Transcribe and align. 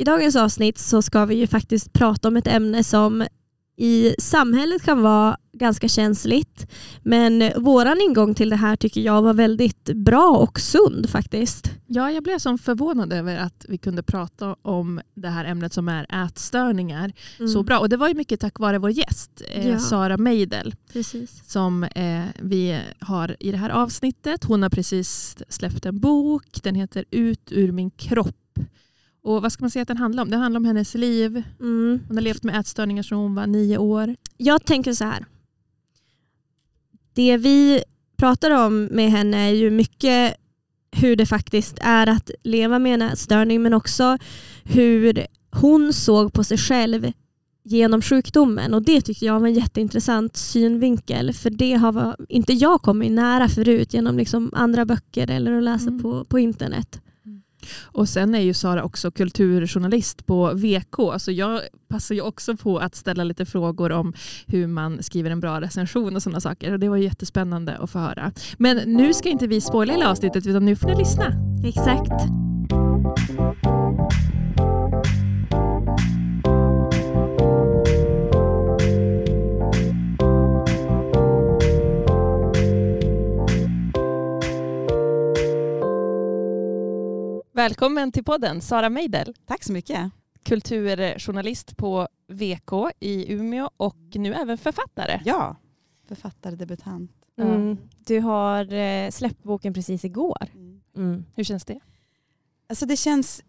I 0.00 0.04
dagens 0.04 0.36
avsnitt 0.36 0.78
så 0.78 1.02
ska 1.02 1.24
vi 1.24 1.34
ju 1.34 1.46
faktiskt 1.46 1.92
prata 1.92 2.28
om 2.28 2.36
ett 2.36 2.46
ämne 2.46 2.84
som 2.84 3.26
i 3.76 4.14
samhället 4.18 4.82
kan 4.82 5.02
vara 5.02 5.36
ganska 5.52 5.88
känsligt. 5.88 6.66
Men 7.02 7.52
våran 7.62 8.00
ingång 8.00 8.34
till 8.34 8.50
det 8.50 8.56
här 8.56 8.76
tycker 8.76 9.00
jag 9.00 9.22
var 9.22 9.34
väldigt 9.34 9.84
bra 9.94 10.30
och 10.36 10.60
sund 10.60 11.10
faktiskt. 11.10 11.70
Ja, 11.86 12.10
jag 12.10 12.22
blev 12.22 12.38
så 12.38 12.58
förvånad 12.58 13.12
över 13.12 13.36
att 13.36 13.64
vi 13.68 13.78
kunde 13.78 14.02
prata 14.02 14.56
om 14.62 15.00
det 15.14 15.28
här 15.28 15.44
ämnet 15.44 15.72
som 15.72 15.88
är 15.88 16.24
ätstörningar 16.26 17.12
Mm. 17.38 17.52
så 17.52 17.62
bra. 17.62 17.78
Och 17.78 17.88
det 17.88 17.96
var 17.96 18.08
ju 18.08 18.14
mycket 18.14 18.40
tack 18.40 18.58
vare 18.58 18.78
vår 18.78 18.90
gäst 18.90 19.42
eh, 19.54 19.68
Ja. 19.68 19.78
Sara 19.78 20.16
Meidel 20.16 20.74
Precis. 20.92 21.42
som 21.50 21.84
eh, 21.84 22.24
vi 22.40 22.80
har 22.98 23.36
i 23.40 23.50
det 23.50 23.58
här 23.58 23.70
avsnittet. 23.70 24.44
Hon 24.44 24.62
har 24.62 24.70
precis 24.70 25.36
släppt 25.48 25.86
en 25.86 26.00
bok. 26.00 26.62
Den 26.62 26.74
heter 26.74 27.04
Ut 27.10 27.52
ur 27.52 27.72
min 27.72 27.90
kropp. 27.90 28.36
Och 29.22 29.42
vad 29.42 29.52
ska 29.52 29.62
man 29.62 29.70
säga 29.70 29.82
att 29.82 29.88
den 29.88 29.96
handlar 29.96 30.22
om? 30.22 30.30
Den 30.30 30.40
handlar 30.40 30.58
om 30.60 30.64
hennes 30.64 30.94
liv. 30.94 31.42
Mm. 31.60 32.00
Hon 32.08 32.16
har 32.16 32.22
levt 32.22 32.42
med 32.42 32.60
ätstörningar 32.60 33.02
sedan 33.02 33.18
hon 33.18 33.34
var 33.34 33.46
nio 33.46 33.78
år. 33.78 34.16
Jag 34.36 34.64
tänker 34.64 34.92
så 34.92 35.04
här. 35.04 35.26
Det 37.12 37.36
vi 37.36 37.82
pratar 38.16 38.50
om 38.66 38.84
med 38.84 39.10
henne 39.10 39.36
är 39.36 39.50
ju 39.54 39.70
mycket 39.70 40.36
hur 40.92 41.16
det 41.16 41.26
faktiskt 41.26 41.78
är 41.80 42.06
att 42.06 42.30
leva 42.42 42.78
med 42.78 42.94
en 42.94 43.02
ätstörning 43.02 43.62
men 43.62 43.74
också 43.74 44.18
hur 44.64 45.26
hon 45.50 45.92
såg 45.92 46.32
på 46.32 46.44
sig 46.44 46.58
själv 46.58 47.12
genom 47.62 48.02
sjukdomen 48.02 48.74
och 48.74 48.82
det 48.82 49.00
tycker 49.00 49.26
jag 49.26 49.40
var 49.40 49.46
en 49.48 49.54
jätteintressant 49.54 50.36
synvinkel 50.36 51.32
för 51.32 51.50
det 51.50 51.74
har 51.74 52.16
inte 52.28 52.52
jag 52.52 52.82
kommit 52.82 53.12
nära 53.12 53.48
förut 53.48 53.94
genom 53.94 54.16
liksom 54.16 54.50
andra 54.54 54.84
böcker 54.84 55.30
eller 55.30 55.52
att 55.52 55.62
läsa 55.62 55.88
Mm. 55.88 56.02
på, 56.02 56.24
på 56.24 56.38
internet. 56.38 57.00
Och 57.84 58.08
sen 58.08 58.34
är 58.34 58.40
ju 58.40 58.54
Sara 58.54 58.84
också 58.84 59.10
kulturjournalist 59.10 60.26
på 60.26 60.54
VK. 60.54 61.20
Så 61.20 61.32
jag 61.32 61.60
passar 61.88 62.14
ju 62.14 62.20
också 62.20 62.56
på 62.56 62.78
att 62.78 62.94
ställa 62.94 63.24
lite 63.24 63.46
frågor 63.46 63.92
om 63.92 64.12
hur 64.46 64.66
man 64.66 65.02
skriver 65.02 65.30
en 65.30 65.40
bra 65.40 65.60
recension 65.60 66.16
och 66.16 66.22
sådana 66.22 66.40
saker. 66.40 66.72
Och 66.72 66.78
det 66.78 66.88
var 66.88 66.96
ju 66.96 67.04
jättespännande 67.04 67.76
att 67.76 67.90
få 67.90 67.98
höra. 67.98 68.32
Men 68.58 68.76
nu 68.76 69.14
ska 69.14 69.28
inte 69.28 69.46
vi 69.46 69.60
spoila 69.60 69.92
hela 69.92 70.10
avsnittet 70.10 70.46
utan 70.46 70.64
nu 70.64 70.76
får 70.76 70.88
ni 70.88 70.96
lyssna. 70.96 71.26
Exakt. 71.64 72.12
Välkommen 87.60 88.12
till 88.12 88.24
podden 88.24 88.60
Sara 88.60 88.90
Meidel, 88.90 89.34
Tack 89.46 89.64
så 89.64 89.72
mycket. 89.72 90.10
kulturjournalist 90.42 91.76
på 91.76 92.08
VK 92.28 92.72
i 93.00 93.32
Umeå 93.32 93.70
och 93.76 93.96
nu 94.14 94.34
även 94.34 94.58
författare. 94.58 95.20
Ja, 95.24 95.56
författardebutant. 96.08 97.12
Mm. 97.38 97.78
Du 98.06 98.20
har 98.20 98.72
eh, 98.72 99.10
släppt 99.10 99.42
boken 99.42 99.74
precis 99.74 100.04
igår. 100.04 100.46
Mm. 100.96 101.24
Hur 101.34 101.44
känns 101.44 101.64
det? 101.64 101.80
Alltså 102.68 102.86
det 102.86 102.96
känns 102.96 103.42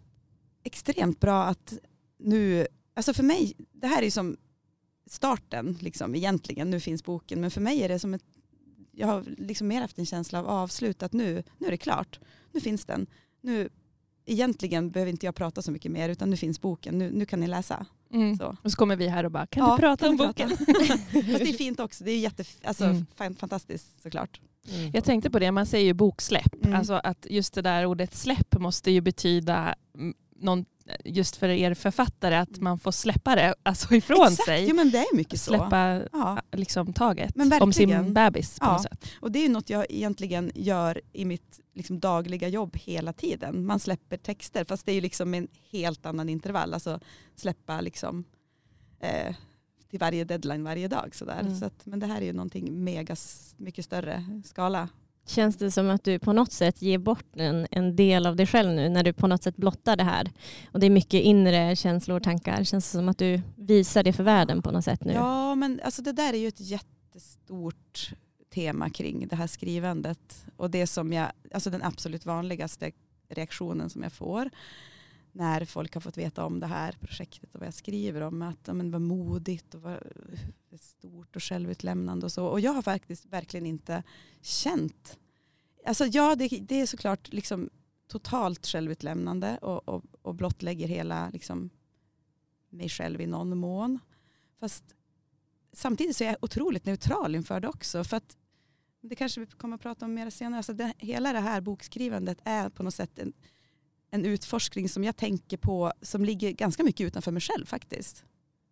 extremt 0.63 1.19
bra 1.19 1.43
att 1.43 1.73
nu, 2.17 2.67
alltså 2.93 3.13
för 3.13 3.23
mig, 3.23 3.53
det 3.71 3.87
här 3.87 3.99
är 3.99 4.05
ju 4.05 4.11
som 4.11 4.37
starten 5.05 5.77
liksom 5.81 6.15
egentligen, 6.15 6.69
nu 6.69 6.79
finns 6.79 7.03
boken, 7.03 7.41
men 7.41 7.51
för 7.51 7.61
mig 7.61 7.83
är 7.83 7.89
det 7.89 7.99
som 7.99 8.13
ett, 8.13 8.25
jag 8.91 9.07
har 9.07 9.23
liksom 9.37 9.67
mer 9.67 9.81
haft 9.81 9.99
en 9.99 10.05
känsla 10.05 10.39
av 10.39 10.47
avslut, 10.47 11.03
att 11.03 11.13
nu, 11.13 11.43
nu 11.57 11.67
är 11.67 11.71
det 11.71 11.77
klart, 11.77 12.19
nu 12.51 12.59
finns 12.59 12.85
den. 12.85 13.07
Nu, 13.41 13.69
egentligen 14.25 14.91
behöver 14.91 15.09
inte 15.11 15.25
jag 15.25 15.35
prata 15.35 15.61
så 15.61 15.71
mycket 15.71 15.91
mer, 15.91 16.09
utan 16.09 16.29
nu 16.29 16.37
finns 16.37 16.61
boken, 16.61 16.97
nu, 16.97 17.11
nu 17.11 17.25
kan 17.25 17.39
ni 17.39 17.47
läsa. 17.47 17.85
Mm. 18.13 18.37
Så. 18.37 18.55
Och 18.63 18.71
så 18.71 18.77
kommer 18.77 18.95
vi 18.95 19.07
här 19.07 19.23
och 19.23 19.31
bara, 19.31 19.45
kan 19.47 19.65
Ja, 19.67 19.75
du 19.75 19.79
prata 19.81 20.05
kan 20.05 20.11
om 20.11 20.17
boken? 20.17 20.49
Fast 20.57 21.07
det 21.11 21.49
är 21.49 21.53
fint 21.57 21.79
också, 21.79 22.03
det 22.03 22.11
är 22.11 22.19
jätte, 22.19 22.43
alltså, 22.63 22.83
Mm. 22.85 23.05
fan- 23.15 23.35
fantastiskt 23.35 24.01
såklart. 24.03 24.41
Jag 24.93 25.03
tänkte 25.03 25.29
på 25.29 25.39
det, 25.39 25.51
man 25.51 25.65
säger 25.65 25.85
ju 25.85 25.93
boksläpp. 25.93 26.55
Mm. 26.65 26.75
Alltså 26.79 26.93
att 26.93 27.25
just 27.29 27.53
det 27.53 27.61
där 27.61 27.85
ordet 27.85 28.15
släpp 28.15 28.59
måste 28.59 28.91
ju 28.91 29.01
betyda 29.01 29.75
mm, 29.95 30.13
någon, 30.39 30.65
just 31.05 31.35
för 31.35 31.49
er 31.49 31.73
författare 31.73 32.35
att 32.35 32.59
man 32.59 32.79
får 32.79 32.91
släppa 32.91 33.35
det 33.35 33.55
alltså 33.63 33.93
ifrån 33.95 34.27
Exakt, 34.27 34.45
sig. 34.45 34.69
jo, 34.69 34.75
men 34.75 34.91
det 34.91 34.97
är 34.97 35.15
mycket 35.15 35.41
så. 35.41 35.49
Släppa 35.51 36.01
Ja. 36.11 36.41
liksom 36.51 36.93
taget 36.93 37.35
Men 37.35 37.61
om 37.61 37.73
sin 37.73 38.13
bebis 38.13 38.59
på 38.59 38.65
Ja. 38.65 38.71
något 38.73 38.81
sätt. 38.81 39.05
Och 39.19 39.31
det 39.31 39.45
är 39.45 39.49
något 39.49 39.69
jag 39.69 39.85
egentligen 39.89 40.51
gör 40.55 41.01
i 41.13 41.25
mitt 41.25 41.59
liksom, 41.73 41.99
dagliga 41.99 42.47
jobb 42.47 42.75
hela 42.77 43.13
tiden. 43.13 43.65
Man 43.65 43.79
släpper 43.79 44.17
texter 44.17 44.65
fast 44.65 44.85
det 44.85 44.91
är 44.91 45.01
liksom 45.01 45.33
en 45.33 45.47
helt 45.71 46.05
annan 46.05 46.29
intervall. 46.29 46.73
Alltså 46.73 46.99
släppa 47.35 47.81
liksom 47.81 48.23
eh, 48.99 49.35
till 49.89 49.99
varje 49.99 50.23
deadline 50.23 50.63
varje 50.63 50.87
dag. 50.87 51.15
Sådär. 51.15 51.39
Mm. 51.39 51.59
Så 51.59 51.65
att, 51.65 51.85
men 51.85 51.99
det 51.99 52.05
här 52.07 52.21
är 52.21 52.25
ju 52.25 52.33
någonting 52.33 52.83
mega 52.83 53.15
mycket 53.57 53.85
större 53.85 54.25
skala. 54.45 54.89
Känns 55.25 55.57
det 55.57 55.71
som 55.71 55.89
att 55.89 56.03
du 56.03 56.19
på 56.19 56.33
något 56.33 56.51
sätt 56.51 56.81
ger 56.81 56.97
bort 56.97 57.35
en, 57.35 57.67
en 57.71 57.95
del 57.95 58.25
av 58.25 58.35
dig 58.35 58.47
själv 58.47 58.71
nu 58.71 58.89
när 58.89 59.03
du 59.03 59.13
på 59.13 59.27
något 59.27 59.43
sätt 59.43 59.57
blottar 59.57 59.95
det 59.95 60.03
här? 60.03 60.31
Och 60.71 60.79
det 60.79 60.85
är 60.85 60.89
mycket 60.89 61.21
inre 61.21 61.75
känslor 61.75 62.17
och 62.17 62.23
tankar. 62.23 62.63
Känns 62.63 62.91
det 62.91 62.97
som 62.97 63.09
att 63.09 63.17
du 63.17 63.41
visar 63.55 64.03
det 64.03 64.13
för 64.13 64.23
världen 64.23 64.61
på 64.61 64.71
något 64.71 64.85
sätt 64.85 65.03
nu? 65.03 65.13
Ja 65.13 65.55
men 65.55 65.81
alltså 65.83 66.01
det 66.01 66.11
där 66.11 66.33
är 66.33 66.37
ju 66.37 66.47
ett 66.47 66.61
jättestort 66.61 68.11
tema 68.53 68.89
kring 68.89 69.27
det 69.27 69.35
här 69.35 69.47
skrivandet. 69.47 70.45
Och 70.57 70.71
det 70.71 70.87
som 70.87 71.13
jag, 71.13 71.31
alltså 71.53 71.69
den 71.69 71.83
absolut 71.83 72.25
vanligaste 72.25 72.91
reaktionen 73.29 73.89
som 73.89 74.03
jag 74.03 74.13
får 74.13 74.49
när 75.31 75.65
folk 75.65 75.93
har 75.93 76.01
fått 76.01 76.17
veta 76.17 76.45
om 76.45 76.59
det 76.59 76.67
här 76.67 76.97
projektet 77.01 77.55
och 77.55 77.59
vad 77.59 77.67
jag 77.67 77.73
skriver 77.73 78.21
om. 78.21 78.41
Att 78.41 78.59
ja, 78.65 78.73
men 78.73 78.91
vad 78.91 79.01
modigt 79.01 79.75
och 79.75 79.81
vad 79.81 79.99
stort 80.79 81.35
och 81.35 81.43
självutlämnande 81.43 82.25
och 82.25 82.31
så. 82.31 82.45
Och 82.45 82.59
jag 82.59 82.73
har 82.73 82.81
faktiskt 82.81 83.25
verkligen 83.25 83.65
inte 83.65 84.03
känt. 84.41 85.19
Alltså 85.85 86.05
ja, 86.05 86.35
det, 86.35 86.47
det 86.47 86.81
är 86.81 86.85
såklart 86.85 87.33
liksom 87.33 87.69
totalt 88.07 88.65
självutlämnande 88.67 89.57
och, 89.61 89.89
och, 89.89 90.03
och 90.21 90.35
blottlägger 90.35 90.87
hela 90.87 91.29
liksom, 91.29 91.69
mig 92.69 92.89
själv 92.89 93.21
i 93.21 93.27
någon 93.27 93.57
mån. 93.57 93.99
Fast 94.59 94.83
samtidigt 95.73 96.15
så 96.15 96.23
är 96.23 96.27
jag 96.27 96.37
otroligt 96.41 96.85
neutral 96.85 97.35
inför 97.35 97.59
det 97.59 97.67
också. 97.67 98.03
För 98.03 98.17
att 98.17 98.37
det 99.01 99.15
kanske 99.15 99.39
vi 99.39 99.45
kommer 99.45 99.75
att 99.75 99.81
prata 99.81 100.05
om 100.05 100.13
mer 100.13 100.29
senare. 100.29 100.57
Alltså 100.57 100.73
det, 100.73 100.93
hela 100.97 101.33
det 101.33 101.39
här 101.39 101.61
bokskrivandet 101.61 102.37
är 102.43 102.69
på 102.69 102.83
något 102.83 102.93
sätt 102.93 103.19
en, 103.19 103.33
en 104.11 104.25
utforskning 104.25 104.89
som 104.89 105.03
jag 105.03 105.17
tänker 105.17 105.57
på 105.57 105.93
som 106.01 106.25
ligger 106.25 106.51
ganska 106.51 106.83
mycket 106.83 107.07
utanför 107.07 107.31
mig 107.31 107.41
själv 107.41 107.65
faktiskt. 107.65 108.23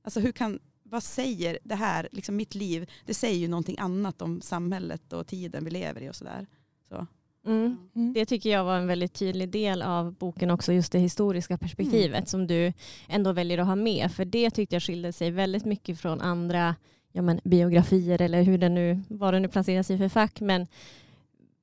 Alltså 0.01 0.19
hur 0.19 0.31
kan, 0.31 0.59
vad 0.83 1.03
säger 1.03 1.59
det 1.63 1.75
här, 1.75 2.09
liksom 2.11 2.35
mitt 2.35 2.55
liv, 2.55 2.89
det 3.05 3.13
säger 3.13 3.37
ju 3.39 3.47
någonting 3.47 3.75
annat 3.79 4.21
om 4.21 4.41
samhället 4.41 5.13
och 5.13 5.27
tiden 5.27 5.65
vi 5.65 5.71
lever 5.71 6.01
i 6.01 6.09
och 6.09 6.15
sådär. 6.15 6.47
Så. 6.89 7.07
Mm. 7.45 7.77
Mm. 7.95 8.13
Det 8.13 8.25
tycker 8.25 8.49
jag 8.49 8.63
var 8.63 8.77
en 8.77 8.87
väldigt 8.87 9.13
tydlig 9.13 9.49
del 9.49 9.81
av 9.81 10.13
boken 10.13 10.51
också, 10.51 10.73
just 10.73 10.91
det 10.91 10.99
historiska 10.99 11.57
perspektivet 11.57 12.17
Mm. 12.17 12.25
som 12.25 12.47
du 12.47 12.73
ändå 13.07 13.31
väljer 13.31 13.57
att 13.57 13.67
ha 13.67 13.75
med. 13.75 14.11
För 14.11 14.25
det 14.25 14.49
tyckte 14.49 14.75
jag 14.75 14.83
skilde 14.83 15.13
sig 15.13 15.31
väldigt 15.31 15.65
mycket 15.65 15.99
från 15.99 16.21
andra 16.21 16.75
ja, 17.11 17.21
men, 17.21 17.39
biografier 17.43 18.21
eller 18.21 18.43
hur 18.43 18.57
det 18.57 18.69
nu, 18.69 19.01
vad 19.07 19.33
det 19.33 19.39
nu 19.39 19.47
placeras 19.47 19.91
i 19.91 19.97
för 19.97 20.09
fack. 20.09 20.41
Men 20.41 20.67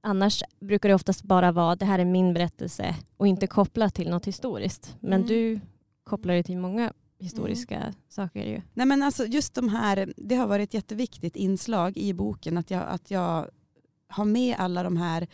annars 0.07 0.43
brukar 0.61 0.89
det 0.89 0.95
oftast 0.95 1.23
bara 1.23 1.53
vara 1.53 1.77
det 1.77 1.85
här 1.85 1.99
är 1.99 2.05
min 2.05 2.35
berättelse 2.35 2.95
och 3.17 3.27
inte 3.27 3.47
kopplat 3.47 3.95
till 3.95 4.11
något 4.11 4.27
historiskt. 4.27 4.97
Men 5.01 5.13
Mm. 5.13 5.27
du 5.29 5.61
kopplar 6.05 6.35
det 6.35 6.43
till 6.43 6.59
många 6.59 6.93
historiska 7.19 7.95
saker 8.09 8.45
ju. 8.47 8.63
Nej 8.75 8.87
men 8.87 9.03
alltså 9.03 9.27
just 9.27 9.55
de 9.55 9.69
här, 9.69 10.13
det 10.17 10.35
har 10.35 10.47
varit 10.47 10.69
ett 10.69 10.75
jätteviktigt 10.75 11.37
inslag 11.37 11.97
i 11.97 12.13
boken 12.15 12.59
att 12.59 12.71
jag, 12.71 12.83
att 12.89 13.11
jag 13.11 13.49
har 14.09 14.25
med 14.25 14.57
alla 14.59 14.83
de 14.83 14.97
här 14.97 15.27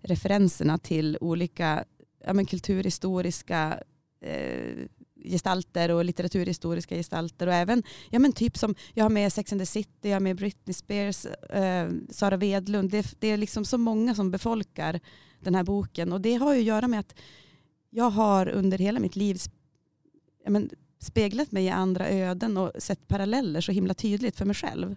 referenserna 0.00 0.78
till 0.78 1.18
olika 1.20 1.84
ja, 2.26 2.32
men 2.32 2.46
kulturhistoriska 2.46 3.80
eh, 4.20 4.86
gestalter 5.26 5.90
och 5.90 6.04
litteraturhistoriska 6.04 6.94
gestalter 6.94 7.46
och 7.46 7.54
även 7.54 7.82
ja, 8.10 8.18
men 8.18 8.32
typ 8.32 8.56
som 8.56 8.74
jag 8.94 9.04
har 9.04 9.10
med 9.10 9.32
Sex 9.32 9.52
and 9.52 9.60
the 9.60 9.66
City, 9.66 10.08
jag 10.08 10.14
har 10.14 10.20
med 10.20 10.36
Britney 10.36 10.74
Spears, 10.74 11.26
eh, 11.26 11.90
Sara 12.10 12.36
Wedlund. 12.36 12.90
Det, 12.90 13.14
det 13.18 13.28
är 13.28 13.36
liksom 13.36 13.64
så 13.64 13.78
många 13.78 14.14
som 14.14 14.30
befolkar 14.30 15.00
den 15.40 15.54
här 15.54 15.64
boken 15.64 16.12
och 16.12 16.20
det 16.20 16.34
har 16.34 16.54
ju 16.54 16.60
att 16.60 16.66
göra 16.66 16.88
med 16.88 17.00
att 17.00 17.14
jag 17.90 18.10
har 18.10 18.48
under 18.48 18.78
hela 18.78 19.00
mitt 19.00 19.16
liv 19.16 19.38
ja, 20.44 20.50
men, 20.50 20.70
speglat 20.98 21.52
mig 21.52 21.64
i 21.64 21.70
andra 21.70 22.08
öden 22.08 22.56
och 22.56 22.72
sett 22.78 23.08
paralleller 23.08 23.60
så 23.60 23.72
himla 23.72 23.94
tydligt 23.94 24.36
för 24.36 24.44
mig 24.44 24.54
själv. 24.54 24.96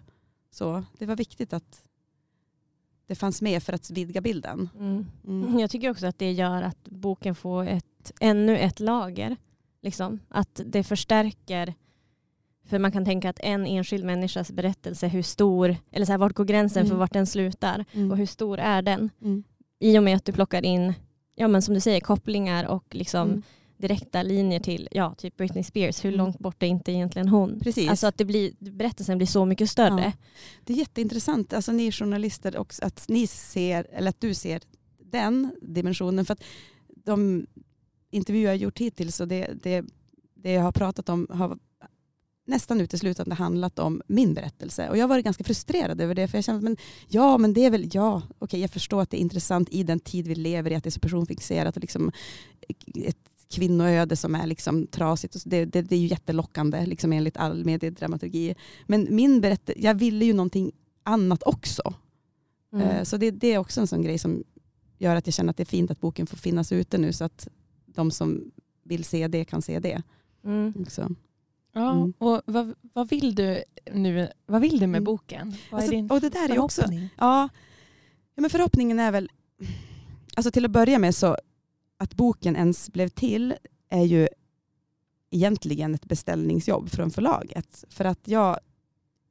Så 0.50 0.84
det 0.98 1.06
var 1.06 1.16
viktigt 1.16 1.52
att 1.52 1.84
det 3.06 3.14
fanns 3.14 3.42
med 3.42 3.62
för 3.62 3.72
att 3.72 3.90
vidga 3.90 4.20
bilden. 4.20 4.68
Mm. 4.78 5.06
Mm. 5.26 5.58
Jag 5.58 5.70
tycker 5.70 5.90
också 5.90 6.06
att 6.06 6.18
det 6.18 6.32
gör 6.32 6.62
att 6.62 6.84
boken 6.84 7.34
får 7.34 7.66
ett, 7.66 8.12
ännu 8.20 8.58
ett 8.58 8.80
lager. 8.80 9.36
Liksom. 9.82 10.20
Att 10.28 10.60
det 10.66 10.82
förstärker, 10.84 11.74
för 12.64 12.78
man 12.78 12.92
kan 12.92 13.04
tänka 13.04 13.30
att 13.30 13.40
en 13.40 13.66
enskild 13.66 14.04
människas 14.04 14.52
berättelse, 14.52 15.08
hur 15.08 15.22
stor, 15.22 15.76
eller 15.92 16.06
så 16.06 16.12
här, 16.12 16.18
vart 16.18 16.34
går 16.34 16.44
gränsen 16.44 16.82
för 16.86 16.90
Mm. 16.90 16.98
vart 16.98 17.12
den 17.12 17.26
slutar 17.26 17.84
Mm. 17.92 18.10
och 18.10 18.16
hur 18.16 18.26
stor 18.26 18.58
är 18.58 18.82
den? 18.82 19.10
Mm. 19.22 19.42
I 19.78 19.98
och 19.98 20.02
med 20.02 20.16
att 20.16 20.24
du 20.24 20.32
plockar 20.32 20.64
in, 20.64 20.92
ja 21.34 21.48
men 21.48 21.62
som 21.62 21.74
du 21.74 21.80
säger, 21.80 22.00
kopplingar 22.00 22.64
och 22.64 22.94
liksom 22.94 23.28
Mm. 23.28 23.42
direkta 23.76 24.22
linjer 24.22 24.60
till 24.60 24.88
ja, 24.90 25.14
typ 25.18 25.36
Britney 25.36 25.64
Spears. 25.64 26.04
Hur 26.04 26.08
Mm. 26.14 26.18
långt 26.18 26.38
bort 26.38 26.62
är 26.62 26.66
inte 26.66 26.92
egentligen 26.92 27.28
hon? 27.28 27.60
Precis. 27.60 27.90
Alltså 27.90 28.06
att 28.06 28.18
det 28.18 28.24
blir, 28.24 28.52
berättelsen 28.58 29.18
blir 29.18 29.26
så 29.26 29.44
mycket 29.44 29.70
större. 29.70 30.02
Ja. 30.04 30.12
Det 30.64 30.72
är 30.72 30.76
jätteintressant, 30.76 31.52
alltså 31.52 31.72
ni 31.72 31.92
journalister 31.92 32.56
också, 32.56 32.84
att 32.84 33.04
ni 33.08 33.26
ser, 33.26 33.86
eller 33.92 34.08
att 34.08 34.20
du 34.20 34.34
ser 34.34 34.60
den 34.98 35.54
dimensionen. 35.62 36.24
För 36.24 36.32
att 36.32 36.42
de 37.04 37.46
intervjuer 38.10 38.46
jag 38.46 38.56
gjort 38.56 38.78
hittills 38.78 39.20
och 39.20 39.28
det, 39.28 39.50
det, 39.62 39.84
det 40.34 40.52
jag 40.52 40.62
har 40.62 40.72
pratat 40.72 41.08
om 41.08 41.26
har 41.30 41.58
nästan 42.50 42.80
uteslutande 42.80 43.34
handlat 43.34 43.78
om 43.78 44.02
min 44.06 44.34
berättelse. 44.34 44.88
Och 44.88 44.96
jag 44.96 45.02
har 45.02 45.08
varit 45.08 45.24
ganska 45.24 45.44
frustrerad 45.44 46.00
över 46.00 46.14
det. 46.14 46.28
För 46.28 46.38
jag 46.38 46.44
känner 46.44 46.58
att 46.58 46.64
men, 46.64 46.76
ja, 47.08 47.38
men 47.38 47.54
det 47.54 47.64
är 47.64 47.70
väl, 47.70 47.88
ja, 47.92 48.22
okej 48.38 48.60
jag 48.60 48.70
förstår 48.70 49.02
att 49.02 49.10
det 49.10 49.16
är 49.16 49.20
intressant 49.20 49.68
i 49.70 49.82
den 49.82 50.00
tid 50.00 50.28
vi 50.28 50.34
lever 50.34 50.70
i, 50.70 50.74
att 50.74 50.84
det 50.84 50.88
är 50.88 50.92
så 50.92 51.00
personfixerat 51.00 51.76
och 51.76 51.80
liksom 51.80 52.12
ett 52.94 53.16
kvinnoöde 53.50 54.16
som 54.16 54.34
är 54.34 54.46
liksom 54.46 54.86
trasigt. 54.86 55.34
Och 55.34 55.40
det, 55.44 55.64
det, 55.64 55.82
det 55.82 55.94
är 55.94 56.00
ju 56.00 56.06
jättelockande 56.06 56.86
liksom 56.86 57.12
enligt 57.12 57.36
all 57.36 57.64
mediedramaturgi. 57.64 58.54
Men 58.86 59.06
min 59.10 59.40
berättelse, 59.40 59.80
jag 59.82 59.94
ville 59.94 60.24
ju 60.24 60.32
någonting 60.32 60.72
annat 61.02 61.42
också. 61.42 61.94
Mm. 62.72 62.88
Eh, 62.88 63.02
Så 63.02 63.16
det, 63.16 63.30
det 63.30 63.52
är 63.52 63.58
också 63.58 63.80
en 63.80 63.86
sån 63.86 64.02
grej 64.02 64.18
som 64.18 64.44
gör 64.98 65.16
att 65.16 65.26
jag 65.26 65.34
känner 65.34 65.50
att 65.50 65.56
det 65.56 65.62
är 65.62 65.64
fint 65.64 65.90
att 65.90 66.00
boken 66.00 66.26
får 66.26 66.36
finnas 66.36 66.72
ute 66.72 66.98
nu 66.98 67.12
så 67.12 67.24
att 67.24 67.48
de 67.94 68.10
som 68.10 68.50
vill 68.82 69.04
se 69.04 69.28
det 69.28 69.44
kan 69.44 69.62
se 69.62 69.78
det. 69.80 70.02
Mm. 70.44 70.74
också. 70.80 71.08
Ja, 71.72 71.92
Mm. 71.92 72.12
och 72.18 72.42
vad, 72.46 72.74
vad 72.82 73.08
vill 73.08 73.34
du 73.34 73.62
nu? 73.92 74.28
Vad 74.46 74.60
vill 74.60 74.78
du 74.80 74.86
med 74.86 74.98
Mm. 74.98 75.04
boken? 75.04 75.54
Vad 75.70 75.80
Alltså, 75.80 75.92
är 75.92 75.96
din 75.96 76.10
och 76.10 76.20
det 76.20 76.28
där 76.28 76.50
är 76.50 76.58
också, 76.58 76.82
ja, 77.18 77.48
men 78.36 78.50
förhoppningen 78.50 78.98
är 79.00 79.12
väl, 79.12 79.30
alltså 80.36 80.50
till 80.50 80.64
att 80.64 80.70
börja 80.70 80.98
med 80.98 81.14
så 81.14 81.36
att 81.96 82.14
boken 82.14 82.56
ens 82.56 82.90
blev 82.92 83.08
till 83.08 83.54
är 83.88 84.04
ju 84.04 84.28
egentligen 85.30 85.94
ett 85.94 86.04
beställningsjobb 86.06 86.88
från 86.90 87.10
förlaget. 87.10 87.84
För 87.88 88.04
att 88.04 88.28
jag, 88.28 88.58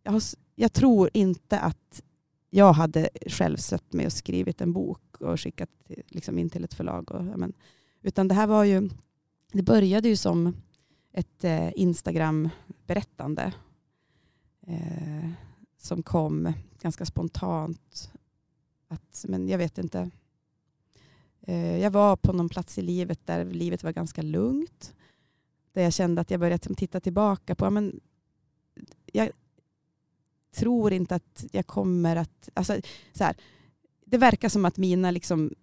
jag, 0.04 0.12
har, 0.12 0.22
jag 0.56 0.74
tror 0.74 1.10
inte 1.14 1.60
att 1.60 2.02
jag 2.50 2.74
hade 2.74 3.10
själv 3.28 3.58
sött 3.58 3.94
mig 3.94 4.06
och 4.06 4.14
skrivit 4.14 4.62
en 4.62 4.74
bok 4.74 5.22
och 5.22 5.42
skickat 5.42 5.70
liksom 6.08 6.40
in 6.40 6.50
till 6.50 6.64
ett 6.64 6.74
förlag. 6.74 7.12
Och, 7.12 7.24
men, 7.24 7.54
utan 8.02 8.28
det 8.28 8.36
här 8.36 8.48
var 8.48 8.64
ju, 8.64 8.90
det 9.52 9.64
började 9.64 10.10
ju 10.10 10.16
som 10.16 10.54
ett 11.12 11.44
eh, 11.44 11.70
Instagram-berättande 11.76 13.54
eh, 14.68 15.30
som 15.78 16.04
kom 16.04 16.54
ganska 16.82 17.06
spontant. 17.06 18.12
Att, 18.88 19.26
men 19.28 19.50
jag 19.50 19.58
vet 19.58 19.78
inte. 19.78 20.10
Eh, 21.42 21.78
jag 21.78 21.92
var 21.92 22.16
på 22.16 22.34
någon 22.34 22.50
plats 22.50 22.78
i 22.78 22.82
livet 22.82 23.26
där 23.26 23.46
livet 23.46 23.84
var 23.84 23.92
ganska 23.92 24.22
lugnt. 24.22 24.96
Där 25.74 25.82
jag 25.82 25.94
kände 25.94 26.22
att 26.22 26.32
jag 26.32 26.40
började 26.40 26.56
liksom 26.56 26.76
titta 26.76 27.00
tillbaka 27.00 27.56
på, 27.56 27.66
ja, 27.66 27.70
men 27.70 28.00
jag 29.06 29.32
tror 30.52 30.94
inte 30.94 31.16
att 31.16 31.46
jag 31.52 31.68
kommer 31.68 32.16
att, 32.16 32.50
alltså, 32.54 32.82
så 33.14 33.24
här, 33.24 33.36
det 34.06 34.18
verkar 34.18 34.50
som 34.50 34.66
att 34.66 34.78
mina 34.78 35.12
liksom, 35.12 35.56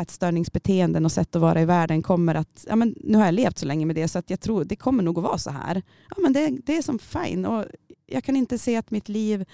ätstörningsbeteenden 0.00 1.04
och 1.04 1.12
sätt 1.12 1.36
att 1.36 1.42
vara 1.42 1.60
i 1.60 1.64
världen 1.64 2.02
kommer 2.02 2.34
att, 2.34 2.64
ja, 2.68 2.76
men 2.76 2.94
nu 3.00 3.18
har 3.18 3.24
jag 3.24 3.34
levt 3.34 3.58
så 3.58 3.66
länge 3.66 3.86
med 3.86 3.96
det 3.96 4.08
så 4.08 4.18
att 4.18 4.30
jag 4.30 4.40
tror 4.40 4.64
det 4.64 4.76
kommer 4.76 5.02
nog 5.02 5.18
att 5.18 5.24
vara 5.24 5.38
så 5.38 5.50
här. 5.50 5.82
Ja, 6.10 6.16
men 6.22 6.32
det, 6.32 6.50
det 6.66 6.76
är 6.76 6.82
som 6.82 6.98
fine 6.98 7.46
och 7.46 7.64
jag 8.06 8.24
kan 8.24 8.36
inte 8.36 8.58
se 8.58 8.76
att 8.76 8.90
mitt 8.90 9.08
liv 9.08 9.44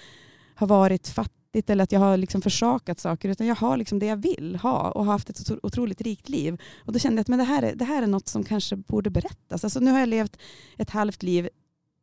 har 0.55 0.67
varit 0.67 1.07
fattigt 1.07 1.69
eller 1.69 1.83
att 1.83 1.91
jag 1.91 1.99
har 1.99 2.17
liksom 2.17 2.41
försakat 2.41 2.99
saker 2.99 3.29
utan 3.29 3.47
jag 3.47 3.55
har 3.55 3.77
liksom 3.77 3.99
det 3.99 4.05
jag 4.05 4.17
vill 4.17 4.55
ha 4.55 4.91
och 4.91 5.05
har 5.05 5.11
haft 5.11 5.29
ett 5.29 5.51
otroligt 5.63 6.01
rikt 6.01 6.29
liv. 6.29 6.61
Och 6.85 6.93
då 6.93 6.99
kände 6.99 7.19
jag 7.19 7.21
att 7.21 7.27
men 7.27 7.39
det, 7.39 7.45
här 7.45 7.63
är, 7.63 7.75
det 7.75 7.85
här 7.85 8.03
är 8.03 8.07
något 8.07 8.27
som 8.27 8.43
kanske 8.43 8.75
borde 8.75 9.09
berättas. 9.09 9.63
Alltså 9.63 9.79
nu 9.79 9.91
har 9.91 9.99
jag 9.99 10.09
levt 10.09 10.37
ett 10.77 10.89
halvt 10.89 11.23
liv 11.23 11.49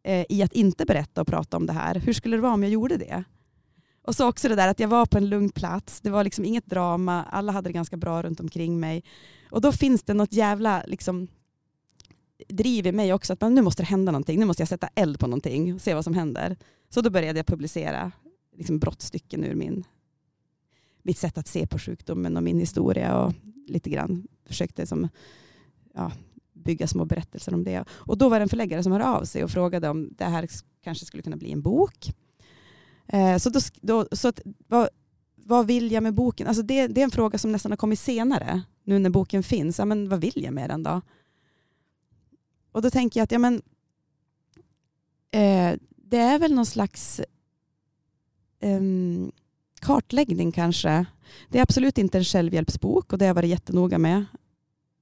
eh, 0.04 0.26
i 0.28 0.42
att 0.42 0.52
inte 0.52 0.84
berätta 0.84 1.20
och 1.20 1.26
prata 1.26 1.56
om 1.56 1.66
det 1.66 1.72
här. 1.72 1.94
Hur 1.94 2.12
skulle 2.12 2.36
det 2.36 2.40
vara 2.42 2.54
om 2.54 2.62
jag 2.62 2.72
gjorde 2.72 2.96
det? 2.96 3.24
Och 4.02 4.16
så 4.16 4.28
också 4.28 4.48
det 4.48 4.54
där 4.54 4.68
att 4.68 4.80
jag 4.80 4.88
var 4.88 5.06
på 5.06 5.18
en 5.18 5.28
lugn 5.28 5.50
plats. 5.50 6.00
Det 6.00 6.10
var 6.10 6.24
liksom 6.24 6.44
inget 6.44 6.66
drama. 6.66 7.24
Alla 7.24 7.52
hade 7.52 7.68
det 7.68 7.72
ganska 7.72 7.96
bra 7.96 8.22
runt 8.22 8.40
omkring 8.40 8.80
mig. 8.80 9.04
Och 9.50 9.60
då 9.60 9.72
finns 9.72 10.02
det 10.02 10.14
något 10.14 10.32
jävla 10.32 10.82
liksom, 10.86 11.28
driv 12.48 12.86
i 12.86 12.92
mig 12.92 13.12
också. 13.12 13.32
Att 13.32 13.40
man, 13.40 13.54
nu 13.54 13.62
måste 13.62 13.82
det 13.82 13.86
hända 13.86 14.12
någonting. 14.12 14.40
Nu 14.40 14.46
måste 14.46 14.60
jag 14.60 14.68
sätta 14.68 14.88
eld 14.94 15.20
på 15.20 15.26
någonting 15.26 15.74
och 15.74 15.80
se 15.80 15.94
vad 15.94 16.04
som 16.04 16.14
händer. 16.14 16.56
Så 16.88 17.00
då 17.00 17.10
började 17.10 17.38
jag 17.38 17.46
publicera 17.46 18.12
liksom, 18.56 18.78
brottstycken 18.78 19.44
ur 19.44 19.54
min, 19.54 19.84
mitt 21.02 21.18
sätt 21.18 21.38
att 21.38 21.48
se 21.48 21.66
på 21.66 21.78
sjukdomen 21.78 22.36
och 22.36 22.42
min 22.42 22.58
historia. 22.58 23.18
Och 23.18 23.34
lite 23.66 23.90
grann 23.90 24.28
försökte 24.46 24.86
som, 24.86 25.08
ja, 25.94 26.12
bygga 26.52 26.86
små 26.86 27.04
berättelser 27.04 27.54
om 27.54 27.64
det. 27.64 27.84
Och 27.90 28.18
då 28.18 28.28
var 28.28 28.38
det 28.38 28.42
en 28.42 28.48
förläggare 28.48 28.82
som 28.82 28.92
hörde 28.92 29.06
av 29.06 29.24
sig 29.24 29.44
och 29.44 29.50
frågade 29.50 29.88
om 29.88 30.14
det 30.18 30.24
här 30.24 30.48
kanske 30.84 31.04
skulle 31.06 31.22
kunna 31.22 31.36
bli 31.36 31.52
en 31.52 31.62
bok. 31.62 32.14
Eh, 33.12 33.36
så 33.36 33.50
då, 33.50 33.60
då, 33.80 34.08
så 34.12 34.28
att, 34.28 34.40
vad, 34.66 34.88
vad 35.34 35.66
vill 35.66 35.92
jag 35.92 36.02
med 36.02 36.14
boken? 36.14 36.46
Alltså 36.46 36.62
det, 36.62 36.86
det 36.86 37.00
är 37.00 37.04
en 37.04 37.10
fråga 37.10 37.38
som 37.38 37.52
nästan 37.52 37.72
har 37.72 37.76
kommit 37.76 37.98
senare, 37.98 38.62
nu 38.84 38.98
när 38.98 39.10
boken 39.10 39.42
finns. 39.42 39.78
Ja, 39.78 39.84
men 39.84 40.08
vad 40.08 40.20
vill 40.20 40.42
jag 40.44 40.54
med 40.54 40.70
den 40.70 40.82
då? 40.82 41.00
Och 42.72 42.82
då 42.82 42.90
tänker 42.90 43.20
jag 43.20 43.24
att 43.24 43.32
ja, 43.32 43.38
men, 43.38 43.62
eh, 45.30 45.74
det 45.96 46.18
är 46.18 46.38
väl 46.38 46.54
någon 46.54 46.66
slags 46.66 47.20
eh, 48.60 48.80
kartläggning 49.80 50.52
kanske. 50.52 51.06
Det 51.48 51.58
är 51.58 51.62
absolut 51.62 51.98
inte 51.98 52.18
en 52.18 52.24
självhjälpsbok 52.24 53.12
och 53.12 53.18
det 53.18 53.24
har 53.24 53.28
jag 53.28 53.34
varit 53.34 53.50
jättenoga 53.50 53.98
med 53.98 54.24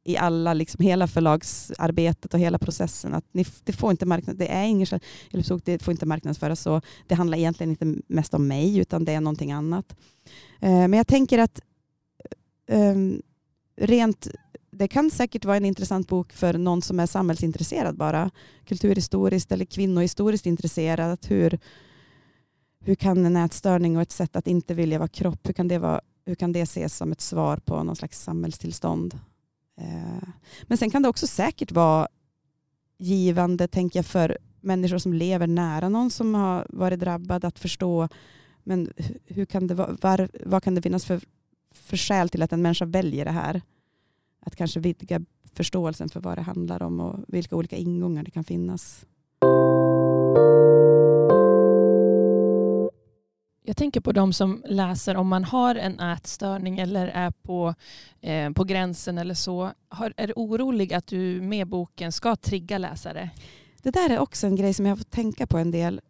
i 0.09 0.17
alla, 0.17 0.55
liksom, 0.55 0.85
hela 0.85 1.07
förlagsarbetet 1.07 2.35
och 2.35 2.41
hela 2.41 2.59
processen. 2.59 3.15
Att 3.15 3.25
ni, 3.33 3.47
det, 3.65 3.73
får 3.73 3.91
inte 3.91 4.07
marknad, 4.07 4.37
det 4.37 4.49
är 4.49 4.65
ingen 4.65 4.87
det 5.65 5.83
får 5.83 5.93
inte 5.93 6.07
marknadsföras 6.07 6.61
så. 6.61 6.81
Det 7.07 7.15
handlar 7.15 7.39
egentligen 7.39 7.71
inte 7.71 8.03
mest 8.07 8.35
om 8.35 8.49
mig 8.49 8.79
utan 8.79 9.05
det 9.05 9.13
är 9.13 9.21
någonting 9.21 9.53
annat. 9.53 9.97
Eh, 10.61 10.71
men 10.71 10.93
jag 10.93 11.07
tänker 11.07 11.39
att 11.39 11.61
eh, 12.71 12.95
rent 13.77 14.29
det 14.71 14.89
kan 14.89 15.11
säkert 15.11 15.45
vara 15.45 15.57
en 15.57 15.65
intressant 15.65 16.09
bok 16.09 16.33
för 16.33 16.53
någon 16.59 16.83
som 16.83 17.01
är 17.01 17.07
samhällsintresserad 17.07 17.97
bara. 17.97 18.31
Kulturhistoriskt 18.65 19.53
eller 19.53 19.65
kvinnohistoriskt 19.65 20.47
intresserad. 20.47 21.13
Att 21.13 21.31
hur, 21.31 21.59
hur 22.85 22.95
kan 22.95 23.27
en 23.27 23.37
ätstörning 23.37 23.97
och 23.97 24.03
ett 24.03 24.13
sätt 24.13 24.37
att 24.37 24.47
inte 24.47 24.75
vilja 24.75 24.99
vara 24.99 25.09
kropp, 25.09 25.49
hur 25.49 25.53
kan 25.53 25.69
det, 25.69 25.79
vara, 25.79 26.01
hur 26.27 26.35
kan 26.35 26.53
det 26.53 26.61
ses 26.61 26.97
som 26.97 27.13
ett 27.13 27.21
svar 27.21 27.57
på 27.57 27.83
någon 27.83 27.97
slags 27.97 28.23
samhällstillstånd? 28.23 29.19
Eh, 29.79 30.29
men 30.63 30.79
sen 30.79 30.91
kan 30.91 31.03
det 31.03 31.09
också 31.09 31.27
säkert 31.27 31.73
vara 31.73 32.09
givande, 32.99 33.69
tänker 33.69 33.99
jag, 33.99 34.07
för 34.07 34.39
människor 34.61 34.99
som 34.99 35.13
lever 35.13 35.47
nära 35.47 35.89
någon 35.89 36.11
som 36.11 36.35
har 36.35 36.67
varit 36.69 37.01
drabbad 37.01 37.45
att 37.45 37.59
förstå 37.59 38.09
men 38.69 38.93
hur 39.27 39.45
kan 39.45 39.67
det 39.67 39.75
vara, 39.75 39.97
var, 40.01 40.29
vad 40.45 40.63
kan 40.63 40.75
det 40.75 40.83
finnas 40.83 41.05
för, 41.05 41.21
för 41.75 41.97
skäl 41.97 42.29
till 42.29 42.43
att 42.43 42.53
en 42.53 42.63
människa 42.63 42.85
väljer 42.85 43.25
det 43.25 43.31
här? 43.31 43.63
Att 44.41 44.57
kanske 44.57 44.81
vidga 44.81 45.21
förståelsen 45.55 46.09
för 46.09 46.21
vad 46.21 46.39
det 46.39 46.43
handlar 46.43 46.83
om 46.83 47.01
och 47.01 47.19
vilka 47.29 47.57
olika 47.57 47.77
ingångar 47.77 48.23
det 48.23 48.31
kan 48.31 48.45
finnas. 48.45 49.07
Jag 53.69 53.77
tänker 53.77 54.01
på 54.01 54.13
de 54.13 54.33
som 54.33 54.63
läser 54.67 55.17
om 55.17 55.29
man 55.29 55.45
har 55.45 55.75
en 55.75 56.01
ätstörning 56.01 56.79
eller 56.79 57.07
är 57.07 57.31
på, 57.31 57.75
eh, 58.21 58.51
på 58.51 58.65
gränsen 58.65 59.19
eller 59.19 59.35
så. 59.35 59.73
Har, 59.89 60.15
är 60.17 60.27
du 60.27 60.33
orolig 60.37 60.95
att 60.95 61.07
du 61.07 61.41
med 61.41 61.69
boken 61.69 62.13
ska 62.13 62.37
trigga 62.37 62.79
läsare? 62.79 63.31
Det 63.83 63.91
där 63.91 64.11
är 64.11 64.19
också 64.19 64.47
en 64.47 64.57
grej 64.57 64.75
som 64.75 64.87
jag 64.87 64.93
har 64.93 64.97
fått 64.97 65.11
tänka 65.11 65.47
på 65.47 65.59
en 65.59 65.71
del. 65.71 66.01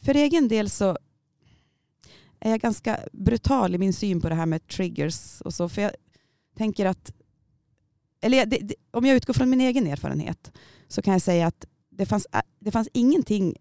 För 0.00 0.14
egen 0.14 0.48
del 0.48 0.70
så 0.70 0.98
är 2.40 2.50
jag 2.50 2.60
ganska 2.60 3.00
brutal 3.12 3.74
i 3.74 3.78
min 3.78 3.92
syn 3.92 4.20
på 4.20 4.28
det 4.28 4.34
här 4.34 4.46
med 4.46 4.66
triggers 4.66 5.40
och 5.40 5.54
så. 5.54 5.68
För 5.68 5.82
jag 5.82 5.92
tänker 6.56 6.86
att, 6.86 7.12
eller 8.20 8.46
det, 8.46 8.58
det, 8.58 8.74
om 8.90 9.06
jag 9.06 9.16
utgår 9.16 9.34
från 9.34 9.50
min 9.50 9.60
egen 9.60 9.86
erfarenhet 9.86 10.52
så 10.88 11.02
kan 11.02 11.12
jag 11.12 11.22
säga 11.22 11.46
att 11.46 11.66
det 11.90 12.06
fanns, 12.06 12.26
det 12.60 12.70
fanns 12.70 12.88
ingenting 12.92 13.56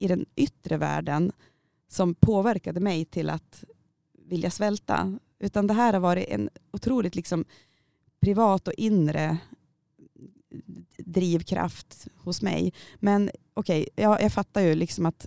i 0.00 0.08
den 0.08 0.26
yttre 0.36 0.76
världen 0.76 1.32
som 1.88 2.14
påverkade 2.14 2.80
mig 2.80 3.04
till 3.04 3.30
att 3.30 3.64
vilja 4.28 4.50
svälta. 4.50 5.18
Utan 5.38 5.66
det 5.66 5.74
här 5.74 5.92
har 5.92 6.00
varit 6.00 6.28
en 6.28 6.48
otroligt 6.72 7.14
liksom 7.14 7.44
privat 8.20 8.68
och 8.68 8.74
inre 8.74 9.38
drivkraft 10.98 12.06
hos 12.16 12.42
mig. 12.42 12.72
Men 12.96 13.30
okej, 13.54 13.88
jag, 13.96 14.22
jag 14.22 14.32
fattar 14.32 14.60
ju 14.60 14.74
liksom 14.74 15.06
att 15.06 15.26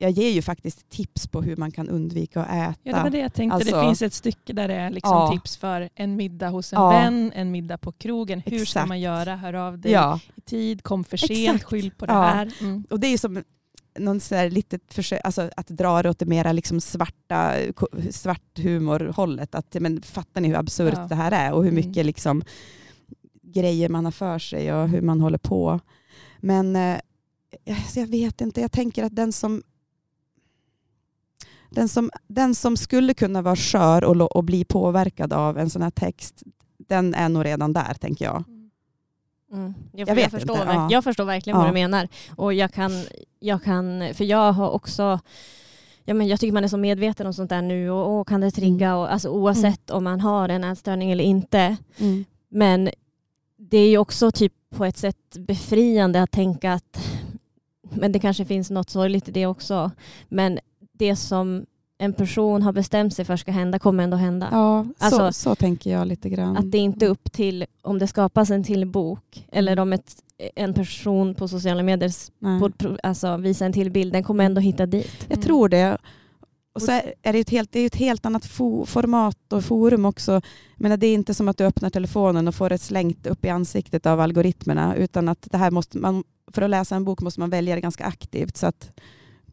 jag 0.00 0.10
ger 0.10 0.30
ju 0.30 0.42
faktiskt 0.42 0.88
tips 0.90 1.26
på 1.28 1.42
hur 1.42 1.56
man 1.56 1.70
kan 1.72 1.88
undvika 1.88 2.40
att 2.44 2.48
äta. 2.72 2.80
Ja, 2.82 2.96
det 2.96 3.02
var 3.02 3.10
det 3.10 3.18
jag 3.18 3.34
tänkte. 3.34 3.54
Alltså- 3.54 3.76
det 3.76 3.82
finns 3.86 4.02
ett 4.02 4.12
stycke 4.12 4.52
där 4.52 4.68
det 4.68 4.74
är 4.74 4.90
liksom 4.90 5.12
Ja. 5.16 5.30
tips 5.32 5.56
för 5.56 5.88
en 5.94 6.16
middag 6.16 6.48
hos 6.48 6.72
en 6.72 6.80
Ja. 6.80 6.88
vän, 6.90 7.32
en 7.34 7.50
middag 7.50 7.78
på 7.78 7.92
krogen. 7.92 8.40
Hur 8.46 8.50
ska 8.58 8.62
Exakt. 8.62 8.88
man 8.88 9.00
göra? 9.00 9.36
Hör 9.36 9.54
av 9.54 9.78
dig 9.78 9.92
Ja, 9.92 10.20
i 10.36 10.40
tid, 10.40 10.82
kom 10.82 11.04
för 11.04 11.16
sent, 11.16 11.30
Exakt. 11.54 11.64
skyll 11.64 11.90
på 11.90 12.06
det 12.06 12.12
här. 12.12 12.54
Mm. 12.60 12.84
och 12.90 13.00
det 13.00 13.06
är 13.06 13.18
som 13.18 13.44
någon 13.98 14.20
så 14.20 14.34
här 14.34 14.50
litet 14.50 14.94
försök, 14.94 15.20
alltså 15.24 15.50
att 15.56 15.68
dra 15.68 16.02
det 16.02 16.10
åt 16.10 16.18
det 16.18 16.26
mera 16.26 16.52
liksom 16.52 16.80
svarta, 16.80 17.54
svart 18.10 18.58
humorhållet. 18.58 19.54
Att, 19.54 19.76
men, 19.80 20.02
fattar 20.02 20.40
ni 20.40 20.48
hur 20.48 20.56
absurt 20.56 20.94
Ja. 20.96 21.06
det 21.08 21.14
här 21.14 21.32
är 21.32 21.52
och 21.52 21.64
hur 21.64 21.72
Mm. 21.72 21.86
mycket 21.86 22.06
liksom, 22.06 22.42
grejer 23.42 23.88
man 23.88 24.04
har 24.04 24.12
för 24.12 24.38
sig 24.38 24.72
och 24.74 24.88
hur 24.88 25.00
man 25.02 25.20
håller 25.20 25.38
på. 25.38 25.80
Men 26.40 26.76
eh, 26.76 26.98
jag 27.94 28.06
vet 28.06 28.40
inte, 28.40 28.60
jag 28.60 28.72
tänker 28.72 29.04
att 29.04 29.16
den 29.16 29.32
som 29.32 29.62
den 31.70 31.88
som, 31.88 32.10
den 32.26 32.54
som 32.54 32.76
skulle 32.76 33.14
kunna 33.14 33.42
vara 33.42 33.56
skör 33.56 34.04
och, 34.04 34.36
och 34.36 34.44
bli 34.44 34.64
påverkad 34.64 35.32
av 35.32 35.58
en 35.58 35.70
sån 35.70 35.82
här 35.82 35.90
text, 35.90 36.42
den 36.78 37.14
är 37.14 37.28
nog 37.28 37.44
redan 37.44 37.72
där 37.72 37.94
tänker 37.94 38.24
jag. 38.24 38.44
Mm. 39.52 39.74
Jag, 39.92 40.08
Jag 40.08 40.18
jag, 40.18 40.30
förstår, 40.30 40.56
inte, 40.56 40.68
ja. 40.68 40.88
jag 40.90 41.04
förstår 41.04 41.24
verkligen 41.24 41.56
Ja. 41.58 41.62
vad 41.64 41.70
du 41.70 41.74
menar. 41.74 42.08
Och 42.36 42.54
jag 42.54 42.72
kan, 42.72 42.90
jag 43.40 43.62
kan, 43.62 44.14
för 44.14 44.24
jag 44.24 44.52
har 44.52 44.70
också 44.70 45.20
Ja, 46.04 46.14
men 46.14 46.28
jag 46.28 46.40
tycker 46.40 46.52
man 46.52 46.64
är 46.64 46.68
så 46.68 46.76
medveten 46.76 47.26
om 47.26 47.32
sånt 47.32 47.50
där 47.50 47.62
nu 47.62 47.90
och, 47.90 48.20
och 48.20 48.28
kan 48.28 48.40
det 48.40 48.50
trigga 48.50 48.96
och, 48.96 49.12
alltså, 49.12 49.28
oavsett 49.28 49.90
om 49.90 50.04
man 50.04 50.20
har 50.20 50.48
en 50.48 50.64
ätstörning 50.64 51.10
eller 51.10 51.24
inte. 51.24 51.76
Men 52.48 52.90
det 53.56 53.78
är 53.78 53.88
ju 53.88 53.98
också 53.98 54.30
typ 54.30 54.52
på 54.70 54.84
ett 54.84 54.96
sätt 54.96 55.36
befriande 55.38 56.22
att 56.22 56.30
tänka 56.30 56.72
att 56.72 56.98
men 57.90 58.12
det 58.12 58.18
kanske 58.18 58.44
finns 58.44 58.70
något 58.70 58.90
sorgligt 58.90 59.28
i 59.28 59.32
det 59.32 59.46
också. 59.46 59.90
Men 60.28 60.58
det 60.92 61.16
som 61.16 61.66
en 61.98 62.12
person 62.12 62.62
har 62.62 62.72
bestämt 62.72 63.14
sig 63.14 63.24
för 63.24 63.36
ska 63.36 63.52
hända 63.52 63.78
kommer 63.78 64.04
ändå 64.04 64.16
hända. 64.16 64.48
Ja, 64.52 64.86
Alltså- 64.98 65.18
så, 65.18 65.32
så 65.32 65.54
tänker 65.54 65.90
jag 65.90 66.06
lite 66.06 66.28
grann. 66.28 66.56
Att 66.56 66.70
det 66.70 66.78
inte 66.78 67.06
är 67.06 67.10
upp 67.10 67.32
till 67.32 67.66
om 67.82 67.98
det 67.98 68.06
skapas 68.06 68.50
en 68.50 68.64
till 68.64 68.86
bok 68.86 69.46
eller 69.52 69.72
Mm. 69.72 69.82
om 69.82 69.92
ett, 69.92 70.16
en 70.54 70.74
person 70.74 71.34
på 71.34 71.48
sociala 71.48 71.82
medier 71.82 72.12
på, 72.60 72.96
alltså, 73.02 73.36
visar 73.36 73.66
en 73.66 73.72
till 73.72 73.90
bild. 73.90 74.12
Den 74.12 74.22
kommer 74.22 74.44
ändå 74.44 74.60
hitta 74.60 74.86
dit. 74.86 75.26
Jag 75.28 75.42
tror 75.42 75.68
det. 75.68 75.98
Och 76.74 76.82
så 76.82 76.92
är 77.22 77.32
det, 77.32 77.38
ett 77.38 77.50
helt, 77.50 77.72
det 77.72 77.80
är 77.80 77.86
ett 77.86 77.96
helt 77.96 78.26
annat 78.26 78.46
fo, 78.46 78.86
format 78.86 79.52
och 79.52 79.64
forum 79.64 80.04
också. 80.04 80.40
Menar, 80.76 80.96
det 80.96 81.06
är 81.06 81.14
inte 81.14 81.34
som 81.34 81.48
att 81.48 81.58
du 81.58 81.64
öppnar 81.64 81.90
telefonen 81.90 82.48
och 82.48 82.54
får 82.54 82.70
det 82.70 82.78
slängt 82.78 83.26
upp 83.26 83.44
i 83.44 83.48
ansiktet 83.48 84.06
av 84.06 84.20
algoritmerna. 84.20 84.96
Utan 84.96 85.28
att 85.28 85.48
det 85.50 85.58
här 85.58 85.70
måste 85.70 85.98
man, 85.98 86.24
för 86.52 86.62
att 86.62 86.70
läsa 86.70 86.96
en 86.96 87.04
bok 87.04 87.20
måste 87.20 87.40
man 87.40 87.50
välja 87.50 87.74
det 87.74 87.80
ganska 87.80 88.04
aktivt. 88.04 88.56
Så 88.56 88.66
att 88.66 88.90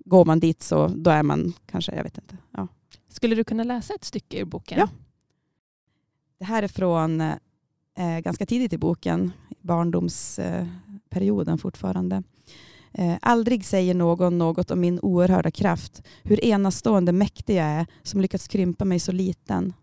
går 0.05 0.25
man 0.25 0.39
dit 0.39 0.63
så 0.63 0.87
då 0.87 1.11
är 1.11 1.23
man 1.23 1.53
kanske, 1.65 1.95
jag 1.95 2.03
vet 2.03 2.17
inte. 2.17 2.37
Ja. 2.51 2.67
Skulle 3.09 3.35
du 3.35 3.43
kunna 3.43 3.63
läsa 3.63 3.93
ett 3.93 4.03
stycke 4.03 4.39
ur 4.39 4.45
boken? 4.45 4.79
Ja. 4.79 4.89
Det 6.39 6.45
här 6.45 6.63
är 6.63 6.67
från 6.67 7.21
eh, 7.21 8.19
ganska 8.23 8.45
tidigt 8.45 8.73
i 8.73 8.77
boken, 8.77 9.31
barndomsperioden 9.61 11.57
fortfarande. 11.57 12.23
Eh, 12.93 13.15
aldrig 13.21 13.65
säger 13.65 13.93
någon 13.93 14.37
något 14.37 14.71
om 14.71 14.79
min 14.79 14.99
oerhörda 14.99 15.51
kraft, 15.51 16.03
hur 16.23 16.45
enastående 16.45 17.11
mäktig 17.11 17.55
jag 17.55 17.65
är 17.65 17.85
som 18.03 18.21
lyckats 18.21 18.47
krympa 18.47 18.85
mig 18.85 18.99
så 18.99 19.11
liten. 19.11 19.73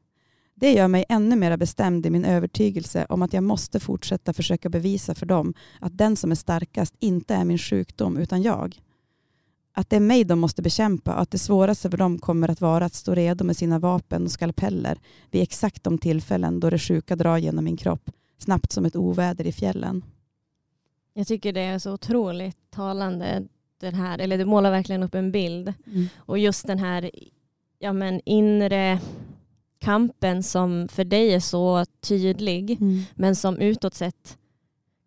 Det 0.54 0.72
gör 0.72 0.88
mig 0.88 1.04
ännu 1.08 1.36
mer 1.36 1.56
bestämd 1.56 2.06
i 2.06 2.10
min 2.10 2.24
övertygelse 2.24 3.06
om 3.08 3.22
att 3.22 3.32
jag 3.32 3.44
måste 3.44 3.80
fortsätta 3.80 4.32
försöka 4.32 4.68
bevisa 4.68 5.14
för 5.14 5.26
dem 5.26 5.54
att 5.80 5.98
den 5.98 6.16
som 6.16 6.30
är 6.30 6.34
starkast 6.34 6.94
inte 6.98 7.34
är 7.34 7.44
min 7.44 7.58
sjukdom 7.58 8.16
utan 8.16 8.42
jag. 8.42 8.80
Att 9.74 9.90
det 9.90 9.96
är 9.96 10.00
mig 10.00 10.24
de 10.24 10.40
måste 10.40 10.62
bekämpa 10.62 11.14
och 11.14 11.20
att 11.20 11.30
det 11.30 11.38
svåraste 11.38 11.90
för 11.90 11.96
dem 11.96 12.18
kommer 12.18 12.48
att 12.50 12.60
vara 12.60 12.84
att 12.84 12.94
stå 12.94 13.14
redo 13.14 13.44
med 13.44 13.56
sina 13.56 13.78
vapen 13.78 14.24
och 14.24 14.30
skalpeller 14.30 14.98
vid 15.30 15.42
exakt 15.42 15.84
de 15.84 15.98
tillfällen 15.98 16.60
då 16.60 16.70
det 16.70 16.78
sjuka 16.78 17.16
drar 17.16 17.38
genom 17.38 17.64
min 17.64 17.76
kropp, 17.76 18.10
snabbt 18.38 18.72
som 18.72 18.84
ett 18.84 18.96
oväder 18.96 19.46
i 19.46 19.52
fjällen. 19.52 20.04
Jag 21.14 21.26
tycker 21.26 21.52
det 21.52 21.60
är 21.60 21.78
så 21.78 21.92
otroligt 21.92 22.56
talande. 22.70 23.42
Den 23.80 23.94
här, 23.94 24.18
eller 24.18 24.38
det 24.38 24.44
målar 24.44 24.70
verkligen 24.70 25.02
upp 25.02 25.14
en 25.14 25.32
bild. 25.32 25.72
Och 26.16 26.38
just 26.38 26.66
den 26.66 26.78
här 26.78 27.10
ja, 27.78 27.92
men 27.92 28.20
inre 28.24 29.00
kampen 29.78 30.42
som 30.42 30.88
för 30.88 31.04
dig 31.04 31.34
är 31.34 31.40
så 31.40 31.84
tydlig 32.00 32.70
Mm. 32.80 33.02
men 33.14 33.36
som 33.36 33.58
utåt 33.58 33.94
sett 33.94 34.38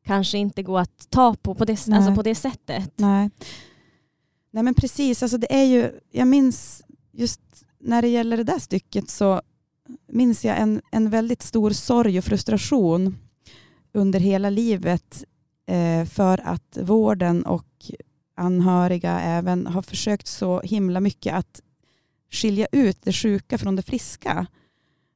kanske 0.05 0.37
inte 0.37 0.63
går 0.63 0.79
att 0.79 1.09
ta 1.09 1.35
på 1.35 1.55
på 1.55 1.65
det, 1.65 1.87
alltså 1.91 2.15
på 2.15 2.21
det 2.21 2.35
sättet. 2.35 2.91
Nej. 2.95 3.29
Nej 4.55 4.63
men 4.63 4.73
precis, 4.73 5.23
alltså 5.23 5.37
det 5.37 5.53
är 5.53 5.63
ju, 5.63 5.91
jag 6.11 6.27
minns 6.27 6.83
just 7.11 7.41
när 7.79 8.01
det 8.01 8.07
gäller 8.07 8.37
det 8.37 8.43
där 8.43 8.59
stycket 8.59 9.09
så 9.09 9.41
minns 10.07 10.45
jag 10.45 10.57
en, 10.59 10.81
en 10.91 11.09
väldigt 11.09 11.41
stor 11.41 11.71
sorg 11.71 12.17
och 12.17 12.23
frustration 12.23 13.17
under 13.93 14.19
hela 14.19 14.49
livet 14.49 15.23
eh, 15.67 16.05
för 16.05 16.47
att 16.47 16.77
vården 16.81 17.45
och 17.45 17.91
anhöriga 18.35 19.19
även 19.19 19.67
har 19.67 19.81
försökt 19.81 20.27
så 20.27 20.61
himla 20.61 20.99
mycket 20.99 21.33
att 21.33 21.61
skilja 22.31 22.67
ut 22.71 22.97
det 23.01 23.13
sjuka 23.13 23.57
från 23.57 23.75
det 23.75 23.81
friska 23.81 24.47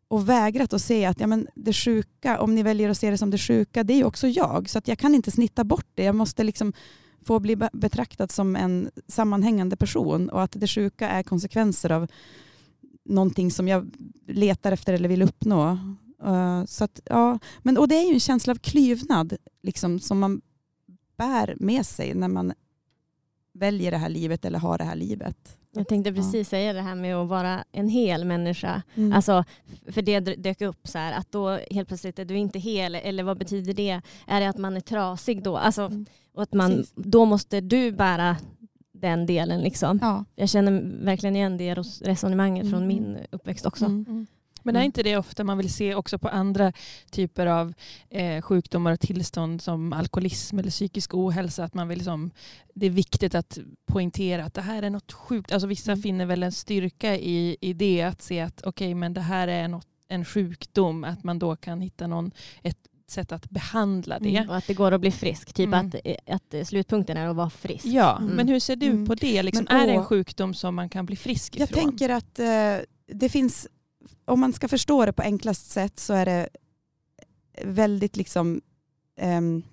och 0.08 0.29
vägrat 0.29 0.74
att 0.74 0.81
se 0.81 1.05
att 1.05 1.19
ja, 1.19 1.27
men 1.27 1.48
det 1.55 1.74
sjuka, 1.74 2.39
om 2.39 2.55
ni 2.55 2.63
väljer 2.63 2.89
att 2.89 2.98
se 2.98 3.12
det 3.12 3.17
som 3.17 3.31
det 3.31 3.38
sjuka, 3.38 3.84
det 3.84 3.93
är 3.93 3.98
ju 3.98 4.03
också 4.03 4.27
jag. 4.27 4.69
Så 4.69 4.77
att 4.77 4.88
jag 4.88 5.00
kan 5.00 5.15
inte 5.15 5.31
snitta 5.31 5.63
bort 5.63 5.88
det. 5.93 6.03
Jag 6.03 6.15
måste 6.15 6.43
liksom 6.43 6.74
få 7.23 7.39
bli 7.39 7.55
be- 7.55 7.69
betraktad 7.73 8.31
som 8.31 8.55
en 8.55 8.91
sammanhängande 9.07 9.75
person 9.75 10.29
och 10.29 10.41
att 10.43 10.51
det 10.51 10.67
sjuka 10.67 11.09
är 11.09 11.23
konsekvenser 11.23 11.91
av 11.91 12.07
någonting 13.05 13.51
som 13.51 13.67
jag 13.67 13.91
letar 14.27 14.71
efter 14.71 14.93
eller 14.93 15.09
vill 15.09 15.21
uppnå. 15.21 15.77
Uh, 16.25 16.65
så 16.65 16.83
att, 16.83 16.99
ja, 17.05 17.39
men, 17.59 17.77
och 17.77 17.88
det 17.88 17.95
är 17.95 18.07
ju 18.07 18.13
en 18.13 18.19
känsla 18.19 18.51
av 18.51 18.57
klyvnad 18.57 19.33
liksom, 19.61 19.99
som 19.99 20.19
man 20.19 20.41
bär 21.17 21.55
med 21.59 21.85
sig 21.85 22.13
när 22.13 22.27
man 22.27 22.53
väljer 23.53 23.91
det 23.91 23.97
här 23.97 24.09
livet 24.09 24.45
eller 24.45 24.59
har 24.59 24.77
det 24.77 24.83
här 24.83 24.95
livet. 24.95 25.55
Jag 25.71 25.88
tänkte 25.88 26.13
precis 26.13 26.49
säga 26.49 26.73
det 26.73 26.81
här 26.81 26.95
med 26.95 27.15
att 27.15 27.27
vara 27.29 27.63
en 27.71 27.89
hel 27.89 28.25
människa. 28.25 28.81
Mm. 28.95 29.13
Alltså, 29.13 29.43
för 29.88 30.01
det 30.01 30.19
dök 30.19 30.61
upp 30.61 30.88
så 30.88 30.97
här 30.97 31.13
att 31.13 31.31
då 31.31 31.59
helt 31.71 31.88
plötsligt 31.88 32.19
är 32.19 32.25
du 32.25 32.38
inte 32.38 32.59
hel 32.59 32.95
eller 32.95 33.23
vad 33.23 33.38
betyder 33.38 33.73
det? 33.73 34.01
Är 34.27 34.39
det 34.41 34.49
att 34.49 34.57
man 34.57 34.75
är 34.75 34.81
trasig 34.81 35.43
då? 35.43 35.57
Alltså, 35.57 35.81
Mm. 35.85 36.05
Och 36.33 36.43
att 36.43 36.53
man, 36.53 36.71
Precis. 36.71 36.93
då 36.95 37.25
måste 37.25 37.62
du 37.62 37.91
bära 37.91 38.38
den 38.93 39.25
delen. 39.25 39.62
Liksom. 39.62 40.00
ja. 40.01 40.25
Jag 40.36 40.50
känner 40.50 41.03
verkligen 41.05 41.36
igen 41.36 41.57
det 41.57 41.74
res- 41.75 42.01
resonemanget 42.01 42.69
från 42.69 42.83
Mm. 42.83 42.88
min 42.88 43.17
uppväxt 43.31 43.65
också. 43.65 43.86
Mm. 43.86 44.27
Men 44.63 44.75
är 44.75 44.79
Mm. 44.79 44.86
inte 44.86 45.03
det 45.03 45.17
ofta 45.17 45.43
man 45.43 45.57
vill 45.57 45.74
se 45.74 45.95
också 45.95 46.19
på 46.19 46.27
andra 46.27 46.74
typer 47.12 47.45
av 47.45 47.74
eh, 48.09 48.41
sjukdomar 48.41 48.91
och 48.91 49.00
tillstånd 49.00 49.62
som 49.62 49.93
alkoholism 49.93 50.59
eller 50.59 50.69
psykisk 50.69 51.13
ohälsa? 51.13 51.63
Att 51.63 51.74
man 51.74 51.88
vill 51.88 51.98
liksom, 51.98 52.31
det 52.74 52.86
är 52.86 52.89
viktigt 52.89 53.36
att 53.36 53.57
poängtera 53.88 54.45
att 54.45 54.53
det 54.53 54.62
här 54.62 54.83
är 54.83 54.89
något 54.89 55.12
sjukt. 55.12 55.51
Alltså 55.51 55.67
vissa 55.67 55.91
Mm. 55.91 56.01
finner 56.01 56.25
väl 56.25 56.43
en 56.43 56.51
styrka 56.51 57.15
i, 57.17 57.57
i 57.62 57.74
det, 57.74 58.01
att 58.01 58.21
se 58.21 58.39
att 58.39 58.62
okej, 58.65 58.93
men 58.95 59.13
det 59.13 59.21
här 59.21 59.48
är 59.48 59.67
något, 59.67 59.88
en 60.07 60.25
sjukdom, 60.25 61.03
att 61.03 61.24
man 61.24 61.39
då 61.39 61.55
kan 61.55 61.81
hitta 61.81 62.07
någon, 62.07 62.31
ett 62.63 62.77
sätt 63.11 63.31
att 63.31 63.49
behandla 63.49 64.19
det. 64.19 64.35
Mm. 64.37 64.49
Och 64.49 64.57
att 64.57 64.67
det 64.67 64.73
går 64.73 64.91
att 64.91 65.01
bli 65.01 65.11
frisk. 65.11 65.53
Typ 65.53 65.67
Mm. 65.67 65.87
att, 65.87 65.95
att 66.61 66.67
slutpunkten 66.67 67.17
är 67.17 67.27
att 67.27 67.35
vara 67.35 67.49
frisk. 67.49 67.85
Ja, 67.85 68.17
Mm. 68.17 68.31
men 68.35 68.47
hur 68.47 68.59
ser 68.59 68.75
du 68.75 68.85
Mm. 68.85 69.05
på 69.05 69.15
det? 69.15 69.43
Liksom, 69.43 69.65
Men 69.69 69.81
är 69.81 69.87
det 69.87 69.93
en 69.93 70.05
sjukdom 70.05 70.53
som 70.53 70.75
man 70.75 70.89
kan 70.89 71.05
bli 71.05 71.15
frisk 71.15 71.55
ifrån? 71.55 71.67
Jag 71.69 71.79
tänker 71.83 72.09
att 72.09 72.39
eh, 72.39 72.85
det 73.13 73.29
finns, 73.29 73.67
om 74.25 74.39
man 74.39 74.53
ska 74.53 74.67
förstå 74.67 75.05
det 75.05 75.13
på 75.13 75.21
enklast 75.21 75.71
sätt 75.71 75.99
så 75.99 76.13
är 76.13 76.25
det 76.25 76.49
väldigt 77.63 78.15
liksom 78.17 78.61
ehm, 79.19 79.63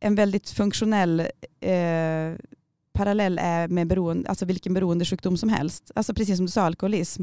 en 0.00 0.14
väldigt 0.14 0.50
funktionell 0.50 1.20
eh, 1.60 2.34
parallell 2.92 3.38
är 3.38 3.68
med 3.68 3.86
beroende, 3.86 4.28
alltså 4.28 4.44
vilken 4.44 4.74
beroendesjukdom 4.74 5.36
som 5.36 5.48
helst. 5.48 5.90
Alltså 5.94 6.14
precis 6.14 6.36
som 6.36 6.46
du 6.46 6.52
sa, 6.52 6.62
alkoholism. 6.62 7.22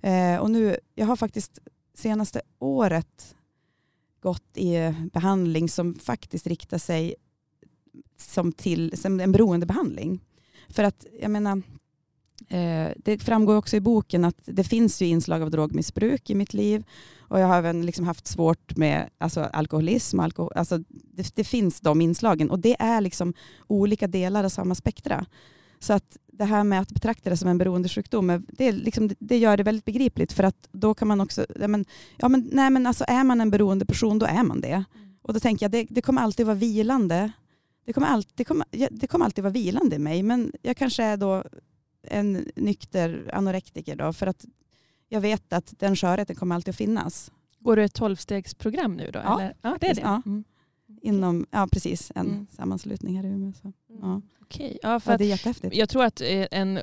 Eh, 0.00 0.36
och 0.36 0.50
nu, 0.50 0.76
jag 0.94 1.06
har 1.06 1.16
faktiskt 1.16 1.58
senaste 1.94 2.40
året 2.58 3.34
gått 4.20 4.56
i 4.56 4.94
behandling 5.12 5.68
som 5.68 5.94
faktiskt 5.94 6.46
riktar 6.46 6.78
sig 6.78 7.14
som 8.16 8.52
till 8.52 8.98
som 8.98 9.20
en 9.20 9.32
beroendebehandling. 9.32 10.20
För 10.68 10.84
att 10.84 11.06
jag 11.20 11.30
menar, 11.30 11.62
eh, 12.48 12.88
det 12.96 13.22
framgår 13.22 13.56
också 13.56 13.76
i 13.76 13.80
boken 13.80 14.24
att 14.24 14.36
det 14.44 14.64
finns 14.64 15.02
ju 15.02 15.06
inslag 15.06 15.42
av 15.42 15.50
drogmissbruk 15.50 16.30
i 16.30 16.34
mitt 16.34 16.54
liv. 16.54 16.84
Och 17.18 17.40
jag 17.40 17.46
har 17.46 17.58
även 17.58 17.86
liksom 17.86 18.06
haft 18.06 18.26
svårt 18.26 18.76
med 18.76 19.10
alltså, 19.18 19.40
alkoholism. 19.40 20.20
Alkohol, 20.20 20.52
alltså, 20.56 20.78
det, 20.88 21.32
det 21.34 21.44
finns 21.44 21.80
de 21.80 22.00
inslagen 22.00 22.50
och 22.50 22.58
det 22.58 22.76
är 22.78 23.00
liksom 23.00 23.34
olika 23.66 24.06
delar 24.06 24.44
av 24.44 24.48
samma 24.48 24.74
spektra. 24.74 25.26
Så 25.78 25.92
att 25.92 26.16
det 26.38 26.44
här 26.44 26.64
med 26.64 26.80
att 26.80 26.92
betrakta 26.92 27.30
det 27.30 27.36
som 27.36 27.48
en 27.48 27.58
beroendesjukdom, 27.58 28.46
det, 28.48 28.72
liksom, 28.72 29.10
det 29.18 29.38
gör 29.38 29.56
det 29.56 29.62
väldigt 29.62 29.84
begripligt 29.84 30.32
för 30.32 30.44
att 30.44 30.68
då 30.72 30.94
kan 30.94 31.08
man 31.08 31.20
också, 31.20 31.46
ja 31.60 31.68
men, 31.68 31.84
ja 32.16 32.28
men, 32.28 32.48
nej 32.52 32.70
men 32.70 32.86
alltså 32.86 33.04
är 33.08 33.24
man 33.24 33.40
en 33.40 33.50
beroende 33.50 33.86
person 33.86 34.18
då 34.18 34.26
är 34.26 34.42
man 34.42 34.60
det. 34.60 34.84
Och 35.22 35.34
då 35.34 35.40
tänker 35.40 35.64
jag 35.64 35.70
det, 35.70 35.86
det 35.90 36.02
kommer 36.02 36.22
alltid 36.22 36.46
vara 36.46 36.56
vilande. 36.56 37.32
Det 37.84 37.92
kommer, 37.92 38.06
alltid, 38.06 38.32
det, 38.36 38.44
kommer, 38.44 38.66
det 38.90 39.06
kommer 39.06 39.24
alltid 39.24 39.44
vara 39.44 39.52
vilande 39.52 39.96
i 39.96 39.98
mig 39.98 40.22
men 40.22 40.52
jag 40.62 40.76
kanske 40.76 41.04
är 41.04 41.16
då 41.16 41.44
en 42.02 42.46
nykter 42.56 43.30
anorektiker 43.32 43.96
då 43.96 44.12
för 44.12 44.26
att 44.26 44.44
jag 45.08 45.20
vet 45.20 45.52
att 45.52 45.74
den 45.78 45.96
skörheten 45.96 46.36
kommer 46.36 46.54
alltid 46.54 46.72
att 46.72 46.76
finnas. 46.76 47.30
Går 47.58 47.76
du 47.76 47.84
ett 47.84 47.94
tolvstegsprogram 47.94 48.96
nu 48.96 49.10
då? 49.10 49.18
Ja, 49.24 49.40
eller? 49.40 49.54
ja 49.62 49.76
det 49.80 49.86
är 49.86 49.94
det. 49.94 50.00
ja. 50.00 50.22
Mm. 50.26 50.44
Inom, 51.08 51.46
ja 51.50 51.68
precis, 51.72 52.12
en 52.14 52.26
Mm. 52.26 52.46
sammanslutning 52.50 53.16
här 53.16 53.24
i 53.24 53.28
Umeå. 53.28 53.52
Så. 53.62 53.72
Ja. 54.02 54.20
Okej. 54.42 54.78
Ja, 54.82 55.00
för 55.00 55.12
Ja, 55.12 55.18
det 55.18 55.24
är 55.24 55.28
jättehäftigt. 55.28 55.74
jag 55.76 55.88
tror 55.88 56.04
att 56.04 56.20
eh, 56.20 56.46
en, 56.50 56.80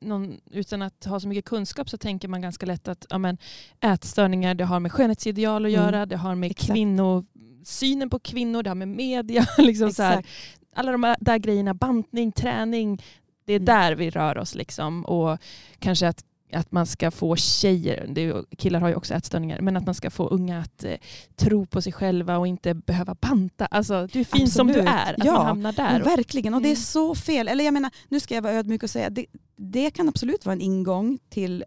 någon, 0.00 0.40
utan 0.50 0.82
att 0.82 1.04
ha 1.04 1.20
så 1.20 1.28
mycket 1.28 1.44
kunskap 1.44 1.90
så 1.90 1.98
tänker 1.98 2.28
man 2.28 2.42
ganska 2.42 2.66
lätt 2.66 2.88
att 2.88 3.06
ja, 3.10 3.18
men, 3.18 3.38
ätstörningar 3.80 4.54
det 4.54 4.64
har 4.64 4.80
med 4.80 4.92
skönhetsideal 4.92 5.64
att 5.64 5.72
Mm. 5.72 5.82
göra, 5.84 6.06
det 6.06 6.16
har 6.16 6.34
med 6.34 6.50
Exakt. 6.50 6.72
kvinno, 6.72 7.24
synen 7.64 8.10
på 8.10 8.18
kvinnor, 8.18 8.62
det 8.62 8.70
har 8.70 8.74
med 8.74 8.88
media. 8.88 9.46
Liksom 9.58 9.92
så 9.92 10.02
här. 10.02 10.18
Exakt. 10.18 10.34
Alla 10.76 10.92
de 10.92 11.14
där 11.20 11.38
grejerna, 11.38 11.74
bantning, 11.74 12.32
träning, 12.32 13.02
det 13.44 13.52
är 13.52 13.56
Mm. 13.56 13.64
där 13.66 13.92
vi 13.94 14.10
rör 14.10 14.38
oss. 14.38 14.54
Liksom. 14.54 15.04
Och 15.04 15.38
kanske 15.78 16.08
att, 16.08 16.24
att 16.54 16.72
man 16.72 16.86
ska 16.86 17.10
få 17.10 17.36
tjejer, 17.36 18.06
det 18.08 18.44
killar 18.58 18.80
har 18.80 18.88
ju 18.88 18.94
också 18.94 19.14
ätstörningar, 19.14 19.60
men 19.60 19.76
att 19.76 19.86
man 19.86 19.94
ska 19.94 20.10
få 20.10 20.28
unga 20.28 20.58
att 20.60 20.84
eh, 20.84 20.94
tro 21.36 21.66
på 21.66 21.82
sig 21.82 21.92
själva 21.92 22.38
och 22.38 22.46
inte 22.46 22.74
behöva 22.74 23.14
banta. 23.14 23.66
Alltså, 23.66 24.08
du 24.12 24.20
är 24.20 24.24
fin 24.24 24.48
som 24.50 24.66
du 24.66 24.78
är, 24.80 25.12
att 25.20 25.24
Ja, 25.24 25.32
man 25.32 25.46
hamnar 25.46 25.72
där. 25.72 26.02
Verkligen, 26.02 26.54
och 26.54 26.62
det 26.62 26.68
är 26.68 26.70
Mm. 26.70 26.82
så 26.82 27.14
fel. 27.14 27.48
Eller 27.48 27.64
jag 27.64 27.74
menar, 27.74 27.90
nu 28.08 28.20
ska 28.20 28.34
jag 28.34 28.42
vara 28.42 28.52
ödmjuk 28.52 28.82
och 28.82 28.90
säga, 28.90 29.10
det, 29.10 29.26
det 29.56 29.90
kan 29.90 30.08
absolut 30.08 30.46
vara 30.46 30.52
en 30.52 30.60
ingång 30.60 31.18
till 31.28 31.64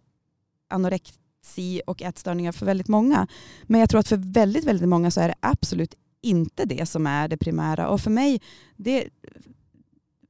anorexi 0.70 1.82
och 1.88 2.02
ätstörningar 2.02 2.52
för 2.52 2.66
väldigt 2.66 2.88
många. 2.88 3.28
Men 3.64 3.80
jag 3.80 3.90
tror 3.90 4.00
att 4.00 4.08
för 4.08 4.18
väldigt, 4.18 4.66
väldigt 4.66 4.90
många 4.90 5.12
så 5.12 5.22
är 5.22 5.28
det 5.28 5.36
absolut 5.40 5.94
inte 6.22 6.66
det 6.66 6.86
som 6.86 7.08
är 7.08 7.28
det 7.28 7.38
primära. 7.38 7.88
Och 7.90 8.02
för 8.02 8.12
mig, 8.12 8.42
det, 8.76 9.08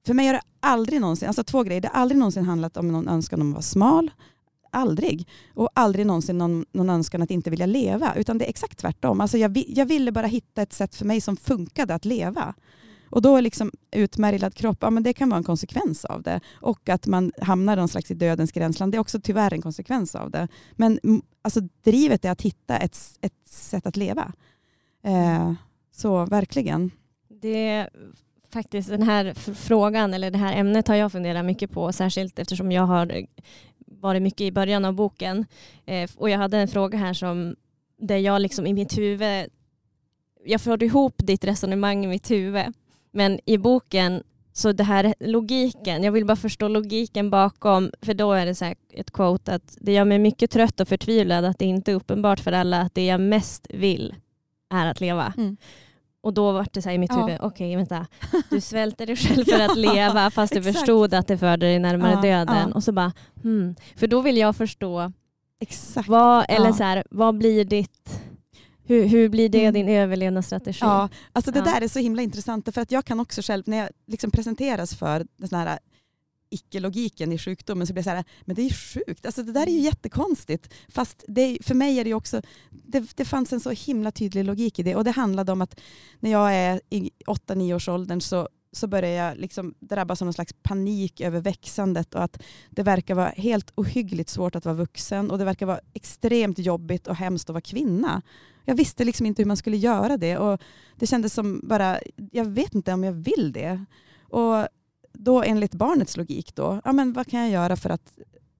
för 0.06 0.14
mig 0.14 0.26
har 0.28 0.34
det 0.34 0.42
aldrig 0.60 1.02
någonsin, 1.02 1.28
alltså 1.28 1.44
två 1.44 1.64
grejer, 1.64 1.82
det 1.82 1.88
har 1.94 2.02
aldrig 2.02 2.20
någonsin 2.20 2.46
handlat 2.46 2.78
om 2.78 2.88
någon 2.88 3.08
önskan 3.08 3.42
om 3.42 3.48
att 3.50 3.54
vara 3.54 3.62
smal. 3.62 4.12
Aldrig. 4.72 5.28
Och 5.54 5.70
aldrig 5.74 6.06
någonsin 6.06 6.38
någon, 6.38 6.66
någon 6.72 6.90
önskan 6.90 7.22
att 7.22 7.32
inte 7.32 7.50
vilja 7.50 7.66
leva. 7.66 8.16
Utan 8.16 8.38
det 8.38 8.46
är 8.46 8.50
exakt 8.50 8.78
tvärtom. 8.78 9.22
Alltså 9.22 9.38
jag, 9.38 9.64
jag 9.68 9.86
ville 9.86 10.12
bara 10.12 10.28
hitta 10.28 10.62
ett 10.62 10.74
sätt 10.74 10.96
för 10.96 11.06
mig 11.06 11.22
som 11.22 11.38
funkade 11.38 11.96
att 11.96 12.06
leva. 12.06 12.54
Och 13.10 13.22
då 13.22 13.36
är 13.36 13.42
liksom 13.42 13.72
utmärglad 13.92 14.56
kropp, 14.56 14.78
ja, 14.82 14.90
men 14.90 15.04
det 15.04 15.14
kan 15.14 15.30
vara 15.30 15.38
en 15.38 15.44
konsekvens 15.44 16.06
av 16.06 16.22
det. 16.22 16.40
Och 16.54 16.90
att 16.90 17.08
man 17.08 17.32
hamnar 17.42 17.76
någon 17.76 17.88
slags 17.88 18.12
i 18.12 18.14
dödens 18.14 18.52
gränsland, 18.52 18.92
det 18.92 18.96
är 18.96 19.00
också 19.00 19.20
tyvärr 19.22 19.54
en 19.54 19.62
konsekvens 19.62 20.16
av 20.16 20.32
det. 20.32 20.48
Men 20.72 21.00
alltså, 21.42 21.62
drivet 21.84 22.26
är 22.26 22.32
att 22.32 22.42
hitta 22.42 22.78
ett, 22.78 22.98
ett 23.22 23.50
sätt 23.50 23.86
att 23.86 23.98
leva. 23.98 24.34
Eh, 25.04 25.54
så 25.92 26.26
verkligen. 26.26 26.92
Det 27.42 27.68
är 27.68 27.90
faktiskt 28.50 28.90
den 28.90 29.04
här 29.04 29.34
frågan 29.54 30.14
eller 30.14 30.32
det 30.32 30.38
här 30.38 30.56
ämnet 30.56 30.88
har 30.88 30.96
jag 30.96 31.12
funderat 31.12 31.46
mycket 31.46 31.72
på, 31.72 31.94
särskilt 31.94 32.40
eftersom 32.40 32.72
jag 32.72 32.84
har 32.84 33.28
varit 34.00 34.22
mycket 34.22 34.42
i 34.42 34.52
början 34.52 34.86
av 34.86 34.94
boken. 34.94 35.46
Eh, 35.86 36.10
och 36.18 36.30
jag 36.30 36.38
hade 36.38 36.58
en 36.58 36.68
fråga 36.68 36.98
här 36.98 37.14
som 37.14 37.56
där 38.00 38.18
jag 38.18 38.42
liksom 38.42 38.68
i 38.68 38.74
mitt 38.74 38.98
huvud, 38.98 39.50
jag 40.46 40.62
förde 40.62 40.86
ihop 40.86 41.16
ditt 41.18 41.44
resonemang 41.44 42.06
i 42.06 42.08
mitt 42.08 42.32
huvud, 42.32 42.66
men 43.12 43.40
i 43.46 43.58
boken 43.58 44.24
så 44.54 44.72
det 44.72 44.84
här 44.84 45.14
logiken, 45.20 46.04
jag 46.04 46.12
vill 46.12 46.26
bara 46.26 46.36
förstå 46.36 46.68
logiken 46.68 47.30
bakom, 47.30 47.92
för 48.02 48.14
då 48.14 48.32
är 48.32 48.46
det 48.46 48.56
så 48.56 48.66
här 48.66 48.76
ett 48.94 49.12
quote 49.12 49.54
att 49.54 49.78
det 49.82 49.94
gör 49.94 50.06
mig 50.06 50.20
mycket 50.20 50.52
trött 50.52 50.80
och 50.80 50.88
förtvivlad 50.88 51.46
att 51.46 51.60
det 51.60 51.66
inte 51.66 51.92
är 51.92 51.96
uppenbart 51.96 52.40
för 52.40 52.52
alla 52.52 52.82
att 52.82 52.96
det 52.96 53.06
jag 53.06 53.22
mest 53.22 53.68
vill 53.70 54.16
är 54.70 54.86
att 54.86 55.02
leva. 55.02 55.34
Mm. 55.38 55.58
Och 56.28 56.34
då 56.34 56.52
var 56.52 56.68
det 56.74 56.82
så 56.82 56.90
här 56.90 56.96
i 56.96 56.98
mitt 56.98 57.12
Ja. 57.14 57.26
huvud, 57.26 57.38
okej 57.42 57.76
vänta, 57.76 58.08
du 58.50 58.62
svälter 58.62 59.06
dig 59.06 59.16
själv 59.16 59.46
för 59.46 59.60
att 59.72 59.78
leva 59.78 60.32
fast 60.32 60.54
du 60.54 60.64
förstod 60.64 61.14
att 61.14 61.28
det 61.28 61.38
förde 61.38 61.66
dig 61.66 61.80
närmare 61.80 62.12
Ja, 62.12 62.22
döden. 62.22 62.68
ja. 62.70 62.76
Och 62.76 62.84
så 62.84 62.92
bara, 62.92 63.12
hmm. 63.44 63.76
För 63.96 64.08
då 64.08 64.22
vill 64.22 64.38
jag 64.38 64.56
förstå, 64.56 65.12
Exakt. 65.62 66.08
vad, 66.10 66.46
eller 66.50 66.72
så 66.72 66.84
här, 66.84 67.04
vad 67.10 67.38
blir 67.38 67.66
ditt, 67.66 68.22
hur, 68.86 69.06
hur 69.08 69.30
blir 69.30 69.50
det 69.50 69.62
Mm. 69.62 69.74
din 69.74 69.88
överlevnadsstrategi? 69.90 70.80
Ja, 70.82 71.10
alltså 71.34 71.52
det 71.52 71.62
där 71.62 71.82
är 71.82 71.88
så 71.88 72.00
himla 72.00 72.22
intressant 72.22 72.74
för 72.74 72.82
att 72.82 72.92
jag 72.92 73.06
kan 73.06 73.20
också 73.20 73.42
själv, 73.42 73.64
när 73.66 73.78
jag 73.78 73.90
liksom 74.08 74.32
presenteras 74.32 74.96
för 74.96 75.26
den 75.38 75.60
här 75.60 75.80
icke-logiken 76.50 77.32
i 77.32 77.38
sjukdomen 77.38 77.88
så 77.88 77.94
blir 77.94 78.08
jag 78.08 78.12
så 78.12 78.16
här, 78.16 78.26
men 78.46 78.56
det 78.56 78.62
är 78.62 78.70
ju 78.70 78.74
sjukt, 78.74 79.26
alltså 79.26 79.44
det 79.44 79.52
där 79.52 79.68
är 79.68 79.72
ju 79.72 79.80
jättekonstigt. 79.80 80.74
Fast 80.88 81.24
det, 81.28 81.58
för 81.62 81.76
mig 81.76 82.00
är 82.00 82.04
det 82.04 82.14
också, 82.14 82.42
det, 82.70 83.12
det 83.16 83.26
fanns 83.26 83.54
en 83.54 83.60
så 83.60 83.72
himla 83.72 84.12
tydlig 84.12 84.46
logik 84.46 84.80
i 84.80 84.84
det 84.84 84.96
och 84.96 85.04
det 85.04 85.12
handlade 85.12 85.52
om 85.52 85.62
att 85.62 85.80
när 86.20 86.32
jag 86.32 86.54
är 86.56 86.82
i 86.90 87.12
8-9 87.28 87.76
års 87.76 87.90
åldern 87.90 88.22
så, 88.22 88.50
så 88.72 88.88
börjar 88.88 89.12
jag 89.12 89.38
liksom 89.38 89.74
drabbas 89.80 90.22
av 90.22 90.26
någon 90.26 90.34
slags 90.34 90.54
panik 90.64 91.22
över 91.22 91.42
växandet 91.42 92.16
och 92.16 92.24
att 92.24 92.44
det 92.70 92.84
verkar 92.84 93.16
vara 93.16 93.30
helt 93.30 93.72
ohyggligt 93.76 94.30
svårt 94.30 94.56
att 94.56 94.66
vara 94.66 94.76
vuxen 94.76 95.32
och 95.32 95.38
det 95.38 95.46
verkar 95.46 95.66
vara 95.66 95.80
extremt 95.94 96.60
jobbigt 96.60 97.08
och 97.08 97.16
hemskt 97.16 97.50
att 97.50 97.54
vara 97.54 97.62
kvinna. 97.62 98.22
Jag 98.66 98.76
visste 98.76 99.04
liksom 99.04 99.26
inte 99.26 99.42
hur 99.42 99.48
man 99.48 99.58
skulle 99.58 99.78
göra 99.78 100.18
det 100.18 100.38
och 100.38 100.62
det 100.96 101.08
kändes 101.08 101.34
som 101.34 101.62
bara, 101.64 102.00
jag 102.32 102.46
vet 102.46 102.76
inte 102.76 102.94
om 102.94 103.04
jag 103.04 103.14
vill 103.14 103.52
det. 103.52 103.86
Och 104.30 104.68
då 105.20 105.44
enligt 105.44 105.74
barnets 105.74 106.18
logik 106.18 106.56
då, 106.56 106.82
ja 106.86 106.94
men 106.94 107.14
vad 107.14 107.28
kan 107.28 107.40
jag 107.40 107.50
göra 107.50 107.76
för 107.76 107.90
att 107.90 108.18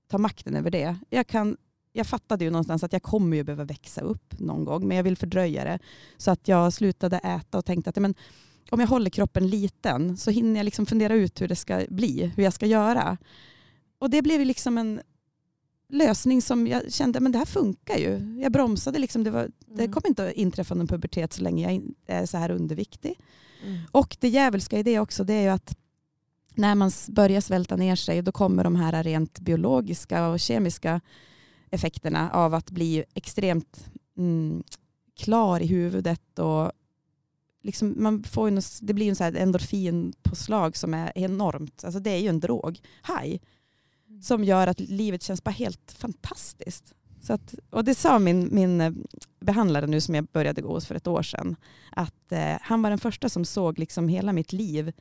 ta 0.08 0.18
makten 0.18 0.56
över 0.56 0.72
det? 0.72 0.96
Jag, 1.10 1.28
kan, 1.28 1.58
jag 1.94 2.08
fattade 2.08 2.46
ju 2.46 2.52
någonstans 2.52 2.84
att 2.84 2.94
jag 2.94 3.04
kommer 3.04 3.38
ju 3.38 3.44
behöva 3.44 3.64
växa 3.64 4.02
upp 4.02 4.40
någon 4.40 4.66
gång, 4.66 4.88
men 4.88 4.98
jag 4.98 5.04
vill 5.04 5.18
fördröja 5.18 5.64
det. 5.64 5.80
Så 6.18 6.32
att 6.32 6.48
jag 6.48 6.74
slutade 6.74 7.18
äta 7.18 7.58
och 7.58 7.66
tänkte 7.66 7.90
att 7.90 7.96
ja, 7.96 8.02
men, 8.02 8.16
om 8.70 8.80
jag 8.80 8.88
håller 8.88 9.10
kroppen 9.10 9.50
liten 9.50 10.18
så 10.18 10.32
hinner 10.32 10.60
jag 10.60 10.64
liksom 10.64 10.86
fundera 10.86 11.14
ut 11.14 11.42
hur 11.42 11.48
det 11.48 11.56
ska 11.56 11.86
bli, 11.90 12.32
hur 12.36 12.44
jag 12.44 12.54
ska 12.54 12.66
göra. 12.66 13.18
Och 14.00 14.10
det 14.10 14.22
blev 14.22 14.40
ju 14.40 14.46
liksom 14.46 14.78
en 14.78 15.02
lösning 15.90 16.42
som 16.42 16.68
jag 16.68 16.94
kände, 16.94 17.20
men 17.20 17.32
det 17.32 17.38
här 17.38 17.46
funkar 17.46 17.98
ju. 17.98 18.40
Jag 18.42 18.52
bromsade 18.52 19.00
liksom, 19.00 19.24
det, 19.24 19.32
var, 19.32 19.50
det 19.66 19.84
Mm. 19.84 19.92
kommer 19.94 20.08
inte 20.08 20.28
att 20.28 20.34
inträffa 20.34 20.76
någon 20.76 20.88
pubertet 20.88 21.34
så 21.34 21.44
länge 21.44 21.72
jag 21.74 21.82
är 22.06 22.26
så 22.26 22.38
här 22.38 22.52
underviktig. 22.52 23.20
Mm. 23.66 23.80
Och 23.92 24.18
det 24.20 24.28
djävulska 24.30 24.80
i 24.80 24.84
det 24.84 25.00
också, 25.00 25.24
det 25.24 25.34
är 25.34 25.42
ju 25.42 25.50
att 25.50 25.78
när 26.58 26.76
man 26.76 26.92
börjar 27.10 27.42
svälta 27.42 27.76
ner 27.76 27.96
sig, 27.96 28.22
då 28.22 28.32
kommer 28.32 28.64
de 28.64 28.76
här 28.76 29.04
rent 29.04 29.40
biologiska 29.40 30.28
och 30.28 30.40
kemiska 30.40 31.02
effekterna 31.72 32.32
av 32.32 32.54
att 32.54 32.72
bli 32.72 33.04
extremt 33.14 33.90
mm, 34.18 34.64
klar 35.20 35.60
i 35.60 35.68
huvudet 35.68 36.40
och 36.40 36.72
liksom 37.64 37.96
man 37.98 38.24
får 38.24 38.52
något- 38.52 38.80
det 38.82 38.94
blir 38.94 39.10
en 39.10 39.16
så 39.16 39.24
här 39.24 39.34
endorfinpåslag 39.36 40.78
som 40.78 40.94
är 40.94 41.12
enormt. 41.16 41.84
Alltså 41.84 42.00
det 42.00 42.10
är 42.10 42.18
ju 42.18 42.28
en 42.28 42.40
drog, 42.40 42.80
high, 43.08 43.40
som 44.22 44.44
gör 44.44 44.68
att 44.68 44.80
livet 44.80 45.24
känns 45.24 45.44
bara 45.44 45.52
helt 45.52 45.92
fantastiskt. 45.92 46.94
Så 47.22 47.34
att, 47.34 47.56
och 47.70 47.84
det 47.86 47.96
sa 47.96 48.20
min, 48.20 48.50
min 48.52 48.82
eh, 48.82 48.94
behandlare 49.40 49.88
nu 49.88 50.02
som 50.02 50.16
jag 50.16 50.26
började 50.26 50.62
gå 50.62 50.74
hos 50.74 50.86
för 50.86 50.96
ett 50.96 51.08
år 51.08 51.24
sedan, 51.24 51.56
att 51.92 52.32
eh, 52.32 52.56
han 52.62 52.82
var 52.82 52.90
den 52.90 53.00
första 53.00 53.30
som 53.30 53.46
såg 53.46 53.80
liksom 53.80 54.08
hela 54.08 54.34
mitt 54.34 54.54
liv 54.54 54.94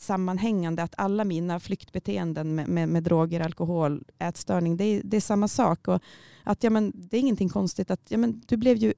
sammanhängande, 0.00 0.82
att 0.82 0.94
alla 0.96 1.24
mina 1.24 1.60
flyktbeteenden 1.60 2.54
med, 2.54 2.68
med, 2.68 2.88
med 2.88 3.02
droger, 3.02 3.40
alkohol, 3.40 4.04
ätstörning, 4.18 4.76
det 4.76 4.84
är, 4.84 5.02
det 5.04 5.16
är 5.16 5.20
samma 5.20 5.48
sak. 5.48 5.88
Och 5.88 6.02
att, 6.44 6.64
ja, 6.64 6.70
men, 6.70 6.92
det 6.94 7.16
är 7.16 7.20
ingenting 7.20 7.48
konstigt 7.48 7.90
att 7.90 8.00
ja, 8.08 8.18
men, 8.18 8.42
du 8.46 8.56
blev 8.56 8.76
ju 8.76 8.94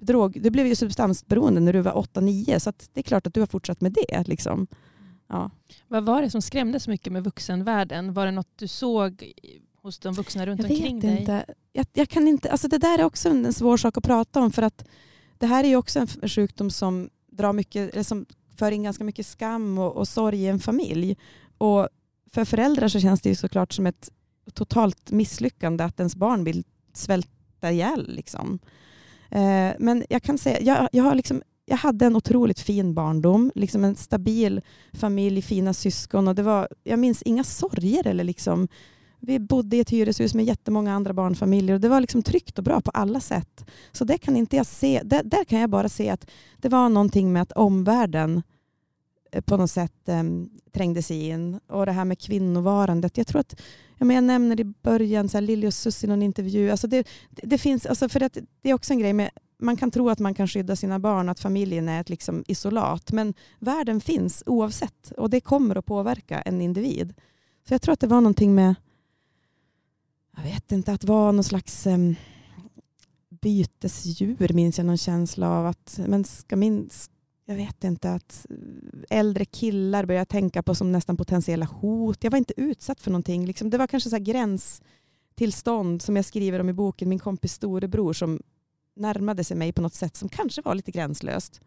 drog, 0.00 0.42
du 0.42 0.50
blev 0.50 0.66
ju 0.66 0.74
substansberoende 0.74 1.60
när 1.60 1.72
du 1.72 1.80
var 1.80 1.92
8-9 1.92 2.58
så 2.58 2.72
det 2.92 3.00
är 3.00 3.02
klart 3.02 3.26
att 3.26 3.34
du 3.34 3.40
har 3.40 3.46
fortsatt 3.46 3.80
med 3.80 3.92
det. 3.92 4.28
Liksom. 4.28 4.66
Ja. 5.28 5.50
Vad 5.88 6.04
var 6.04 6.22
det 6.22 6.30
som 6.30 6.42
skrämde 6.42 6.80
så 6.80 6.90
mycket 6.90 7.12
med 7.12 7.24
vuxenvärlden? 7.24 8.14
Var 8.14 8.26
det 8.26 8.32
något 8.32 8.52
du 8.56 8.68
såg 8.68 9.32
hos 9.82 9.98
de 9.98 10.14
vuxna 10.14 10.46
runt 10.46 10.62
Jag 10.62 10.70
omkring 10.70 11.00
dig? 11.00 11.20
inte. 11.20 11.44
Jag, 11.72 11.86
jag 11.92 12.08
kan 12.08 12.28
inte. 12.28 12.50
Alltså 12.50 12.68
det 12.68 12.78
där 12.78 12.98
är 12.98 13.04
också 13.04 13.28
en, 13.28 13.52
svår 13.52 13.76
sak 13.76 13.96
att 13.98 14.04
prata 14.04 14.40
om 14.40 14.52
för 14.52 14.62
att 14.62 14.88
det 15.38 15.46
här 15.46 15.64
är 15.64 15.68
ju 15.68 15.76
också 15.76 15.98
en 16.00 16.28
sjukdom 16.28 16.70
som 16.70 17.10
drar 17.26 17.52
mycket, 17.52 17.92
eller 17.92 18.02
som 18.02 18.26
för 18.58 18.72
in 18.72 18.82
ganska 18.82 19.04
mycket 19.04 19.26
skam 19.26 19.78
och, 19.78 19.96
och 19.96 20.08
sorg 20.08 20.38
i 20.38 20.46
en 20.46 20.58
familj. 20.58 21.16
Och 21.58 21.88
för 22.32 22.44
föräldrar 22.44 22.88
så 22.88 23.00
känns 23.00 23.20
det 23.20 23.28
ju 23.28 23.34
såklart 23.34 23.72
som 23.72 23.86
ett 23.86 24.10
totalt 24.54 25.10
misslyckande 25.10 25.84
att 25.84 26.00
ens 26.00 26.16
barn 26.16 26.44
vill 26.44 26.64
svälta 26.92 27.72
ihjäl. 27.72 28.14
Liksom. 28.14 28.58
Eh, 29.30 29.72
men 29.78 30.04
jag 30.08 30.22
kan 30.22 30.38
säga, 30.38 30.60
jag, 30.60 30.88
jag, 30.92 31.04
har 31.04 31.14
liksom, 31.14 31.42
jag 31.64 31.76
hade 31.76 32.06
en 32.06 32.16
otroligt 32.16 32.60
fin 32.60 32.94
barndom, 32.94 33.52
liksom 33.54 33.84
en 33.84 33.96
stabil 33.96 34.60
familj, 34.92 35.42
fina 35.42 35.74
syskon 35.74 36.28
och 36.28 36.34
det 36.34 36.42
var, 36.42 36.68
jag 36.84 36.98
minns 36.98 37.22
inga 37.22 37.44
sorger 37.44 38.06
eller 38.06 38.24
liksom 38.24 38.68
vi 39.20 39.38
bodde 39.38 39.76
i 39.76 39.80
ett 39.80 39.90
hyreshus 39.90 40.34
med 40.34 40.44
jättemånga 40.44 40.94
andra 40.94 41.12
barnfamiljer 41.12 41.74
och 41.74 41.80
det 41.80 41.88
var 41.88 42.00
liksom 42.00 42.22
tryggt 42.22 42.58
och 42.58 42.64
bra 42.64 42.80
på 42.80 42.90
alla 42.90 43.20
sätt. 43.20 43.64
Så 43.92 44.04
det 44.04 44.18
kan 44.18 44.36
inte 44.36 44.56
jag 44.56 44.66
se. 44.66 45.02
Där, 45.04 45.22
där 45.22 45.44
kan 45.44 45.60
jag 45.60 45.70
bara 45.70 45.88
se 45.88 46.10
att 46.10 46.30
det 46.56 46.68
var 46.68 46.88
någonting 46.88 47.32
med 47.32 47.42
att 47.42 47.52
omvärlden 47.52 48.42
eh, 49.32 49.40
på 49.40 49.56
något 49.56 49.70
sätt 49.70 50.08
ehm, 50.08 50.26
um, 50.26 50.50
trängde 50.72 51.02
sig 51.02 51.28
in. 51.28 51.60
Och 51.66 51.86
det 51.86 51.92
här 51.92 52.04
med 52.04 52.18
kvinnovarandet. 52.18 53.18
Jag 53.18 53.26
tror 53.26 53.40
att 53.40 53.60
ja, 53.98 54.04
men 54.04 54.14
jag 54.14 54.24
nämner 54.24 54.60
i 54.60 54.64
början 54.64 55.28
så 55.28 55.36
här, 55.36 55.42
Lili 55.42 55.66
och 55.66 55.74
Susie 55.74 56.06
i 56.06 56.10
någon 56.10 56.22
intervju. 56.22 56.70
Alltså 56.70 56.86
det, 56.86 57.06
det, 57.30 57.46
det 57.46 57.58
finns, 57.58 57.86
alltså 57.86 58.08
för 58.08 58.22
att 58.22 58.38
det 58.62 58.70
är 58.70 58.74
också 58.74 58.92
en 58.92 58.98
grej 58.98 59.12
med 59.12 59.30
man 59.60 59.76
kan 59.76 59.90
tro 59.90 60.10
att 60.10 60.18
man 60.18 60.34
kan 60.34 60.48
skydda 60.48 60.76
sina 60.76 60.98
barn, 60.98 61.28
att 61.28 61.40
familjen 61.40 61.88
är 61.88 62.00
ett 62.00 62.08
liksom 62.08 62.44
isolat. 62.46 63.12
Men 63.12 63.34
världen 63.58 64.00
finns 64.00 64.42
oavsett 64.46 65.12
och 65.16 65.30
det 65.30 65.40
kommer 65.40 65.76
att 65.76 65.86
påverka 65.86 66.40
en 66.40 66.60
individ. 66.60 67.14
Så 67.68 67.74
jag 67.74 67.82
tror 67.82 67.92
att 67.92 68.00
det 68.00 68.06
var 68.06 68.20
någonting 68.20 68.54
med 68.54 68.74
jag 70.38 70.50
vet 70.50 70.72
inte, 70.72 70.92
att 70.92 71.04
vara 71.04 71.32
någon 71.32 71.44
slags 71.44 71.86
um, 71.86 72.16
bytesdjur 73.30 74.52
minns 74.52 74.78
jag 74.78 74.86
någon 74.86 74.98
känsla 74.98 75.50
av 75.50 75.66
att 75.66 76.00
men 76.06 76.24
ska 76.24 76.56
min, 76.56 76.90
jag 77.46 77.54
vet 77.54 77.84
inte, 77.84 78.12
att 78.12 78.46
äldre 79.10 79.44
killar 79.44 80.04
börjar 80.06 80.24
tänka 80.24 80.62
på 80.62 80.74
som 80.74 80.92
nästan 80.92 81.16
potentiella 81.16 81.66
hot. 81.66 82.24
Jag 82.24 82.30
var 82.30 82.38
inte 82.38 82.60
utsatt 82.60 83.00
för 83.00 83.10
någonting. 83.10 83.46
Liksom, 83.46 83.70
det 83.70 83.78
var 83.78 83.86
kanske 83.86 84.10
så 84.10 84.16
här 84.16 84.24
gränstillstånd 84.24 86.02
som 86.02 86.16
jag 86.16 86.24
skriver 86.24 86.60
om 86.60 86.68
i 86.68 86.72
boken, 86.72 87.08
min 87.08 87.18
kompis 87.18 87.52
storebror 87.52 88.12
som 88.12 88.42
närmade 88.96 89.44
sig 89.44 89.56
mig 89.56 89.72
på 89.72 89.82
något 89.82 89.94
sätt 89.94 90.16
som 90.16 90.28
kanske 90.28 90.62
var 90.62 90.74
lite 90.74 90.90
gränslöst. 90.90 91.60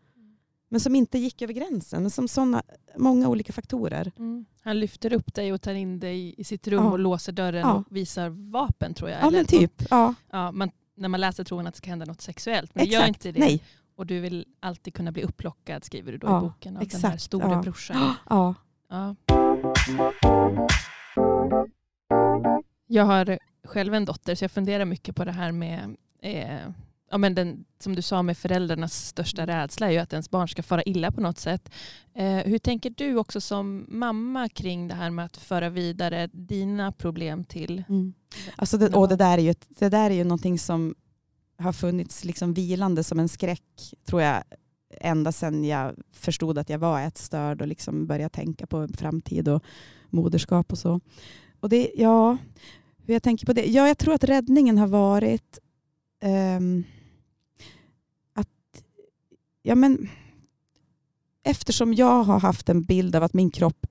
Men 0.74 0.80
som 0.80 0.96
inte 0.96 1.18
gick 1.18 1.42
över 1.42 1.54
gränsen. 1.54 2.02
Men 2.02 2.12
som 2.12 2.28
sådana 2.28 2.64
många 2.98 3.28
olika 3.28 3.54
faktorer. 3.54 4.12
Mm. 4.18 4.46
Han 4.62 4.80
lyfter 4.80 5.14
upp 5.14 5.34
dig 5.34 5.54
och 5.54 5.62
tar 5.62 5.74
in 5.74 6.00
dig 6.00 6.36
i 6.38 6.44
sitt 6.44 6.68
rum 6.68 6.84
Ja. 6.84 6.92
och 6.92 7.00
låser 7.00 7.32
dörren 7.32 7.62
Ja. 7.62 7.74
och 7.74 7.84
visar 7.90 8.30
vapen 8.30 8.94
tror 8.94 9.10
jag. 9.10 9.22
Ja 9.22 9.28
eller? 9.28 9.38
men 9.38 9.46
typ. 9.46 9.84
Ja, 9.90 10.14
Ja, 10.32 10.52
man, 10.52 10.72
när 10.96 11.10
man 11.10 11.20
läser 11.20 11.44
tror 11.44 11.58
man 11.58 11.68
att 11.68 11.74
det 11.74 11.78
ska 11.78 11.90
hända 11.90 12.06
något 12.06 12.22
sexuellt. 12.22 12.76
Men 12.76 12.86
det 12.86 12.92
gör 12.92 13.00
exakt. 13.02 13.26
inte 13.26 13.40
det. 13.40 13.46
Nej. 13.46 13.64
Och 13.96 14.06
du 14.06 14.20
vill 14.20 14.46
alltid 14.60 14.94
kunna 14.94 15.12
bli 15.12 15.24
upplockad 15.24 15.84
skriver 15.84 16.12
du 16.12 16.18
då 16.18 16.28
Ja, 16.28 16.38
i 16.38 16.42
boken 16.42 16.78
av 16.78 16.80
den 16.84 16.90
här 16.92 16.98
exakt, 16.98 17.22
stora 17.24 17.52
ja. 17.52 17.62
brorsan. 17.62 18.14
Ja. 18.30 18.56
Ja. 18.90 19.16
Jag 22.88 23.06
har 23.06 23.40
själv 23.64 23.94
en 23.94 24.06
dotter 24.06 24.36
så 24.36 24.44
jag 24.44 24.52
funderar 24.52 24.86
mycket 24.86 25.16
på 25.16 25.26
det 25.26 25.32
här 25.32 25.52
med 25.52 25.96
eh, 26.22 26.70
ja, 27.12 27.18
men 27.18 27.36
den, 27.36 27.66
som 27.80 27.96
du 27.96 28.02
sa 28.02 28.22
med 28.22 28.38
föräldrarnas 28.38 29.08
största 29.08 29.48
rädsla 29.48 29.88
är 29.88 29.92
ju 29.92 29.98
att 29.98 30.14
ens 30.14 30.30
barn 30.30 30.48
ska 30.48 30.64
fara 30.64 30.84
illa 30.84 31.12
på 31.12 31.22
något 31.22 31.38
sätt. 31.38 31.72
Eh, 32.14 32.38
hur 32.38 32.58
tänker 32.58 32.90
du 32.90 33.18
också 33.18 33.42
som 33.42 33.86
mamma 33.90 34.50
kring 34.50 34.88
det 34.88 34.94
här 34.94 35.10
med 35.10 35.26
att 35.26 35.38
föra 35.38 35.70
vidare 35.70 36.30
dina 36.34 36.92
problem 36.92 37.44
till 37.44 37.84
Mm. 37.90 38.14
Alltså 38.56 38.78
det, 38.78 38.96
och 38.96 39.08
det, 39.08 39.16
där 39.16 39.38
är 39.38 39.42
ju, 39.42 39.54
det 39.70 39.90
där 39.90 40.10
är 40.10 40.14
ju 40.14 40.24
någonting 40.24 40.60
som 40.60 40.96
har 41.58 41.74
funnits 41.74 42.24
liksom 42.24 42.54
vilande 42.54 43.04
som 43.04 43.20
en 43.20 43.30
skräck, 43.30 43.94
tror 44.06 44.22
jag, 44.22 44.44
ända 45.02 45.32
sedan 45.32 45.64
jag 45.64 45.96
förstod 46.12 46.58
att 46.58 46.70
jag 46.70 46.80
var 46.80 47.02
ätstörd 47.02 47.62
och 47.62 47.68
liksom 47.68 48.08
började 48.08 48.30
tänka 48.30 48.68
på 48.68 48.88
framtid 48.88 49.48
och 49.48 49.64
moderskap 50.10 50.72
och 50.72 50.78
så. 50.78 51.00
Och 51.60 51.70
det, 51.70 51.92
ja, 51.96 52.38
hur 53.06 53.14
jag 53.14 53.24
tänker 53.24 53.46
på 53.46 53.54
det? 53.54 53.66
Ja, 53.66 53.88
jag 53.88 53.98
tror 53.98 54.14
att 54.14 54.24
räddningen 54.24 54.78
har 54.78 54.88
varit 54.88 55.60
um, 56.58 56.84
ja 59.62 59.76
men, 59.76 60.10
eftersom 61.44 61.94
jag 61.94 62.24
har 62.24 62.40
haft 62.40 62.70
en 62.70 62.82
bild 62.84 63.16
av 63.16 63.24
att 63.24 63.34
min 63.34 63.52
kropp 63.52 63.88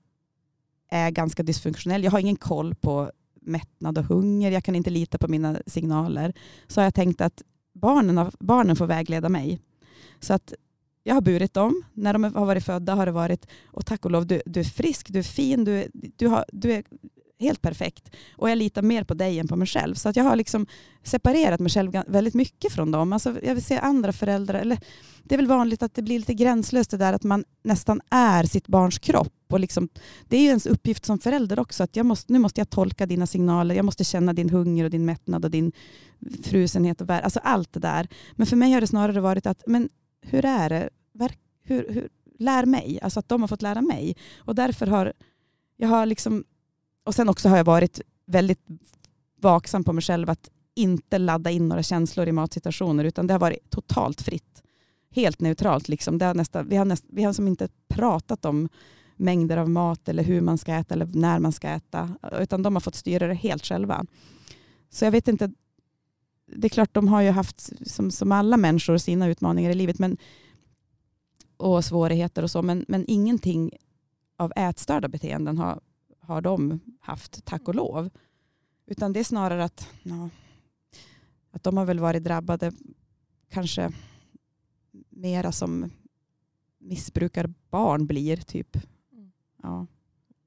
är 0.89 1.11
ganska 1.11 1.43
dysfunktionell, 1.43 2.03
jag 2.03 2.11
har 2.11 2.19
ingen 2.19 2.35
koll 2.35 2.75
på 2.75 3.11
mättnad 3.41 3.97
och 3.97 4.03
hunger, 4.05 4.51
jag 4.51 4.63
kan 4.63 4.75
inte 4.75 4.89
lita 4.89 5.17
på 5.17 5.27
mina 5.27 5.61
signaler, 5.67 6.33
så 6.67 6.81
har 6.81 6.83
jag 6.83 6.93
tänkt 6.93 7.21
att 7.21 7.41
barnen, 7.73 8.17
har- 8.17 8.33
barnen 8.39 8.75
får 8.75 8.87
vägleda 8.87 9.29
mig. 9.29 9.59
Så 10.19 10.33
att 10.33 10.53
jag 11.03 11.13
har 11.13 11.21
burit 11.21 11.53
dem. 11.53 11.83
När 11.93 12.13
de 12.13 12.23
har 12.23 12.45
varit 12.45 12.65
födda 12.65 12.95
har 12.95 13.05
det 13.05 13.11
varit, 13.11 13.47
och 13.65 13.85
tack 13.85 14.05
och 14.05 14.11
lov, 14.11 14.27
du, 14.27 14.41
du 14.45 14.59
är 14.59 14.63
frisk, 14.63 15.07
du 15.09 15.19
är 15.19 15.23
fin, 15.23 15.63
du, 15.63 15.87
du, 15.93 16.27
har, 16.27 16.45
du 16.51 16.71
är 16.71 16.83
helt 17.41 17.61
perfekt. 17.61 18.11
Och 18.37 18.49
jag 18.49 18.57
litar 18.57 18.81
mer 18.81 19.03
på 19.03 19.13
dig 19.13 19.39
än 19.39 19.47
på 19.47 19.55
mig 19.55 19.67
själv. 19.67 19.95
Så 19.95 20.09
att 20.09 20.15
jag 20.15 20.23
har 20.23 20.35
liksom 20.35 20.67
separerat 21.03 21.59
mig 21.59 21.69
själv 21.69 21.91
väldigt 22.07 22.33
mycket 22.33 22.73
från 22.73 22.91
dem. 22.91 23.13
Alltså 23.13 23.35
jag 23.43 23.55
vill 23.55 23.63
se 23.63 23.77
andra 23.77 24.13
föräldrar, 24.13 24.59
eller 24.59 24.79
det 25.23 25.35
är 25.35 25.37
väl 25.37 25.47
vanligt 25.47 25.83
att 25.83 25.93
det 25.93 26.01
blir 26.01 26.19
lite 26.19 26.33
gränslöst 26.33 26.91
det 26.91 26.97
där 26.97 27.13
att 27.13 27.23
man 27.23 27.43
nästan 27.63 28.01
är 28.09 28.43
sitt 28.43 28.67
barns 28.67 28.99
kropp. 28.99 29.33
Och 29.49 29.59
liksom, 29.59 29.89
det 30.27 30.37
är 30.37 30.41
ju 30.41 30.47
ens 30.47 30.65
uppgift 30.65 31.05
som 31.05 31.19
förälder 31.19 31.59
också. 31.59 31.83
Att 31.83 31.95
jag 31.95 32.05
måste, 32.05 32.33
nu 32.33 32.39
måste 32.39 32.61
jag 32.61 32.69
tolka 32.69 33.05
dina 33.05 33.27
signaler, 33.27 33.75
jag 33.75 33.85
måste 33.85 34.03
känna 34.03 34.33
din 34.33 34.49
hunger 34.49 34.83
och 34.83 34.89
din 34.89 35.05
mättnad 35.05 35.45
och 35.45 35.51
din 35.51 35.71
frusenhet. 36.43 37.01
Och 37.01 37.09
vär, 37.09 37.21
alltså 37.21 37.39
allt 37.39 37.73
det 37.73 37.79
där. 37.79 38.07
Men 38.31 38.47
för 38.47 38.55
mig 38.55 38.71
har 38.71 38.81
det 38.81 38.87
snarare 38.87 39.21
varit 39.21 39.45
att, 39.45 39.63
men 39.67 39.89
hur 40.21 40.45
är 40.45 40.69
det? 40.69 40.89
Hur, 41.63 41.85
hur, 41.89 42.09
lär 42.39 42.65
mig. 42.65 42.99
Alltså 43.01 43.19
att 43.19 43.29
de 43.29 43.41
har 43.41 43.47
fått 43.47 43.61
lära 43.61 43.81
mig. 43.81 44.15
Och 44.37 44.55
därför 44.55 44.87
har 44.87 45.13
jag 45.77 45.87
har 45.87 46.05
liksom, 46.05 46.43
och 47.03 47.15
sen 47.15 47.29
också 47.29 47.49
har 47.49 47.57
jag 47.57 47.63
varit 47.63 48.01
väldigt 48.25 48.65
vaksam 49.41 49.83
på 49.83 49.93
mig 49.93 50.01
själv 50.01 50.29
att 50.29 50.49
inte 50.75 51.17
ladda 51.17 51.49
in 51.49 51.67
några 51.67 51.83
känslor 51.83 52.27
i 52.27 52.31
matsituationer 52.31 53.03
utan 53.03 53.27
det 53.27 53.33
har 53.33 53.39
varit 53.39 53.69
totalt 53.69 54.21
fritt. 54.21 54.63
Helt 55.11 55.41
neutralt. 55.41 55.87
Liksom. 55.87 56.17
Det 56.17 56.25
har 56.25 56.33
nästa, 56.33 56.63
vi 56.63 56.75
har, 56.75 56.85
nästa, 56.85 57.07
vi 57.09 57.23
har 57.23 57.33
som 57.33 57.47
inte 57.47 57.69
pratat 57.87 58.45
om 58.45 58.69
mängder 59.15 59.57
av 59.57 59.69
mat 59.69 60.09
eller 60.09 60.23
hur 60.23 60.41
man 60.41 60.57
ska 60.57 60.73
äta 60.73 60.93
eller 60.93 61.05
när 61.05 61.39
man 61.39 61.51
ska 61.51 61.69
äta. 61.69 62.15
Utan 62.39 62.63
de 62.63 62.75
har 62.75 62.79
fått 62.79 62.95
styra 62.95 63.27
det 63.27 63.33
helt 63.33 63.65
själva. 63.65 64.05
Så 64.89 65.05
jag 65.05 65.11
vet 65.11 65.27
inte. 65.27 65.51
Det 66.55 66.67
är 66.67 66.69
klart 66.69 66.93
de 66.93 67.07
har 67.07 67.21
ju 67.21 67.29
haft 67.29 67.89
som, 67.89 68.11
som 68.11 68.31
alla 68.31 68.57
människor 68.57 68.97
sina 68.97 69.27
utmaningar 69.27 69.71
i 69.71 69.73
livet 69.73 69.99
men, 69.99 70.17
och 71.57 71.85
svårigheter 71.85 72.43
och 72.43 72.51
så. 72.51 72.61
Men, 72.61 72.85
men 72.87 73.05
ingenting 73.07 73.71
av 74.37 74.53
ätstörda 74.55 75.07
beteenden 75.07 75.57
har, 75.57 75.79
har 76.31 76.41
de 76.41 76.79
haft, 76.99 77.45
tack 77.45 77.67
och 77.67 77.75
lov. 77.75 78.09
Utan 78.85 79.13
det 79.13 79.19
är 79.19 79.23
snarare 79.23 79.63
att, 79.63 79.89
ja, 80.03 80.29
att 81.51 81.63
de 81.63 81.77
har 81.77 81.85
väl 81.85 81.99
varit 81.99 82.23
drabbade 82.23 82.71
kanske 83.49 83.91
mera 85.09 85.51
som 85.51 85.91
missbrukarbarn 86.79 88.07
blir. 88.07 88.37
typ. 88.37 88.77
Ja. 89.63 89.87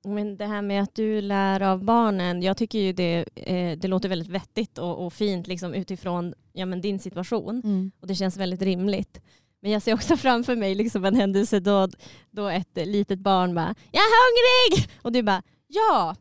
Men 0.04 0.36
det 0.36 0.46
här 0.46 0.62
med 0.62 0.82
att 0.82 0.94
du 0.94 1.20
lär 1.20 1.60
av 1.60 1.84
barnen, 1.84 2.42
jag 2.42 2.56
tycker 2.56 2.78
ju 2.78 2.92
det, 2.92 3.24
eh, 3.34 3.78
det 3.78 3.88
låter 3.88 4.08
väldigt 4.08 4.28
vettigt 4.28 4.78
och, 4.78 5.06
och 5.06 5.12
fint 5.12 5.46
liksom, 5.46 5.74
utifrån 5.74 6.34
ja, 6.52 6.66
men 6.66 6.80
din 6.80 6.98
situation. 6.98 7.62
Och 8.00 8.06
det 8.06 8.14
känns 8.14 8.36
väldigt 8.36 8.62
rimligt. 8.62 9.20
Men 9.60 9.70
jag 9.70 9.82
ser 9.82 9.94
också 9.94 10.16
framför 10.26 10.56
mig 10.56 10.74
liksom 10.74 11.04
en 11.04 11.14
händelse 11.14 11.60
då, 11.60 11.88
då 12.30 12.48
ett 12.48 12.68
litet 12.74 13.18
barn 13.18 13.54
bara 13.54 13.74
“Jag 13.92 14.02
är 14.02 14.14
hungrig!” 14.24 14.90
och 15.02 15.12
du 15.12 15.22
bara 15.22 15.42
“Ja!” 15.68 16.16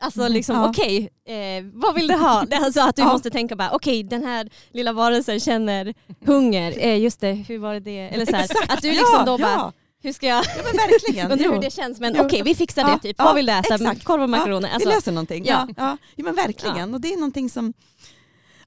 Alltså 0.00 0.20
Mhm, 0.20 0.32
liksom 0.32 0.56
ja. 0.56 0.68
okej, 0.68 1.10
eh, 1.28 1.64
vad 1.72 1.94
vill 1.94 2.06
du 2.06 2.14
ha? 2.14 2.44
Det 2.48 2.56
är 2.56 2.64
Alltså 2.64 2.80
att 2.80 2.96
du 2.96 3.02
Ja. 3.02 3.12
måste 3.12 3.30
tänka 3.30 3.56
bara 3.56 3.70
okej 3.70 4.02
den 4.02 4.24
här 4.24 4.48
lilla 4.72 4.92
varelsen 4.92 5.40
känner 5.40 5.94
hunger. 6.26 6.74
Eh, 6.78 6.98
just 6.98 7.20
det, 7.20 7.32
hur 7.32 7.58
var 7.58 7.80
det? 7.80 7.98
Eller 8.00 8.26
så 8.26 8.36
här, 8.36 8.48
att 8.68 8.82
du 8.82 8.88
liksom 8.88 9.08
ja, 9.18 9.24
då 9.24 9.38
bara, 9.38 9.72
hur 10.02 10.12
ska 10.12 10.26
jag, 10.26 10.44
ja 10.44 10.50
men 10.64 10.76
verkligen. 10.76 11.32
undrar 11.32 11.52
hur 11.52 11.60
det 11.60 11.70
känns 11.72 12.00
men 12.00 12.20
okej 12.20 12.42
vi 12.42 12.54
fixar 12.54 12.82
Ja, 12.82 12.88
det 12.94 12.98
typ. 13.08 13.16
ja, 13.18 13.24
vad 13.24 13.34
vill 13.34 13.46
du 13.46 13.52
äta? 13.52 13.74
exakt. 13.74 14.04
Korv 14.04 14.22
och 14.22 14.30
makaroner? 14.30 14.68
Vi 14.68 14.74
Alltså, 14.74 14.88
löser 14.88 15.12
någonting. 15.12 15.44
Ja. 15.46 15.66
Ja. 15.68 15.74
Ja. 15.76 15.96
Ja, 16.16 16.24
men 16.24 16.34
verkligen. 16.34 16.94
Och 16.94 17.00
det 17.00 17.12
är 17.12 17.16
någonting 17.16 17.50
som, 17.50 17.72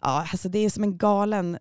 ja, 0.01 0.27
alltså 0.31 0.49
det 0.49 0.59
är 0.65 0.69
som 0.69 0.83
en 0.83 0.97
galen 0.97 1.57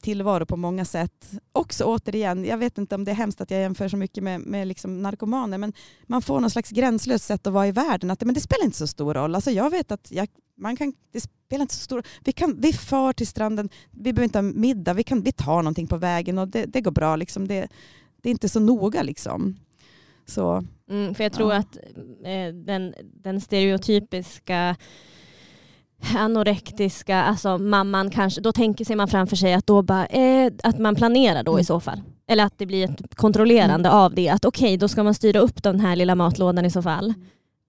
tillvaro 0.00 0.46
på 0.46 0.56
många 0.56 0.84
sätt. 0.84 1.30
Också 1.52 1.84
återigen, 1.84 2.44
jag 2.44 2.58
vet 2.58 2.78
inte 2.78 2.94
om 2.94 3.04
det 3.04 3.10
är 3.10 3.14
hemskt 3.14 3.40
att 3.40 3.50
jag 3.50 3.60
jämför 3.60 3.88
så 3.88 3.96
mycket 3.96 4.24
med, 4.24 4.40
med 4.40 4.68
liksom 4.68 5.02
narkomaner, 5.02 5.58
men 5.58 5.72
man 6.06 6.22
får 6.22 6.40
någon 6.40 6.50
slags 6.50 6.70
gränslöst 6.70 7.24
sätt 7.24 7.46
att 7.46 7.52
vara 7.52 7.66
i 7.68 7.72
världen. 7.72 8.10
Att, 8.10 8.20
men 8.22 8.34
det 8.34 8.40
spelar 8.40 8.64
inte 8.64 8.76
så 8.78 8.86
stor 8.86 9.14
roll. 9.14 9.34
Alltså 9.34 9.50
jag 9.50 9.70
vet 9.70 9.92
att 9.92 10.12
jag, 10.12 10.28
man 10.56 10.76
kan, 10.76 10.92
det 11.12 11.20
spelar 11.20 11.62
inte 11.62 11.74
så 11.74 11.80
stor 11.80 12.02
vi, 12.24 12.32
kan, 12.32 12.60
vi 12.60 12.72
far 12.72 13.12
till 13.12 13.26
stranden, 13.26 13.68
vi 13.90 14.12
behöver 14.12 14.24
inte 14.24 14.38
ha 14.38 14.42
middag, 14.42 14.92
vi, 14.94 15.02
kan, 15.04 15.22
vi 15.22 15.32
tar 15.32 15.62
någonting 15.62 15.86
på 15.86 15.96
vägen 15.96 16.38
och 16.38 16.48
det, 16.48 16.64
det 16.64 16.80
går 16.80 16.90
bra. 16.90 17.16
Liksom. 17.16 17.48
Det, 17.48 17.68
det 18.22 18.28
är 18.28 18.30
inte 18.30 18.48
så 18.48 18.60
noga. 18.60 19.02
Liksom. 19.02 19.56
Så, 20.26 20.64
Mm, 20.90 21.14
för 21.14 21.24
jag 21.24 21.32
tror 21.32 21.52
Ja. 21.52 21.58
att 21.58 21.76
eh, 22.24 22.54
den, 22.54 22.94
den 23.22 23.40
stereotypiska 23.40 24.76
anorektiska, 26.16 27.22
alltså 27.22 27.58
mamman 27.58 28.10
kanske, 28.10 28.40
då 28.40 28.52
tänker 28.52 28.84
sig 28.84 28.96
man 28.96 29.08
framför 29.08 29.36
sig 29.36 29.54
att, 29.54 29.66
då 29.66 29.82
bara, 29.82 30.06
eh, 30.06 30.52
att 30.62 30.78
man 30.78 30.94
planerar 30.94 31.42
då 31.42 31.52
Mm. 31.52 31.60
i 31.60 31.64
så 31.64 31.80
fall. 31.80 32.00
Eller 32.26 32.44
att 32.44 32.58
det 32.58 32.66
blir 32.66 32.84
ett 32.90 33.14
kontrollerande 33.14 33.90
av 33.90 34.14
det. 34.14 34.28
Att 34.28 34.44
okej, 34.44 34.76
då 34.76 34.88
ska 34.88 35.02
man 35.02 35.14
styra 35.14 35.40
upp 35.40 35.62
den 35.62 35.80
här 35.80 35.96
lilla 35.96 36.14
matlådan 36.14 36.64
i 36.64 36.70
så 36.70 36.82
fall. 36.82 37.14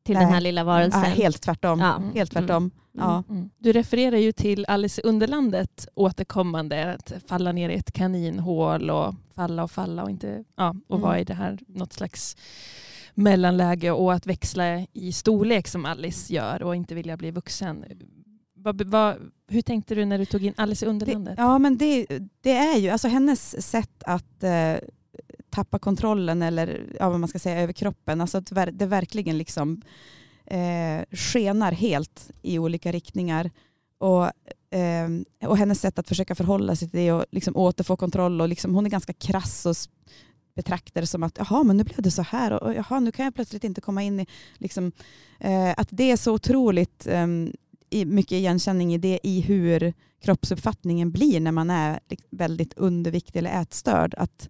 Till 0.06 0.16
Nej. 0.16 0.26
den 0.26 0.34
här 0.34 0.42
lilla 0.42 0.64
varelsen. 0.64 1.02
ja, 1.04 1.10
helt 1.10 1.42
tvärtom. 1.42 1.80
Ja. 1.80 2.02
Helt 2.14 2.32
tvärtom. 2.32 2.72
Ja. 2.98 3.24
Mm. 3.30 3.50
Du 3.58 3.72
refererar 3.74 4.18
ju 4.18 4.32
till 4.32 4.66
Alice 4.68 5.02
i 5.02 5.08
Underlandet 5.08 5.88
återkommande, 5.96 6.94
att 6.94 7.14
falla 7.28 7.52
ner 7.52 7.70
i 7.70 7.74
ett 7.76 7.92
kaninhål 7.92 8.90
och 8.90 9.16
falla 9.36 9.64
och 9.64 9.72
falla 9.72 10.04
och, 10.04 10.10
inte, 10.10 10.44
ja, 10.58 10.76
och 10.88 10.96
Mm. 10.98 11.02
vara 11.08 11.20
i 11.20 11.24
det 11.24 11.34
här 11.34 11.60
något 11.68 11.94
slags 11.94 12.38
mellanläge 13.14 13.92
och 13.92 14.14
att 14.14 14.28
växla 14.28 14.86
i 14.94 15.12
storlek 15.12 15.68
som 15.68 15.86
Alice 15.86 16.34
gör 16.34 16.64
och 16.64 16.76
inte 16.76 16.96
vilja 16.96 17.18
bli 17.18 17.32
vuxen. 17.32 17.86
Vad, 18.64 18.82
vad, 18.82 19.32
hur 19.48 19.62
tänkte 19.62 19.96
du 19.96 20.06
när 20.06 20.18
du 20.18 20.26
tog 20.26 20.44
in 20.44 20.54
Alice 20.58 20.86
i 20.86 20.90
Underlandet? 20.90 21.36
Det, 21.36 21.42
ja, 21.42 21.60
men 21.60 21.78
det, 21.78 22.06
det 22.42 22.52
är 22.52 22.78
ju 22.78 22.90
alltså 22.90 23.08
hennes 23.08 23.70
sätt 23.70 24.04
att 24.06 24.44
eh, 24.44 24.76
tappa 25.50 25.80
kontrollen 25.80 26.42
eller 26.42 26.96
ja, 27.00 27.10
vad 27.10 27.20
man 27.20 27.30
ska 27.30 27.40
säga 27.40 27.62
över 27.62 27.74
kroppen. 27.74 28.22
Alltså 28.22 28.38
att 28.38 28.52
det 28.72 28.86
verkligen 28.86 29.38
liksom 29.38 29.82
eh, 30.46 31.02
skenar 31.12 31.72
helt 31.72 32.32
i 32.42 32.60
olika 32.60 32.92
riktningar. 32.92 33.52
Och, 33.98 34.26
eh, 34.78 35.10
och 35.50 35.58
hennes 35.58 35.82
sätt 35.82 36.00
att 36.00 36.08
försöka 36.08 36.36
förhålla 36.36 36.76
sig 36.76 36.90
till 36.90 37.00
det 37.00 37.12
och 37.12 37.26
liksom 37.32 37.56
återfå 37.56 37.98
kontroll. 37.98 38.42
Och 38.42 38.50
liksom, 38.50 38.76
hon 38.76 38.86
är 38.86 38.90
ganska 38.90 39.14
krass 39.14 39.66
och 39.66 39.76
betraktar 40.56 41.02
det 41.02 41.08
som 41.08 41.24
att 41.24 41.38
jaha, 41.38 41.64
men 41.64 41.78
nu 41.78 41.84
blev 41.84 42.02
det 42.02 42.12
så 42.12 42.22
här 42.22 42.52
och, 42.54 42.62
och 42.62 42.74
jaha, 42.74 43.00
nu 43.00 43.12
kan 43.12 43.26
jag 43.26 43.36
plötsligt 43.36 43.64
inte 43.64 43.82
komma 43.82 44.04
in 44.04 44.20
i... 44.20 44.28
Liksom, 44.58 44.92
eh, 45.40 45.72
att 45.78 45.88
det 45.92 46.12
är 46.12 46.18
så 46.18 46.34
otroligt 46.34 47.08
i, 47.08 47.54
mycket 48.06 48.32
igenkänning 48.32 48.94
i 48.94 48.98
det 48.98 49.20
i 49.24 49.42
hur 49.42 49.94
kroppsuppfattningen 50.24 51.12
blir 51.12 51.40
när 51.40 51.52
man 51.52 51.70
är 51.70 52.00
väldigt 52.30 52.74
underviktig 52.74 53.40
eller 53.40 53.62
ätstörd. 53.62 54.14
Att 54.18 54.50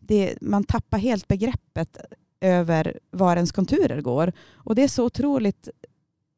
det, 0.00 0.34
man 0.40 0.64
tappar 0.64 0.98
helt 0.98 1.28
begreppet 1.28 1.98
över 2.40 2.98
var 3.10 3.36
ens 3.36 3.52
konturer 3.52 4.00
går. 4.00 4.32
Och 4.52 4.74
det 4.74 4.82
är 4.82 4.88
så 4.88 5.04
otroligt 5.04 5.68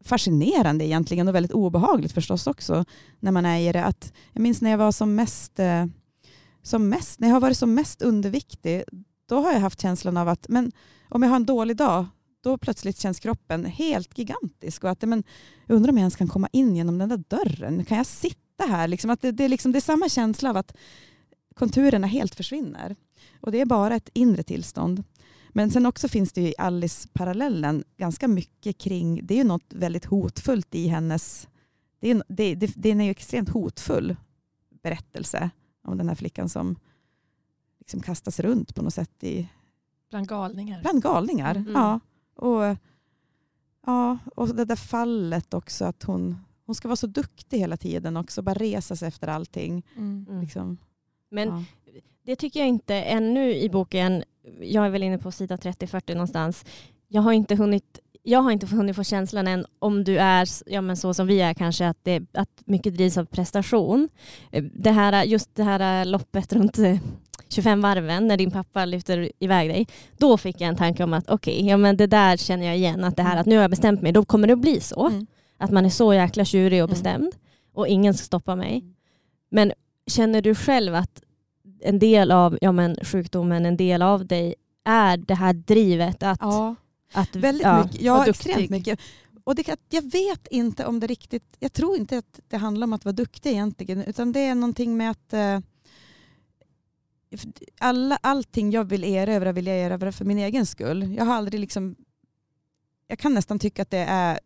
fascinerande 0.04 0.84
egentligen 0.84 1.28
och 1.28 1.34
väldigt 1.34 1.52
obehagligt 1.52 2.12
förstås 2.12 2.46
också 2.46 2.84
när 3.20 3.32
man 3.32 3.46
är 3.46 3.68
i 3.68 3.72
det. 3.72 3.84
Att, 3.84 4.12
jag 4.32 4.42
minns 4.42 4.62
när 4.62 4.70
jag 4.70 4.78
var 4.78 4.92
som 4.92 5.14
mest, 5.14 5.58
eh, 5.58 5.86
som 6.62 6.88
mest, 6.88 7.20
när 7.20 7.28
jag 7.28 7.34
har 7.34 7.40
varit 7.40 7.58
som 7.58 7.74
mest 7.74 8.02
underviktig, 8.02 8.82
då 9.28 9.36
har 9.40 9.52
jag 9.52 9.60
haft 9.60 9.80
känslan 9.80 10.16
av 10.16 10.28
att 10.28 10.48
men, 10.48 10.72
om 11.08 11.22
jag 11.22 11.30
har 11.30 11.36
en 11.36 11.46
dålig 11.46 11.76
dag, 11.76 12.06
då 12.46 12.58
plötsligt 12.58 12.98
känns 12.98 13.20
kroppen 13.20 13.64
helt 13.64 14.18
gigantisk. 14.18 14.84
Och 14.84 14.90
att, 14.90 15.02
men, 15.02 15.24
jag 15.66 15.76
undrar 15.76 15.90
om 15.90 15.96
jag 15.96 16.02
ens 16.02 16.16
kan 16.16 16.28
komma 16.28 16.48
in 16.52 16.76
genom 16.76 16.98
den 16.98 17.08
där 17.08 17.24
dörren. 17.28 17.84
Kan 17.84 17.96
jag 17.96 18.06
sitta 18.06 18.64
här? 18.64 18.88
Liksom 18.88 19.10
att 19.10 19.20
det, 19.20 19.32
det, 19.32 19.44
är 19.44 19.48
liksom, 19.48 19.72
det 19.72 19.78
är 19.78 19.80
samma 19.80 20.08
känsla 20.08 20.50
av 20.50 20.56
att 20.56 20.76
konturerna 21.54 22.06
helt 22.06 22.34
försvinner. 22.34 22.96
Och 23.40 23.52
det 23.52 23.60
är 23.60 23.66
bara 23.66 23.96
ett 23.96 24.10
inre 24.12 24.42
tillstånd. 24.42 25.04
Men 25.48 25.70
sen 25.70 25.86
också 25.86 26.08
finns 26.08 26.32
det 26.32 26.40
i 26.40 26.54
Alice-parallellen 26.58 27.84
ganska 27.96 28.28
mycket 28.28 28.78
kring, 28.78 29.26
det 29.26 29.34
är 29.34 29.38
ju 29.38 29.44
något 29.44 29.72
väldigt 29.72 30.04
hotfullt 30.04 30.74
i 30.74 30.86
hennes, 30.86 31.48
det 32.00 32.10
är, 32.10 32.22
det, 32.28 32.54
det, 32.54 32.72
det 32.76 32.88
är 32.88 32.92
en 32.92 33.00
extremt 33.00 33.48
hotfull 33.48 34.16
berättelse 34.82 35.50
om 35.84 35.98
den 35.98 36.08
här 36.08 36.16
flickan 36.16 36.48
som 36.48 36.76
liksom 37.78 38.00
kastas 38.00 38.40
runt 38.40 38.74
på 38.74 38.82
något 38.82 38.94
sätt 38.94 39.24
i, 39.24 39.48
Bland 40.10 40.28
galningar. 40.28 40.80
bland 40.82 41.02
galningar. 41.02 41.54
Mm. 41.54 41.72
Ja. 41.72 42.00
Och, 42.36 42.76
ja, 43.86 44.18
och 44.34 44.54
det 44.54 44.64
där 44.64 44.76
fallet 44.76 45.54
också, 45.54 45.84
att 45.84 46.02
hon, 46.02 46.36
hon 46.66 46.74
ska 46.74 46.88
vara 46.88 46.96
så 46.96 47.06
duktig 47.06 47.58
hela 47.58 47.76
tiden 47.76 48.16
också, 48.16 48.42
bara 48.42 48.54
resa 48.54 48.96
sig 48.96 49.08
efter 49.08 49.28
allting. 49.28 49.82
Mm. 49.96 50.26
Mm. 50.28 50.40
Liksom. 50.40 50.78
Men 51.30 51.48
ja. 51.48 51.64
det 52.22 52.36
tycker 52.36 52.60
jag 52.60 52.68
inte 52.68 52.94
ännu 52.94 53.54
i 53.54 53.68
boken, 53.68 54.24
jag 54.60 54.86
är 54.86 54.90
väl 54.90 55.02
inne 55.02 55.18
på 55.18 55.32
sida 55.32 55.56
30-40 55.56 56.14
någonstans, 56.14 56.64
jag 57.08 57.22
har 57.22 57.32
inte 57.32 57.54
hunnit 57.54 58.00
jag 58.28 58.42
har 58.42 58.50
inte 58.50 58.66
hunnit 58.66 58.96
få 58.96 59.04
känslan 59.04 59.46
än 59.46 59.66
om 59.78 60.04
du 60.04 60.18
är 60.18 60.48
ja, 60.66 60.80
men 60.80 60.96
så 60.96 61.14
som 61.14 61.26
vi 61.26 61.40
är 61.40 61.54
kanske, 61.54 61.88
att, 61.88 61.98
det, 62.02 62.22
att 62.32 62.62
mycket 62.64 62.94
drivs 62.94 63.18
av 63.18 63.24
prestation. 63.24 64.08
Eh, 64.50 64.64
Det 64.74 64.90
här, 64.90 65.24
just 65.24 65.54
det 65.54 65.62
här 65.62 66.04
loppet 66.04 66.52
runt 66.52 66.78
eh, 66.78 66.98
25 67.48 67.80
varven 67.80 68.26
när 68.26 68.36
din 68.36 68.50
pappa 68.50 68.84
lyfter 68.84 69.32
iväg 69.38 69.70
dig, 69.70 69.86
då 70.18 70.36
fick 70.38 70.60
jag 70.60 70.68
en 70.68 70.76
tanke 70.76 71.04
om 71.04 71.12
att 71.12 71.30
okej, 71.30 71.66
ja, 71.66 71.76
men 71.76 71.96
det 71.96 72.06
där 72.06 72.36
känner 72.36 72.66
jag 72.66 72.76
igen, 72.76 73.04
att 73.04 73.16
det 73.16 73.22
här 73.22 73.36
att 73.36 73.46
nu 73.46 73.54
har 73.56 73.62
jag 73.62 73.70
bestämt 73.70 74.02
mig, 74.02 74.12
då 74.12 74.24
kommer 74.24 74.46
det 74.46 74.52
att 74.52 74.58
bli 74.60 74.80
så. 74.80 75.06
Mm. 75.06 75.26
Att 75.58 75.70
man 75.70 75.84
är 75.84 75.90
så 75.90 76.14
jäkla 76.14 76.44
tjurig 76.44 76.82
och 76.84 76.88
Mm. 76.88 76.94
bestämd 76.94 77.32
och 77.74 77.88
ingen 77.88 78.14
ska 78.14 78.24
stoppa 78.24 78.56
mig. 78.56 78.84
Men 79.50 79.72
känner 80.06 80.42
du 80.42 80.54
själv 80.54 80.94
att 80.94 81.22
en 81.80 81.98
del 81.98 82.30
av 82.30 82.58
ja, 82.60 82.72
men, 82.72 82.96
sjukdomen, 83.02 83.66
en 83.66 83.76
del 83.76 84.02
av 84.02 84.26
dig 84.26 84.54
är 84.84 85.16
det 85.16 85.34
här 85.34 85.52
drivet 85.52 86.22
att, 86.22 86.38
Ja. 86.40 86.74
att 87.12 87.36
Väldigt 87.36 87.66
ja, 87.66 87.82
mycket. 87.84 88.00
Ja, 88.02 88.26
extremt 88.26 88.70
mycket. 88.70 89.00
Och 89.44 89.54
det, 89.54 89.76
jag 89.90 90.02
vet 90.12 90.46
inte 90.50 90.86
om 90.86 91.00
det 91.00 91.06
riktigt, 91.06 91.56
jag 91.58 91.72
tror 91.72 91.96
inte 91.96 92.18
att 92.18 92.40
det 92.48 92.56
handlar 92.56 92.84
om 92.86 92.92
att 92.92 93.04
vara 93.04 93.12
duktig 93.12 93.50
egentligen, 93.50 94.02
utan 94.04 94.32
det 94.32 94.40
är 94.40 94.54
någonting 94.54 94.96
med 94.96 95.10
att 95.10 95.32
eh, 95.32 95.58
alla, 97.78 98.18
allting 98.22 98.70
jag 98.70 98.84
vill 98.84 99.04
erövra 99.04 99.52
vill 99.52 99.66
jag 99.66 99.76
erövra 99.76 100.12
för 100.12 100.24
min 100.24 100.38
egen 100.38 100.66
skull. 100.66 101.14
Jag 101.14 101.24
har 101.24 101.34
aldrig 101.34 101.60
liksom, 101.60 101.96
jag 103.06 103.18
kan 103.18 103.34
nästan 103.34 103.58
tycka 103.58 103.82
att 103.82 103.90
det 103.90 104.06
är 104.08 104.40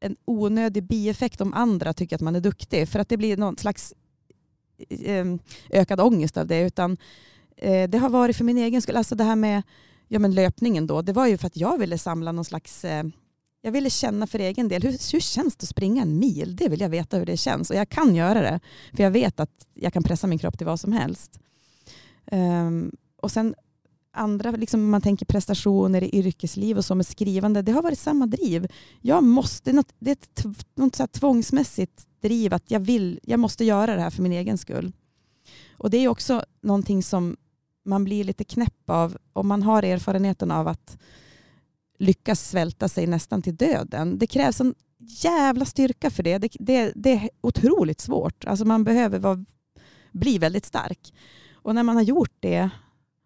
en 0.00 0.16
onödig 0.24 0.82
bieffekt 0.82 1.40
om 1.40 1.54
andra 1.54 1.92
tycker 1.92 2.16
att 2.16 2.22
man 2.22 2.36
är 2.36 2.40
duktig, 2.40 2.88
för 2.88 2.98
att 2.98 3.08
det 3.08 3.16
blir 3.16 3.36
någon 3.36 3.56
slags 3.56 3.94
eh, 4.88 5.26
ökad 5.70 6.00
ångest 6.00 6.36
av 6.36 6.46
det, 6.46 6.60
utan 6.60 6.96
eh, 7.56 7.90
det 7.90 7.98
har 7.98 8.08
varit 8.08 8.36
för 8.36 8.44
min 8.44 8.58
egen 8.58 8.82
skull. 8.82 8.96
Alltså 8.96 9.14
det 9.14 9.24
här 9.24 9.36
med 9.36 9.62
ja, 10.08 10.18
men 10.18 10.34
löpningen 10.34 10.86
då, 10.86 11.02
det 11.02 11.12
var 11.12 11.26
ju 11.26 11.38
för 11.38 11.46
att 11.46 11.56
jag 11.56 11.78
ville 11.78 11.98
samla 11.98 12.32
någon 12.32 12.44
slags 12.44 12.84
eh, 12.84 13.04
jag 13.64 13.72
ville 13.72 13.90
känna 13.90 14.26
för 14.26 14.38
egen 14.38 14.68
del, 14.68 14.82
hur, 14.82 15.12
hur 15.12 15.20
känns 15.20 15.56
det 15.56 15.64
att 15.64 15.68
springa 15.68 16.02
en 16.02 16.18
mil? 16.18 16.56
Det 16.56 16.68
vill 16.68 16.80
jag 16.80 16.88
veta 16.88 17.16
hur 17.16 17.26
det 17.26 17.36
känns. 17.36 17.70
Och 17.70 17.76
jag 17.76 17.88
kan 17.88 18.14
göra 18.14 18.40
det, 18.40 18.60
för 18.96 19.02
jag 19.02 19.10
vet 19.10 19.40
att 19.40 19.66
jag 19.74 19.92
kan 19.92 20.02
pressa 20.02 20.26
min 20.26 20.38
kropp 20.38 20.58
till 20.58 20.66
vad 20.66 20.80
som 20.80 20.92
helst. 20.92 21.38
Um, 22.32 22.92
och 23.22 23.30
sen 23.30 23.54
andra, 24.12 24.50
liksom 24.50 24.90
man 24.90 25.00
tänker 25.00 25.26
prestationer 25.26 26.02
i 26.02 26.18
yrkesliv 26.18 26.78
och 26.78 26.84
så 26.84 26.94
med 26.94 27.06
skrivande, 27.06 27.62
det 27.62 27.72
har 27.72 27.82
varit 27.82 27.98
samma 27.98 28.26
driv. 28.26 28.66
Jag 29.00 29.24
måste, 29.24 29.72
något, 29.72 29.92
det 29.98 30.10
är 30.10 30.12
ett 30.12 30.44
något 30.74 30.96
så 30.96 31.02
här 31.02 31.08
tvångsmässigt 31.08 32.06
driv 32.20 32.54
att 32.54 32.70
jag, 32.70 32.80
vill, 32.80 33.20
jag 33.22 33.40
måste 33.40 33.64
göra 33.64 33.94
det 33.96 34.02
här 34.02 34.10
för 34.10 34.22
min 34.22 34.32
egen 34.32 34.58
skull. 34.58 34.92
Och 35.76 35.90
det 35.90 35.96
är 35.98 36.08
också 36.08 36.44
någonting 36.60 37.02
som 37.02 37.36
man 37.84 38.04
blir 38.04 38.24
lite 38.24 38.44
knäpp 38.44 38.90
av 38.90 39.16
om 39.32 39.48
man 39.48 39.62
har 39.62 39.82
erfarenheten 39.82 40.50
av 40.50 40.68
att 40.68 40.98
lyckas 41.98 42.48
svälta 42.48 42.88
sig 42.88 43.06
nästan 43.06 43.42
till 43.42 43.56
döden. 43.56 44.18
Det 44.18 44.26
krävs 44.26 44.60
en 44.60 44.74
jävla 44.98 45.64
styrka 45.64 46.10
för 46.10 46.22
det. 46.22 46.38
Det, 46.38 46.48
det, 46.60 46.92
det 46.94 47.12
är 47.12 47.30
otroligt 47.40 48.00
svårt. 48.00 48.44
Alltså 48.44 48.64
man 48.64 48.84
behöver 48.84 49.18
vara, 49.18 49.44
bli 50.12 50.38
väldigt 50.38 50.66
stark. 50.66 51.12
Och 51.62 51.74
när 51.74 51.82
man 51.82 51.96
har 51.96 52.02
gjort 52.02 52.36
det, 52.40 52.70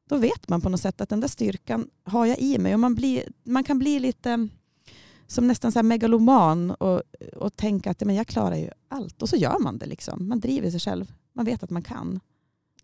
då 0.08 0.16
vet 0.16 0.48
man 0.48 0.60
på 0.60 0.68
något 0.68 0.80
sätt 0.80 1.00
att 1.00 1.08
den 1.08 1.20
där 1.20 1.28
styrkan 1.28 1.90
har 2.04 2.26
jag 2.26 2.38
i 2.38 2.58
mig. 2.58 2.74
Och 2.74 2.80
man, 2.80 2.94
blir, 2.94 3.24
man 3.44 3.64
kan 3.64 3.78
bli 3.78 4.00
lite 4.00 4.48
som 5.26 5.48
nästan 5.48 5.72
så 5.72 5.78
här 5.78 5.84
megaloman 5.84 6.70
och, 6.70 7.02
och 7.36 7.56
tänka 7.56 7.90
att 7.90 8.00
men 8.00 8.14
jag 8.14 8.26
klarar 8.26 8.56
ju 8.56 8.70
allt. 8.88 9.22
Och 9.22 9.28
så 9.28 9.36
gör 9.36 9.58
man 9.58 9.78
det. 9.78 9.86
Liksom. 9.86 10.28
Man 10.28 10.40
driver 10.40 10.70
sig 10.70 10.80
själv. 10.80 11.12
Man 11.32 11.44
vet 11.44 11.62
att 11.62 11.70
man 11.70 11.82
kan. 11.82 12.20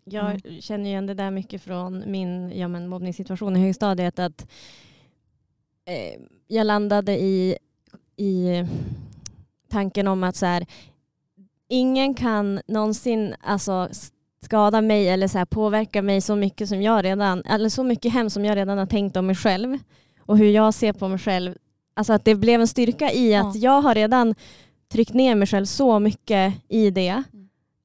Jag 0.03 0.41
känner 0.59 0.85
igen 0.89 1.05
det 1.05 1.13
där 1.13 1.31
mycket 1.31 1.61
från 1.61 2.03
min 2.11 2.51
ja, 2.57 2.67
men, 2.67 2.87
mobbningssituation 2.87 3.55
i 3.55 3.59
högstadiet. 3.59 4.19
Att, 4.19 4.47
eh, 5.85 6.21
jag 6.47 6.67
landade 6.67 7.21
i, 7.21 7.57
i 8.15 8.65
tanken 9.69 10.07
om 10.07 10.23
att 10.23 10.35
så 10.35 10.45
här, 10.45 10.65
ingen 11.67 12.13
kan 12.13 12.61
någonsin 12.67 13.35
alltså, 13.41 13.89
skada 14.45 14.81
mig 14.81 15.09
eller 15.09 15.27
så 15.27 15.37
här, 15.37 15.45
påverka 15.45 16.01
mig 16.01 16.21
så 16.21 16.35
mycket 16.35 16.69
som 16.69 16.81
jag 16.81 17.05
redan, 17.05 17.41
eller 17.45 17.69
så 17.69 17.83
mycket 17.83 18.13
hemskt 18.13 18.33
som 18.33 18.45
jag 18.45 18.55
redan 18.55 18.77
har 18.77 18.85
tänkt 18.85 19.17
om 19.17 19.25
mig 19.25 19.35
själv 19.35 19.77
och 20.19 20.37
hur 20.37 20.49
jag 20.49 20.73
ser 20.73 20.93
på 20.93 21.07
mig 21.07 21.19
själv. 21.19 21.55
Alltså 21.95 22.13
att 22.13 22.25
det 22.25 22.35
blev 22.35 22.61
en 22.61 22.67
styrka 22.67 23.11
i 23.11 23.35
att 23.35 23.55
Ja. 23.55 23.61
jag 23.61 23.81
har 23.81 23.95
redan 23.95 24.35
tryckt 24.91 25.13
ner 25.13 25.35
mig 25.35 25.47
själv 25.47 25.65
så 25.65 25.99
mycket 25.99 26.53
i 26.69 26.89
det. 26.91 27.23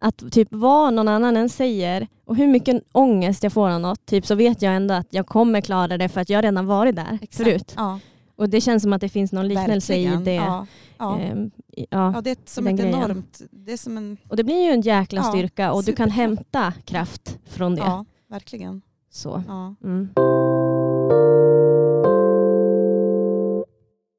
Att 0.00 0.32
typ 0.32 0.48
vad 0.50 0.92
någon 0.94 1.08
annan 1.08 1.36
än 1.36 1.48
säger 1.48 2.06
och 2.26 2.36
hur 2.36 2.46
mycket 2.46 2.82
ångest 2.92 3.42
jag 3.42 3.52
får 3.52 3.68
av 3.70 3.80
något, 3.80 4.06
typ, 4.06 4.26
så 4.26 4.34
vet 4.34 4.62
jag 4.62 4.74
ändå 4.76 4.94
att 4.94 5.06
jag 5.10 5.26
kommer 5.26 5.60
klara 5.60 5.98
det 5.98 6.08
för 6.08 6.20
att 6.20 6.28
jag 6.30 6.44
redan 6.44 6.66
varit 6.66 6.96
där 6.96 7.18
förut. 7.30 7.72
Ja, 7.76 7.98
Och 8.38 8.48
det 8.50 8.60
känns 8.60 8.82
som 8.82 8.92
att 8.92 9.00
det 9.00 9.08
finns 9.08 9.32
någon 9.32 9.48
liknelse 9.48 9.92
verkligen. 9.92 10.22
i 10.22 10.24
det. 10.24 10.34
Ja, 10.34 10.66
ja. 10.98 11.18
Ehm, 11.20 11.50
i- 11.72 11.86
ja. 11.90 12.12
ja, 12.14 12.20
det 12.20 12.30
är 12.30 12.36
som 12.44 12.66
ett 12.66 12.76
grejen. 12.76 12.94
enormt... 12.94 13.42
Det 13.50 13.72
är 13.72 13.76
som 13.76 13.96
en... 13.96 14.16
Och 14.28 14.36
det 14.36 14.44
blir 14.44 14.64
ju 14.64 14.70
en 14.70 14.80
jäkla 14.80 15.20
Ja, 15.20 15.30
styrka 15.30 15.72
och 15.72 15.84
du 15.84 15.92
kan 15.92 16.10
hämta 16.10 16.72
kraft 16.84 17.38
från 17.44 17.74
det. 17.74 17.80
Ja, 17.80 18.04
verkligen. 18.28 18.82
Så. 19.10 19.42
Ja. 19.48 19.74
Mm. 19.84 20.08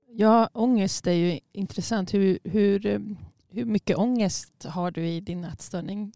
Ja, 0.07 0.49
ångest 0.53 1.07
är 1.07 1.11
ju 1.11 1.39
intressant. 1.51 2.13
Hur, 2.13 2.39
hur, 2.43 2.79
hur 3.49 3.65
mycket 3.65 3.97
ångest 3.97 4.65
har 4.65 4.91
du 4.91 5.07
i 5.07 5.19
din 5.21 5.43
ätstörning? 5.43 6.13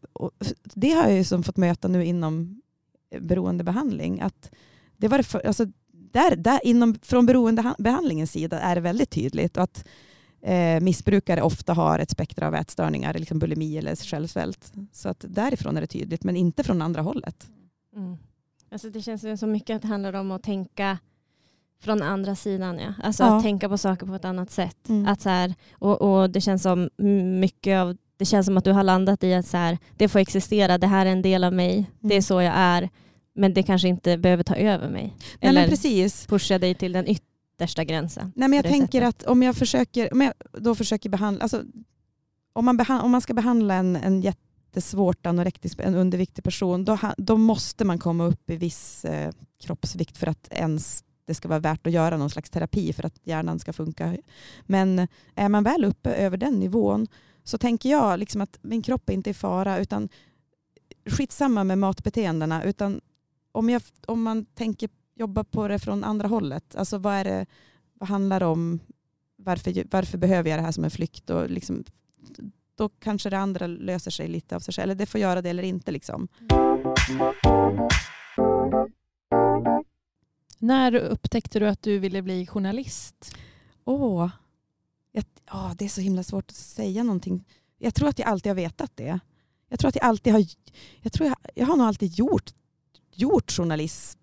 det 0.75 0.90
har 0.90 1.03
jag 1.03 1.16
ju 1.16 1.25
som 1.25 1.42
fått 1.42 1.57
möta 1.57 1.88
nu 1.88 2.05
inom 2.05 2.62
beroendebehandling. 3.20 4.20
Att 4.20 4.51
det 4.96 5.09
var 5.09 5.18
det 5.18 5.25
för, 5.25 5.46
alltså 5.46 5.66
där, 5.92 6.37
där 6.37 6.61
inom, 6.66 6.94
från 7.03 7.27
beroendebehandlingens 7.27 8.33
sida 8.33 8.61
är 8.61 8.75
det 8.75 8.81
väldigt 8.81 9.11
tydligt. 9.11 9.57
Att 9.57 9.85
eh, 10.42 10.81
missbrukare 10.81 11.42
ofta 11.42 11.72
har 11.75 11.98
ett 11.98 12.11
spektra 12.11 12.46
av 12.46 12.55
ätstörningar, 12.55 13.14
liksom 13.14 13.38
bulimi 13.38 13.79
eller 13.79 13.96
självsvält. 13.96 14.72
Så 14.92 15.09
att 15.09 15.25
därifrån 15.29 15.77
är 15.77 15.81
det 15.81 15.87
tydligt, 15.87 16.25
men 16.25 16.37
inte 16.37 16.62
från 16.64 16.83
andra 16.83 17.03
hållet. 17.03 17.46
Mm. 17.96 18.16
Alltså 18.70 18.90
det 18.90 19.03
känns 19.03 19.40
så 19.40 19.46
mycket 19.46 19.77
att 19.77 19.83
det 19.83 19.88
handlar 19.88 20.12
om 20.12 20.31
att 20.31 20.42
tänka 20.42 20.98
från 21.83 22.03
andra 22.03 22.35
sidan. 22.37 22.79
Ja. 22.79 22.94
Alltså 23.03 23.22
Ja. 23.22 23.37
att 23.37 23.42
tänka 23.42 23.68
på 23.68 23.79
saker 23.79 24.07
på 24.07 24.14
ett 24.14 24.25
annat 24.25 24.51
sätt. 24.51 24.88
Mm. 24.88 25.07
Att 25.07 25.20
så 25.20 25.29
här, 25.29 25.55
och, 25.72 26.03
och 26.03 26.31
det 26.31 26.40
känns 26.40 26.62
som 26.62 26.90
mycket 27.40 27.79
av 27.79 27.96
det 28.16 28.25
känns 28.27 28.46
som 28.46 28.57
att 28.57 28.64
du 28.64 28.72
har 28.72 28.83
landat 28.83 29.25
i 29.25 29.35
att 29.35 29.46
så 29.46 29.57
här, 29.57 29.79
det 29.96 30.09
får 30.09 30.18
existera, 30.18 30.79
det 30.79 30.87
här 30.87 31.07
är 31.07 31.11
en 31.11 31.22
del 31.22 31.44
av 31.44 31.53
mig, 31.53 31.90
det 32.01 32.07
är 32.14 32.16
Mm. 32.16 32.22
så 32.22 32.42
jag 32.42 32.55
är, 32.57 32.88
men 33.35 33.55
det 33.55 33.62
kanske 33.62 33.88
inte 33.88 34.18
behöver 34.18 34.42
ta 34.42 34.55
över 34.55 34.88
mig. 34.88 35.16
Nej, 35.16 35.37
Eller 35.40 35.61
men 35.61 35.71
precis. 35.71 36.27
pusha 36.27 36.59
dig 36.59 36.75
till 36.75 36.92
den 36.92 37.07
yttersta 37.09 37.85
gränsen. 37.85 38.33
Nej, 38.37 38.49
men 38.49 38.57
jag 38.57 38.64
tänker 38.64 39.01
sättet. 39.01 39.23
att 39.23 39.29
om 39.29 39.42
jag, 39.42 39.57
försöker, 39.57 40.12
om 40.12 40.21
jag 40.21 40.33
då 40.53 40.75
försöker 40.75 41.11
behandla, 41.11 41.42
alltså, 41.42 41.62
om, 42.53 42.64
man 42.64 42.77
behan, 42.77 43.01
om 43.01 43.11
man 43.11 43.21
ska 43.21 43.35
behandla 43.35 43.75
en, 43.75 43.97
en 43.97 44.21
jättesvårt 44.21 45.27
anorektisk, 45.27 45.81
en 45.81 45.95
underviktig 45.95 46.45
person, 46.45 46.85
då, 46.85 46.99
då 47.16 47.37
måste 47.37 47.85
man 47.85 47.99
komma 47.99 48.25
upp 48.25 48.51
i 48.51 48.57
viss 48.57 49.05
eh, 49.05 49.33
kroppsvikt 49.61 50.18
för 50.18 50.27
att 50.27 50.49
ens 50.51 51.05
det 51.25 51.35
ska 51.35 51.49
vara 51.49 51.59
värt 51.59 51.87
att 51.87 51.92
göra 51.92 52.16
någon 52.16 52.31
slags 52.31 52.51
terapi 52.51 52.92
för 52.92 53.07
att 53.07 53.21
hjärnan 53.25 53.59
ska 53.59 53.73
funka. 53.73 54.16
Men 54.66 55.09
är 55.35 55.49
man 55.49 55.64
väl 55.64 55.85
uppe 55.85 56.14
över 56.14 56.37
den 56.37 56.55
nivån 56.55 57.07
så 57.45 57.59
tänker 57.59 57.90
jag 57.90 58.18
liksom 58.18 58.40
att 58.40 58.59
min 58.62 58.83
kropp 58.83 59.09
är 59.09 59.12
inte 59.12 59.31
i 59.31 59.35
fara 59.35 59.79
utan 59.79 60.09
skitsamma 61.07 61.64
med 61.64 61.79
matbeteendena 61.79 62.64
utan 62.64 63.01
om, 63.53 63.71
jag, 63.71 63.83
om 64.07 64.23
man 64.23 64.45
tänker 64.45 64.88
jobba 65.15 65.45
på 65.45 65.69
det 65.69 65.79
från 65.79 66.05
andra 66.05 66.29
hållet, 66.29 66.77
alltså 66.77 66.99
vad 66.99 67.15
är 67.15 67.25
det 67.25 67.47
vad 68.03 68.09
handlar 68.09 68.41
det 68.41 68.47
om? 68.47 68.81
Varför, 69.37 69.85
varför 69.91 70.19
behöver 70.19 70.51
jag 70.51 70.59
det 70.59 70.62
här 70.62 70.73
som 70.73 70.85
en 70.85 70.91
flykt? 70.91 71.31
Och 71.31 71.51
liksom, 71.51 71.85
då 72.75 72.88
kanske 72.88 73.31
det 73.31 73.38
andra 73.38 73.67
löser 73.67 74.11
sig 74.11 74.29
lite 74.29 74.57
av 74.57 74.61
sig 74.61 74.75
själv. 74.75 74.83
Eller 74.83 74.95
det 74.95 75.07
får 75.07 75.21
göra 75.21 75.43
det 75.43 75.51
eller 75.51 75.62
inte. 75.62 75.93
Liksom. 75.93 76.29
När 80.59 80.95
upptäckte 80.95 81.59
du 81.59 81.69
att 81.69 81.83
du 81.83 81.99
ville 81.99 82.23
bli 82.23 82.47
journalist? 82.47 83.37
Åh, 83.85 84.31
jag, 85.12 85.25
åh, 85.53 85.73
det 85.77 85.85
är 85.85 85.88
så 85.88 86.01
himla 86.01 86.23
svårt 86.23 86.51
att 86.51 86.57
säga 86.57 87.03
någonting. 87.03 87.45
Jag 87.79 87.95
tror 87.95 88.09
att 88.09 88.19
jag 88.19 88.29
alltid 88.29 88.51
har 88.51 88.55
vetat 88.57 88.93
det. 88.95 89.21
Jag 89.69 89.79
tror 89.79 89.88
att 89.88 89.97
jag 89.97 90.05
alltid 90.05 90.33
har, 90.33 90.45
jag 91.01 91.12
tror 91.12 91.29
jag, 91.29 91.37
jag 91.55 91.67
har 91.67 91.77
nog 91.77 91.87
alltid 91.87 92.19
gjort, 92.19 92.55
gjort 93.14 93.53
journalist, 93.53 94.18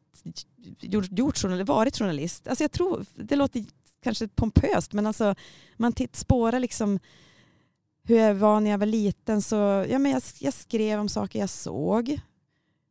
gjort, 0.80 1.12
gjort 1.12 1.38
journalist, 1.38 1.70
varit 1.70 1.98
journalist. 1.98 2.48
Alltså 2.48 2.64
jag 2.64 2.72
tror, 2.72 3.06
det 3.16 3.36
låter 3.36 3.66
kanske 4.04 4.28
pompöst, 4.28 4.94
men 4.94 5.08
alltså 5.08 5.36
man 5.78 5.94
titt, 5.94 6.16
spårar 6.16 6.60
liksom 6.60 7.00
hur 8.04 8.16
jag 8.16 8.36
var 8.36 8.60
när 8.60 8.72
jag 8.72 8.78
var 8.78 8.86
liten. 8.86 9.42
Så, 9.42 9.56
ja, 9.90 10.00
men 10.00 10.12
jag, 10.12 10.22
jag 10.40 10.54
skrev 10.54 11.00
om 11.00 11.10
saker 11.10 11.40
jag 11.40 11.50
såg. 11.50 12.20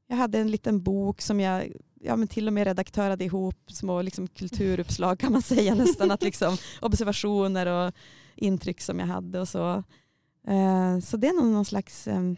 Jag 0.06 0.16
hade 0.16 0.38
en 0.38 0.50
liten 0.50 0.82
bok 0.82 1.20
som 1.20 1.40
jag 1.40 1.72
ja, 2.00 2.16
men 2.16 2.28
till 2.28 2.46
och 2.46 2.52
med 2.52 2.64
redaktörade 2.64 3.24
ihop 3.24 3.72
små 3.72 4.02
liksom, 4.02 4.28
kulturuppslag 4.28 5.18
kan 5.18 5.32
man 5.32 5.42
säga 5.42 5.74
nästan. 5.74 6.10
Att 6.10 6.22
liksom, 6.22 6.56
observationer 6.80 7.66
och 7.66 7.94
intryck 8.34 8.80
som 8.80 8.98
jag 8.98 9.06
hade 9.06 9.40
och 9.40 9.48
så. 9.48 9.84
Eh, 10.48 10.98
så 10.98 11.16
det 11.16 11.28
är 11.28 11.32
nog 11.32 11.46
någon 11.46 11.64
slags 11.64 12.08
eh, 12.08 12.32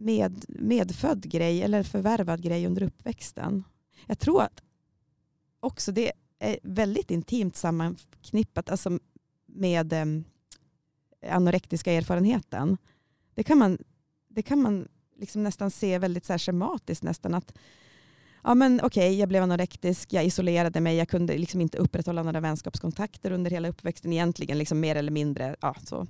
med, 0.00 0.44
medfödd 0.48 1.30
grej 1.30 1.62
eller 1.62 1.82
förvärvad 1.82 2.42
grej 2.42 2.66
under 2.66 2.82
uppväxten. 2.82 3.64
Jag 4.06 4.18
tror 4.18 4.42
att 4.42 4.62
också 5.60 5.92
det 5.92 6.12
är 6.38 6.58
väldigt 6.62 7.10
intimt 7.10 7.56
sammanknippat 7.56 8.70
alltså 8.70 8.98
med 9.46 9.92
eh, 9.92 10.06
anorektiska 11.32 11.92
erfarenheten. 11.92 12.78
Det 13.34 13.42
kan 13.42 13.58
man, 13.58 13.78
det 14.28 14.42
kan 14.42 14.62
man 14.62 14.88
liksom 15.16 15.42
nästan 15.42 15.70
se 15.70 15.98
väldigt 15.98 16.24
så 16.24 16.32
här 16.32 16.38
schematiskt 16.38 17.02
nästan 17.02 17.34
att 17.34 17.58
ja 18.42 18.54
men 18.54 18.80
okej, 18.82 19.18
jag 19.18 19.28
blev 19.28 19.42
anorektisk, 19.42 20.12
jag 20.12 20.24
isolerade 20.24 20.80
mig, 20.80 20.96
jag 20.96 21.08
kunde 21.08 21.38
liksom 21.38 21.60
inte 21.60 21.78
upprätthålla 21.78 22.22
några 22.22 22.40
vänskapskontakter 22.40 23.30
under 23.30 23.50
hela 23.50 23.68
uppväxten 23.68 24.12
egentligen, 24.12 24.58
liksom 24.58 24.80
mer 24.80 24.96
eller 24.96 25.12
mindre. 25.12 25.56
Ja, 25.60 25.74
så. 25.84 26.06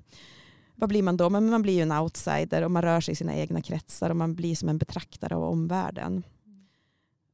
Vad 0.81 0.89
blir 0.89 1.03
man 1.03 1.17
då? 1.17 1.31
Men 1.31 1.51
man 1.51 1.63
blir 1.63 1.75
ju 1.75 1.83
en 1.83 1.93
outsider 1.93 2.63
och 2.63 2.71
man 2.71 2.83
rör 2.83 3.01
sig 3.01 3.13
i 3.13 3.17
sina 3.17 3.37
egna 3.37 3.63
kretsar 3.63 4.11
och 4.11 4.17
man 4.17 4.35
blir 4.35 4.57
som 4.57 4.69
en 4.69 4.79
betraktare 4.79 5.37
av 5.37 5.43
omvärlden. 5.43 6.23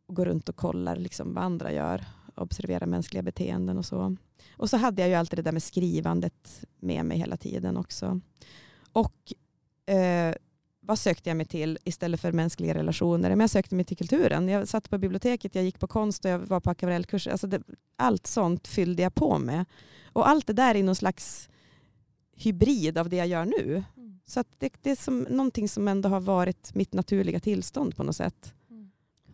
Och 0.06 0.16
går 0.16 0.26
runt 0.26 0.48
och 0.48 0.56
kollar 0.56 0.96
liksom 0.96 1.34
vad 1.34 1.44
andra 1.44 1.72
gör, 1.72 2.04
observerar 2.34 2.86
mänskliga 2.86 3.22
beteenden 3.22 3.78
och 3.78 3.84
så. 3.84 4.16
Och 4.56 4.70
så 4.70 4.76
hade 4.76 5.02
jag 5.02 5.08
ju 5.08 5.14
alltid 5.14 5.38
det 5.38 5.42
där 5.42 5.52
med 5.52 5.62
skrivandet 5.62 6.64
med 6.80 7.04
mig 7.04 7.18
hela 7.18 7.36
tiden 7.36 7.76
också. 7.76 8.20
Och 8.92 9.32
eh, 9.94 10.34
vad 10.80 10.98
sökte 10.98 11.30
jag 11.30 11.36
mig 11.36 11.46
till 11.46 11.78
istället 11.84 12.20
för 12.20 12.32
mänskliga 12.32 12.74
relationer? 12.74 13.28
Men 13.30 13.40
jag 13.40 13.50
sökte 13.50 13.74
mig 13.74 13.84
till 13.84 13.96
kulturen. 13.96 14.48
Jag 14.48 14.68
satt 14.68 14.90
på 14.90 14.98
biblioteket, 14.98 15.54
jag 15.54 15.64
gick 15.64 15.78
på 15.78 15.86
konst 15.86 16.24
och 16.24 16.30
jag 16.30 16.38
var 16.38 16.60
på 16.60 16.70
akvarellkurser. 16.70 17.30
Alltså 17.30 17.46
det, 17.46 17.62
allt 17.96 18.26
sånt 18.26 18.68
fyllde 18.68 19.02
jag 19.02 19.14
på 19.14 19.38
med. 19.38 19.64
Och 20.12 20.28
allt 20.28 20.46
det 20.46 20.52
där 20.52 20.74
i 20.74 20.82
någon 20.82 20.96
slags 20.96 21.48
hybrid 22.36 22.98
av 22.98 23.08
det 23.08 23.16
jag 23.16 23.26
gör 23.26 23.44
nu. 23.44 23.84
Så 24.26 24.40
att 24.40 24.46
det, 24.58 24.72
det 24.82 24.90
är 24.90 24.96
som 24.96 25.20
någonting 25.20 25.68
som 25.68 25.88
ändå 25.88 26.08
har 26.08 26.20
varit 26.20 26.74
mitt 26.74 26.94
naturliga 26.94 27.40
tillstånd 27.40 27.96
på 27.96 28.02
något 28.02 28.16
sätt. 28.16 28.52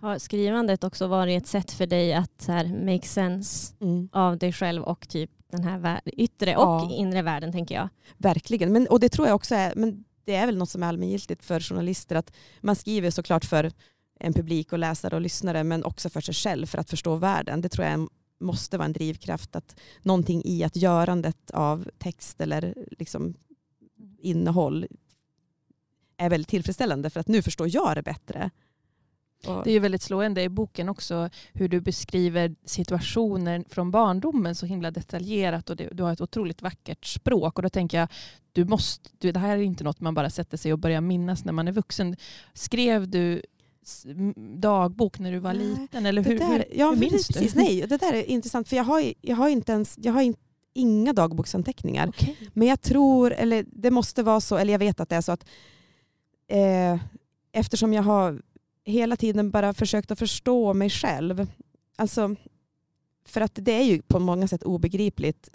Har 0.01 0.19
skrivandet 0.19 0.85
också 0.85 1.07
varit 1.07 1.43
ett 1.43 1.49
sätt 1.49 1.71
för 1.71 1.87
dig 1.87 2.15
att 2.15 2.43
så 2.43 2.53
här, 2.53 2.85
make 2.85 3.07
sense 3.07 3.75
av 4.13 4.39
dig 4.39 4.53
själv 4.53 4.83
och 4.83 5.09
typ 5.09 5.31
den 5.51 5.65
här 5.65 6.01
yttre 6.05 6.51
Ja. 6.51 6.85
och 6.85 6.93
inre 6.93 7.23
världen 7.23 7.53
tänker 7.53 7.75
jag. 7.75 7.89
Verkligen. 8.17 8.73
Men, 8.73 8.87
och 8.87 9.01
det 9.01 9.09
tror 9.09 9.29
jag 9.29 9.35
också 9.35 9.55
är, 9.55 9.73
men 9.77 10.05
det 10.25 10.35
är 10.35 10.47
väl 10.47 10.57
något 10.57 10.71
som 10.71 10.83
är 10.83 10.87
allmängiltigt 10.87 11.45
för 11.45 11.61
journalister. 11.61 12.17
Att 12.17 12.33
man 12.61 12.77
skriver 12.77 13.11
såklart 13.11 13.45
för 13.45 13.73
en 14.21 14.33
publik 14.33 14.73
och 14.73 14.79
läsare 14.79 15.15
och 15.15 15.21
lyssnare 15.21 15.65
men 15.65 15.85
också 15.85 16.11
för 16.11 16.21
sig 16.21 16.35
själv 16.35 16.67
för 16.67 16.79
att 16.79 16.91
förstå 16.91 17.17
världen. 17.17 17.61
Det 17.61 17.69
tror 17.69 17.87
jag 17.87 18.09
måste 18.43 18.79
vara 18.79 18.87
en 18.87 18.93
drivkraft. 18.93 19.57
att 19.57 19.81
Någonting 20.03 20.43
i 20.45 20.65
att 20.65 20.77
görandet 20.77 21.51
av 21.51 21.89
text 21.99 22.41
eller 22.41 22.75
liksom 22.99 23.35
innehåll 24.19 24.87
är 26.17 26.31
väldigt 26.31 26.49
tillfredsställande 26.49 27.11
för 27.11 27.21
att 27.21 27.29
nu 27.29 27.43
förstår 27.43 27.69
jag 27.71 27.97
det 27.97 28.03
bättre. 28.03 28.51
Det 29.43 29.71
är 29.71 29.73
ju 29.73 29.79
väldigt 29.79 30.03
slående 30.03 30.43
i 30.43 30.49
boken 30.49 30.89
också 30.89 31.31
hur 31.53 31.69
du 31.69 31.81
beskriver 31.81 32.55
situationer 32.65 33.65
från 33.69 33.91
barndomen 33.91 34.55
så 34.55 34.67
himla 34.67 34.91
detaljerat 34.91 35.71
och 35.71 35.77
du 35.77 36.03
har 36.03 36.13
ett 36.13 36.21
otroligt 36.21 36.63
vackert 36.63 37.07
språk 37.07 37.59
och 37.59 37.63
då 37.63 37.69
tänker 37.69 37.99
jag 37.99 38.09
du 38.53 38.65
måste, 38.65 39.11
det 39.19 39.37
här 39.37 39.57
är 39.57 39.63
inte 39.63 39.85
något 39.85 40.01
man 40.01 40.15
bara 40.15 40.31
sätter 40.31 40.57
sig 40.57 40.73
och 40.73 40.79
börjar 40.79 41.01
minnas 41.01 41.45
när 41.45 41.53
man 41.53 41.69
är 41.69 41.73
vuxen. 41.73 42.17
Skrev 42.55 43.09
du 43.09 43.43
dagbok 44.61 45.19
när 45.19 45.33
du 45.33 45.39
var 45.39 45.55
Nej, 45.55 45.67
liten 45.67 46.07
eller 46.07 46.23
hur, 46.23 46.39
där, 46.39 46.65
ja, 46.73 46.91
hur 46.91 46.97
minns 46.97 47.29
precis, 47.29 47.53
du? 47.53 47.61
Nej, 47.61 47.87
det 47.89 47.97
där 47.97 48.13
är 48.13 48.23
intressant 48.23 48.69
för 48.69 48.77
jag 48.77 48.85
har, 48.85 49.13
jag 49.21 49.37
har 49.37 49.49
inte 49.49 49.73
ens, 49.73 49.95
jag 50.03 50.13
har 50.13 50.23
in, 50.23 50.35
inga 50.75 51.13
dagboksanteckningar. 51.13 52.09
Okej. 52.09 52.37
Men 52.53 52.69
jag 52.69 52.81
tror, 52.81 53.33
eller 53.33 53.65
det 53.73 53.91
måste 53.91 54.23
vara 54.23 54.41
så, 54.41 54.57
eller 54.57 54.73
jag 54.73 54.79
vet 54.79 55.01
att 55.01 55.09
det 55.09 55.17
är 55.17 55.21
så 55.21 55.33
att 55.33 55.47
eh, 56.49 57.01
eftersom 57.53 57.93
jag 57.93 58.03
har 58.03 58.43
hela 58.85 59.17
tiden 59.17 59.51
bara 59.51 59.75
försökt 59.75 60.11
att 60.11 60.19
förstå 60.19 60.75
mig 60.75 60.91
själv. 60.91 61.47
Alltså, 61.97 62.37
för 63.25 63.41
att 63.41 63.53
det 63.55 63.73
är 63.73 63.85
ju 63.85 64.03
på 64.03 64.19
många 64.19 64.49
sätt 64.49 64.63
obegripligt 64.63 65.49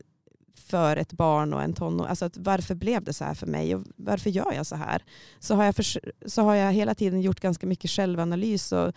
för 0.60 0.98
ett 0.98 1.14
barn 1.14 1.54
och 1.54 1.62
en 1.64 1.74
tonåring. 1.74 2.10
Alltså 2.10 2.26
att 2.26 2.38
varför 2.38 2.76
blev 2.76 3.04
det 3.04 3.14
så 3.14 3.24
här 3.24 3.34
för 3.34 3.48
mig 3.48 3.76
och 3.76 3.84
varför 3.96 4.30
gör 4.30 4.54
jag 4.54 4.66
så 4.66 4.76
här? 4.76 5.04
Så 5.40 5.56
har 5.56 5.64
jag, 5.64 5.76
för, 5.76 5.86
så 6.30 6.42
har 6.42 6.56
jag 6.56 6.74
hela 6.74 6.96
tiden 6.96 7.22
gjort 7.22 7.40
ganska 7.40 7.68
mycket 7.68 7.92
självanalys 7.92 8.72
och, 8.72 8.92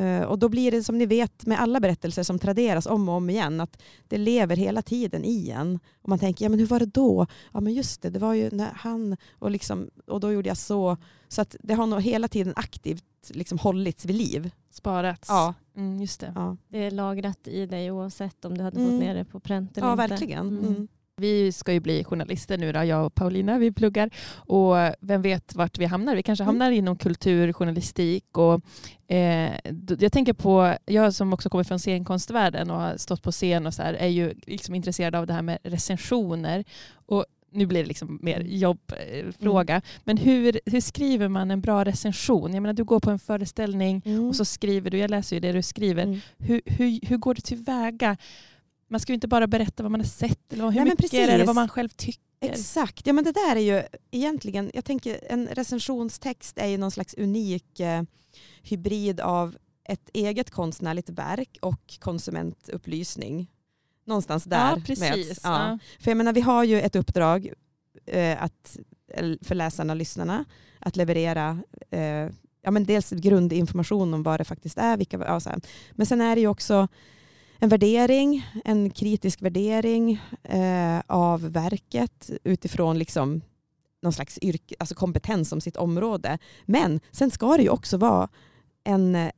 eh, 0.00 0.22
och 0.22 0.38
då 0.38 0.48
blir 0.48 0.70
det 0.70 0.82
som 0.84 0.98
ni 0.98 1.06
vet 1.06 1.46
med 1.46 1.60
alla 1.60 1.80
berättelser 1.80 2.22
som 2.22 2.38
traderas 2.38 2.86
om 2.86 3.08
och 3.08 3.14
om 3.14 3.30
igen 3.30 3.60
att 3.60 3.82
det 4.08 4.18
lever 4.18 4.56
hela 4.56 4.82
tiden 4.82 5.24
i 5.24 5.50
en. 5.50 5.80
Och 6.02 6.08
man 6.08 6.18
tänker, 6.18 6.44
ja 6.44 6.48
men 6.48 6.58
hur 6.58 6.66
var 6.66 6.80
det 6.80 6.86
då? 6.86 7.26
Ja 7.52 7.60
men 7.60 7.72
just 7.74 8.02
det, 8.02 8.10
det 8.10 8.18
var 8.18 8.34
ju 8.34 8.50
när 8.50 8.70
han 8.74 9.16
och, 9.38 9.50
liksom, 9.50 9.90
och 10.06 10.20
då 10.20 10.32
gjorde 10.32 10.48
jag 10.48 10.56
så. 10.56 10.96
Så 11.28 11.40
att 11.42 11.56
det 11.60 11.74
har 11.74 11.86
nog 11.86 12.02
hela 12.02 12.28
tiden 12.28 12.52
aktivt 12.56 13.04
liksom 13.30 13.58
hållits 13.58 14.04
vid 14.04 14.16
liv. 14.16 14.50
Sparats. 14.70 15.28
Ja. 15.28 15.54
Mm, 15.76 16.00
just 16.00 16.20
det. 16.20 16.32
Ja, 16.34 16.56
Det 16.68 16.78
är 16.78 16.90
lagrat 16.90 17.48
i 17.48 17.66
dig 17.66 17.90
oavsett 17.90 18.44
om 18.44 18.58
du 18.58 18.64
hade 18.64 18.80
Mm. 18.80 18.90
fått 18.90 19.00
ner 19.00 19.14
det 19.14 19.24
på 19.24 19.40
pränt 19.40 19.78
eller 19.78 19.88
ja 19.88 19.92
inte. 19.92 20.06
verkligen. 20.06 20.48
Mm. 20.58 20.88
Mm. 21.18 21.22
Vi 21.30 21.52
ska 21.52 21.72
ju 21.72 21.80
bli 21.80 22.04
journalister 22.04 22.58
nu 22.58 22.72
då, 22.72 22.84
jag 22.84 23.06
och 23.06 23.14
Paulina. 23.14 23.58
Vi 23.58 23.72
pluggar. 23.72 24.10
Och 24.36 24.74
vem 25.00 25.22
vet 25.22 25.54
vart 25.54 25.78
vi 25.78 25.84
hamnar? 25.84 26.16
Vi 26.16 26.22
kanske 26.22 26.42
Mm. 26.44 26.48
hamnar 26.54 26.70
inom 26.70 26.96
kulturjournalistik. 26.96 28.38
Och, 28.38 28.60
eh, 29.08 29.52
jag 29.98 30.12
tänker 30.12 30.32
på, 30.32 30.76
jag 30.86 31.14
som 31.14 31.32
också 31.32 31.48
kommer 31.50 31.64
från 31.64 31.78
scenkonstvärlden 31.78 32.70
och 32.70 32.80
har 32.80 32.96
stått 32.96 33.22
på 33.22 33.32
scen 33.32 33.66
och 33.66 33.74
så 33.74 33.82
här, 33.82 33.94
är 33.94 34.08
ju 34.08 34.34
liksom 34.46 34.74
intresserad 34.74 35.14
av 35.14 35.26
det 35.26 35.32
här 35.32 35.42
med 35.42 35.58
recensioner. 35.62 36.64
Och 37.06 37.24
nu 37.52 37.66
blir 37.66 37.80
det 37.82 37.88
liksom 37.88 38.18
mer 38.22 38.40
jobbfråga. 38.40 39.82
Men 40.04 40.16
hur, 40.16 40.60
hur 40.66 40.80
skriver 40.80 41.28
man 41.28 41.50
en 41.50 41.60
bra 41.60 41.84
recension? 41.84 42.54
Jag 42.54 42.62
menar, 42.62 42.72
du 42.74 42.84
går 42.84 43.00
på 43.00 43.10
en 43.10 43.18
föreställning 43.18 44.02
Mm. 44.04 44.28
och 44.28 44.36
så 44.36 44.44
skriver 44.44 44.90
du, 44.90 44.98
jag 44.98 45.10
läser 45.10 45.36
ju 45.36 45.40
det 45.40 45.52
du 45.52 45.62
skriver. 45.62 46.02
Mm. 46.02 46.20
Hur, 46.38 46.60
hur, 46.66 47.06
hur 47.08 47.16
går 47.16 47.34
du 47.34 47.40
tillväga? 47.40 48.16
Man 48.88 49.00
ska 49.00 49.12
ju 49.12 49.14
inte 49.14 49.28
bara 49.28 49.46
berätta 49.46 49.82
vad 49.82 49.92
man 49.92 50.00
har 50.00 50.08
sett 50.08 50.52
eller 50.52 50.64
hur 50.64 50.70
Nej, 50.70 50.84
mycket 50.84 51.10
precis. 51.10 51.46
vad 51.46 51.54
man 51.54 51.68
själv 51.68 51.88
tycker. 51.88 52.20
Exakt. 52.40 53.06
Ja, 53.06 53.12
men 53.12 53.24
det 53.24 53.32
där 53.32 53.56
är 53.56 53.60
ju 53.60 53.82
egentligen, 54.10 54.70
jag 54.74 54.84
tänker 54.84 55.20
en 55.28 55.48
recensionstext 55.48 56.58
är 56.58 56.66
ju 56.66 56.78
någon 56.78 56.90
slags 56.90 57.14
unik 57.14 57.80
eh, 57.80 58.02
hybrid 58.62 59.20
av 59.20 59.56
ett 59.84 60.10
eget 60.12 60.50
konstnärligt 60.50 61.10
verk 61.10 61.58
och 61.62 61.98
konsumentupplysning. 62.00 63.50
Någonstans 64.06 64.44
där 64.44 64.70
ja, 64.70 64.82
precis. 64.86 65.10
möts. 65.10 65.40
Ja. 65.44 65.68
Ja. 65.68 65.78
För 66.00 66.10
jag 66.10 66.16
menar, 66.16 66.32
vi 66.32 66.40
har 66.40 66.64
ju 66.64 66.80
ett 66.80 66.96
uppdrag 66.96 67.52
eh, 68.06 68.42
att, 68.42 68.76
för 69.42 69.54
läsarna 69.54 69.92
och 69.92 69.96
lyssnarna 69.96 70.44
att 70.78 70.96
leverera 70.96 71.58
eh, 71.90 72.28
ja, 72.62 72.70
men 72.70 72.84
dels 72.84 73.10
grundinformation 73.10 74.14
om 74.14 74.22
vad 74.22 74.40
det 74.40 74.44
faktiskt 74.44 74.78
är. 74.78 74.96
Vilka, 74.96 75.18
ja. 75.18 75.40
Men 75.92 76.06
sen 76.06 76.20
är 76.20 76.34
det 76.34 76.40
ju 76.40 76.48
också 76.48 76.88
en 77.64 77.68
värdering, 77.68 78.46
en 78.64 78.90
kritisk 78.90 79.42
värdering 79.42 80.22
eh, 80.42 81.00
av 81.06 81.52
verket 81.52 82.30
utifrån 82.44 82.98
liksom 82.98 83.40
någon 84.02 84.12
slags 84.12 84.38
yrke, 84.42 84.74
alltså 84.78 84.94
kompetens 84.94 85.52
om 85.52 85.60
sitt 85.60 85.76
område. 85.76 86.38
Men 86.64 87.00
sen 87.10 87.30
ska 87.30 87.56
det 87.56 87.62
ju 87.62 87.68
också 87.68 87.96
vara 87.96 88.28
en, 88.84 89.30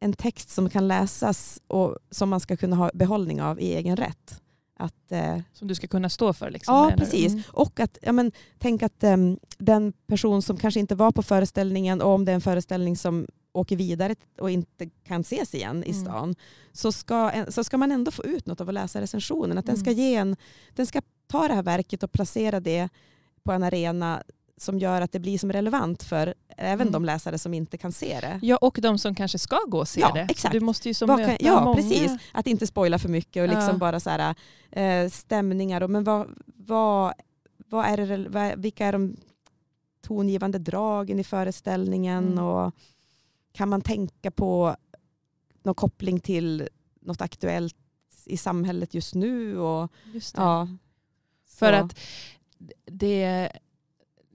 en 0.00 0.12
text 0.12 0.50
som 0.50 0.70
kan 0.70 0.88
läsas 0.88 1.60
och 1.66 1.96
som 2.10 2.28
man 2.28 2.40
ska 2.40 2.56
kunna 2.56 2.76
ha 2.76 2.90
behållning 2.94 3.42
av 3.42 3.60
i 3.60 3.74
egen 3.74 3.96
rätt. 3.96 4.40
Att, 4.78 5.12
eh, 5.12 5.38
Som 5.52 5.68
du 5.68 5.74
ska 5.74 5.86
kunna 5.86 6.08
stå 6.08 6.32
för. 6.32 6.50
Liksom, 6.50 6.74
Ja, 6.74 6.92
precis. 6.96 7.32
Mm. 7.32 7.42
och 7.48 7.80
att, 7.80 7.98
ja, 8.02 8.12
men, 8.12 8.32
tänk 8.58 8.82
att 8.82 9.04
em, 9.04 9.38
den 9.58 9.92
person 10.06 10.42
som 10.42 10.56
kanske 10.56 10.80
inte 10.80 10.94
var 10.94 11.12
på 11.12 11.22
föreställningen 11.22 12.02
och 12.02 12.10
om 12.10 12.24
det 12.24 12.32
är 12.32 12.34
en 12.34 12.40
föreställning 12.40 12.96
som 12.96 13.26
åker 13.54 13.76
vidare 13.76 14.14
och 14.40 14.50
inte 14.50 14.86
kan 15.06 15.20
ses 15.20 15.54
igen 15.54 15.84
i 15.86 15.90
Mm. 15.90 16.04
stan 16.04 16.34
så 16.72 16.92
ska, 16.92 17.44
så 17.48 17.64
ska 17.64 17.78
man 17.78 17.92
ändå 17.92 18.10
få 18.10 18.24
ut 18.24 18.46
något 18.46 18.60
av 18.60 18.68
att 18.68 18.74
läsa 18.74 19.00
recensionen. 19.00 19.58
Att 19.58 19.66
den, 19.66 19.76
ska 19.76 19.90
Mm. 19.90 20.02
ge 20.02 20.14
en, 20.14 20.36
den 20.74 20.86
ska 20.86 21.00
ta 21.26 21.48
det 21.48 21.54
här 21.54 21.62
verket 21.62 22.02
och 22.02 22.12
placera 22.12 22.60
det 22.60 22.88
på 23.44 23.52
en 23.52 23.62
arena 23.62 24.22
som 24.56 24.78
gör 24.78 25.00
att 25.00 25.12
det 25.12 25.18
blir 25.20 25.38
som 25.38 25.52
relevant 25.52 26.02
för 26.02 26.34
även 26.56 26.80
Mm. 26.88 26.92
de 26.92 27.04
läsare 27.04 27.38
som 27.38 27.54
inte 27.54 27.78
kan 27.78 27.92
se 27.92 28.20
det. 28.20 28.38
Ja, 28.42 28.56
och 28.56 28.78
de 28.82 28.98
som 28.98 29.14
kanske 29.14 29.38
ska 29.38 29.58
gå 29.68 29.78
och 29.78 29.88
se 29.88 30.00
Ja, 30.00 30.12
det. 30.14 30.20
exakt. 30.30 30.52
Du 30.52 30.60
måste 30.60 30.88
ju 30.88 30.94
som 30.94 31.08
Vad 31.08 31.18
möta 31.18 31.36
kan, 31.36 31.46
ja, 31.46 31.64
många. 31.64 31.76
precis. 31.76 32.12
Att 32.32 32.46
inte 32.46 32.66
spoila 32.66 32.98
för 32.98 33.08
mycket 33.08 33.42
och 33.42 33.48
liksom 33.48 33.68
Ja. 33.72 33.78
bara 33.78 34.00
så 34.00 34.10
här, 34.10 34.34
eh, 34.70 35.10
stämningar. 35.10 35.80
Och, 35.80 35.90
men 35.90 36.04
vad, 36.04 36.28
vad, 36.46 37.12
vad 37.68 37.86
är 37.86 37.96
det, 37.96 38.28
vad, 38.28 38.58
vilka 38.62 38.86
är 38.86 38.92
de 38.92 39.16
tongivande 40.06 40.58
dragen 40.58 41.18
i 41.18 41.24
föreställningen? 41.24 42.26
Mm. 42.32 42.44
Och 42.44 42.72
kan 43.54 43.68
man 43.68 43.80
tänka 43.82 44.30
på 44.30 44.76
någon 45.62 45.74
koppling 45.74 46.20
till 46.20 46.68
något 47.00 47.20
aktuellt 47.20 47.76
i 48.24 48.36
samhället 48.36 48.94
just 48.94 49.14
nu? 49.14 49.58
Och, 49.58 49.92
Just 50.12 50.34
det. 50.34 50.42
ja, 50.42 50.68
För 51.46 51.72
så. 51.72 51.84
att 51.84 51.98
det 52.84 53.50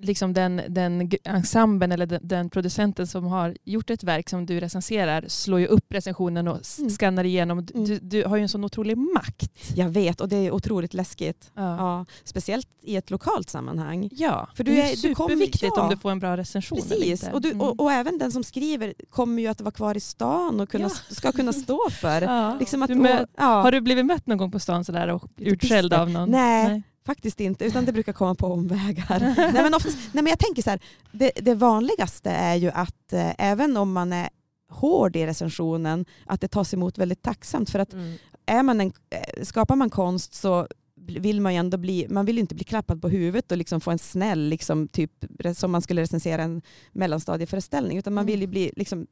liksom 0.01 0.33
den, 0.33 0.61
den 0.69 1.11
ensemblen 1.23 1.91
eller 1.91 2.05
den, 2.05 2.19
den 2.23 2.49
producenten 2.49 3.07
som 3.07 3.25
har 3.25 3.57
gjort 3.63 3.89
ett 3.89 4.03
verk 4.03 4.29
som 4.29 4.45
du 4.45 4.59
recenserar 4.59 5.25
slår 5.27 5.59
ju 5.59 5.65
upp 5.65 5.85
recensionen 5.93 6.47
och 6.47 6.59
Mm. 6.79 6.89
skannar 6.89 7.23
igenom. 7.23 7.65
Du, 7.65 7.73
Mm. 7.73 7.85
du, 7.85 7.99
du 7.99 8.23
har 8.27 8.37
ju 8.37 8.41
en 8.43 8.49
sån 8.49 8.63
otrolig 8.63 8.97
makt. 8.97 9.51
Jag 9.75 9.89
vet 9.89 10.21
och 10.21 10.29
det 10.29 10.35
är 10.35 10.51
otroligt 10.51 10.93
läskigt. 10.93 11.51
Ja. 11.55 11.77
Ja, 11.77 12.05
speciellt 12.23 12.67
i 12.81 12.95
ett 12.95 13.09
lokalt 13.11 13.49
sammanhang. 13.49 14.09
Ja, 14.11 14.49
För 14.55 14.63
du 14.63 14.71
det 14.71 14.81
är- 14.81 14.91
är 14.91 15.01
du 15.09 15.15
kommer- 15.15 15.29
superviktigt 15.29 15.73
ja. 15.75 15.81
om 15.83 15.89
du 15.89 15.97
får 15.97 16.11
en 16.11 16.19
bra 16.19 16.37
recension. 16.37 16.77
Precis, 16.81 17.29
och, 17.33 17.41
du, 17.41 17.49
Mm. 17.49 17.61
och, 17.61 17.79
och 17.79 17.91
även 17.91 18.17
den 18.17 18.31
som 18.31 18.43
skriver 18.43 18.93
kommer 19.09 19.41
ju 19.41 19.47
att 19.47 19.61
vara 19.61 19.71
kvar 19.71 19.97
i 19.97 19.99
stan 19.99 20.59
och 20.59 20.69
kunna, 20.69 20.83
Ja. 21.09 21.15
ska 21.15 21.31
kunna 21.31 21.53
stå 21.53 21.89
för. 21.89 22.21
Liksom 22.59 22.81
att, 22.83 22.87
Du 22.87 22.95
mö- 22.95 23.25
och, 23.37 23.43
Har 23.43 23.71
du 23.71 23.81
blivit 23.81 24.05
mött 24.05 24.27
någon 24.27 24.37
gång 24.37 24.51
på 24.51 24.59
stan 24.59 24.85
sådär 24.85 25.07
och 25.07 25.23
utskälld 25.37 25.93
av 25.93 26.09
någon? 26.09 26.31
Nej. 26.31 26.83
Faktiskt 27.05 27.39
inte, 27.39 27.65
utan 27.65 27.85
det 27.85 27.91
brukar 27.93 28.13
komma 28.13 28.35
på 28.35 28.47
omvägar. 28.47 29.19
nej, 29.53 29.63
men 29.63 29.73
oftast, 29.73 29.97
nej, 30.13 30.23
men 30.23 30.27
jag 30.27 30.39
tänker 30.39 30.61
så 30.61 30.69
här, 30.69 30.79
det, 31.11 31.31
det 31.35 31.55
vanligaste 31.55 32.29
är 32.31 32.55
ju 32.55 32.69
att 32.71 33.13
eh, 33.13 33.31
även 33.37 33.77
om 33.77 33.91
man 33.93 34.13
är 34.13 34.29
hård 34.69 35.15
i 35.15 35.25
recensionen, 35.25 36.05
att 36.25 36.41
det 36.41 36.47
tas 36.47 36.73
emot 36.73 36.97
väldigt 36.97 37.21
tacksamt. 37.21 37.69
För 37.69 37.79
att 37.79 37.93
Mm. 37.93 38.17
är 38.45 38.63
man 38.63 38.81
en, 38.81 38.91
eh, 39.09 39.43
skapar 39.43 39.75
man 39.75 39.89
konst 39.89 40.33
så 40.33 40.67
vill 40.95 41.41
man 41.41 41.53
ju 41.53 41.59
ändå 41.59 41.77
bli, 41.77 42.07
man 42.09 42.25
vill 42.25 42.35
ju 42.35 42.41
inte 42.41 42.55
bli 42.55 42.63
klappad 42.63 43.01
på 43.01 43.09
huvudet 43.09 43.51
och 43.51 43.57
liksom 43.57 43.81
få 43.81 43.91
en 43.91 43.99
snäll, 43.99 44.39
liksom, 44.49 44.87
typ, 44.87 45.11
som 45.55 45.71
man 45.71 45.81
skulle 45.81 46.01
recensera 46.01 46.43
en 46.43 46.61
mellanstadieföreställning, 46.91 47.97
utan 47.97 48.13
man 48.13 48.21
Mm. 48.21 48.31
vill 48.31 48.41
ju 48.41 48.47
bli, 48.47 48.71
liksom, 48.75 49.07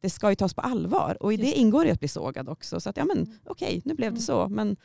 det 0.00 0.10
ska 0.10 0.30
ju 0.30 0.34
tas 0.36 0.54
på 0.54 0.60
allvar. 0.60 1.16
Och 1.22 1.32
i 1.32 1.36
Just 1.36 1.52
det 1.54 1.58
ingår 1.60 1.84
ju 1.84 1.90
att 1.90 1.98
bli 2.00 2.08
sågad 2.08 2.48
också. 2.48 2.80
Så 2.80 2.90
att 2.90 2.96
ja 2.96 3.04
men 3.04 3.16
Mm. 3.18 3.30
okej, 3.46 3.82
nu 3.84 3.94
blev 3.94 4.12
det 4.12 4.16
Mm. 4.18 4.20
så. 4.22 4.48
Men 4.48 4.76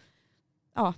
ja, 0.75 0.93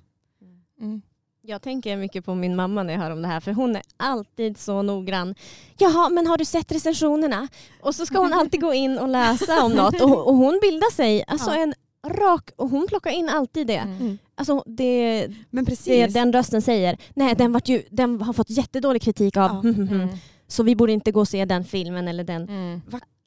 Mm. 0.82 1.01
Jag 1.42 1.62
tänker 1.62 1.98
mycket 1.98 2.26
på 2.26 2.36
min 2.36 2.56
mamma 2.56 2.84
när 2.84 2.94
jag 2.94 3.02
hör 3.02 3.12
om 3.12 3.22
det 3.22 3.28
här 3.28 3.40
för 3.40 3.52
hon 3.54 3.76
är 3.76 3.82
alltid 3.98 4.58
så 4.58 4.82
noggrann. 4.82 5.36
Jaha, 5.78 6.10
men 6.10 6.28
har 6.28 6.38
du 6.38 6.46
sett 6.46 6.72
recensionerna? 6.72 7.48
Och 7.82 7.96
så 7.96 8.06
ska 8.06 8.18
hon 8.20 8.34
alltid 8.34 8.62
gå 8.62 8.74
in 8.74 8.98
och 8.98 9.10
läsa 9.10 9.64
om 9.64 9.72
något 9.72 10.02
och, 10.02 10.28
och 10.28 10.36
hon 10.36 10.60
bildar 10.62 10.92
sig 10.92 11.24
alltså 11.28 11.52
Ja. 11.56 11.62
en 11.62 11.74
rak 12.08 12.50
och 12.56 12.70
hon 12.70 12.88
plockar 12.88 13.12
in 13.12 13.30
alltid 13.30 13.68
det. 13.68 13.78
Mm. 13.78 13.98
mm. 13.98 14.18
Alltså 14.36 14.64
det, 14.66 15.28
men 15.50 15.66
precis. 15.66 15.86
det 15.86 16.08
den 16.08 16.34
rösten 16.34 16.62
säger. 16.62 16.98
Nej, 17.14 17.36
den, 17.36 17.52
vart 17.52 17.68
ju, 17.68 17.84
den 17.90 18.22
har 18.22 18.34
fått 18.34 18.50
jättedålig 18.50 19.02
kritik 19.02 19.38
av 19.38 19.62
Ja. 19.64 19.70
Mm. 19.70 20.10
så 20.48 20.64
vi 20.64 20.76
borde 20.76 20.92
inte 20.92 21.12
gå 21.12 21.20
och 21.20 21.28
se 21.28 21.46
den 21.46 21.64
filmen 21.64 22.08
eller 22.08 22.24
den. 22.24 22.50
Mm. 22.50 22.82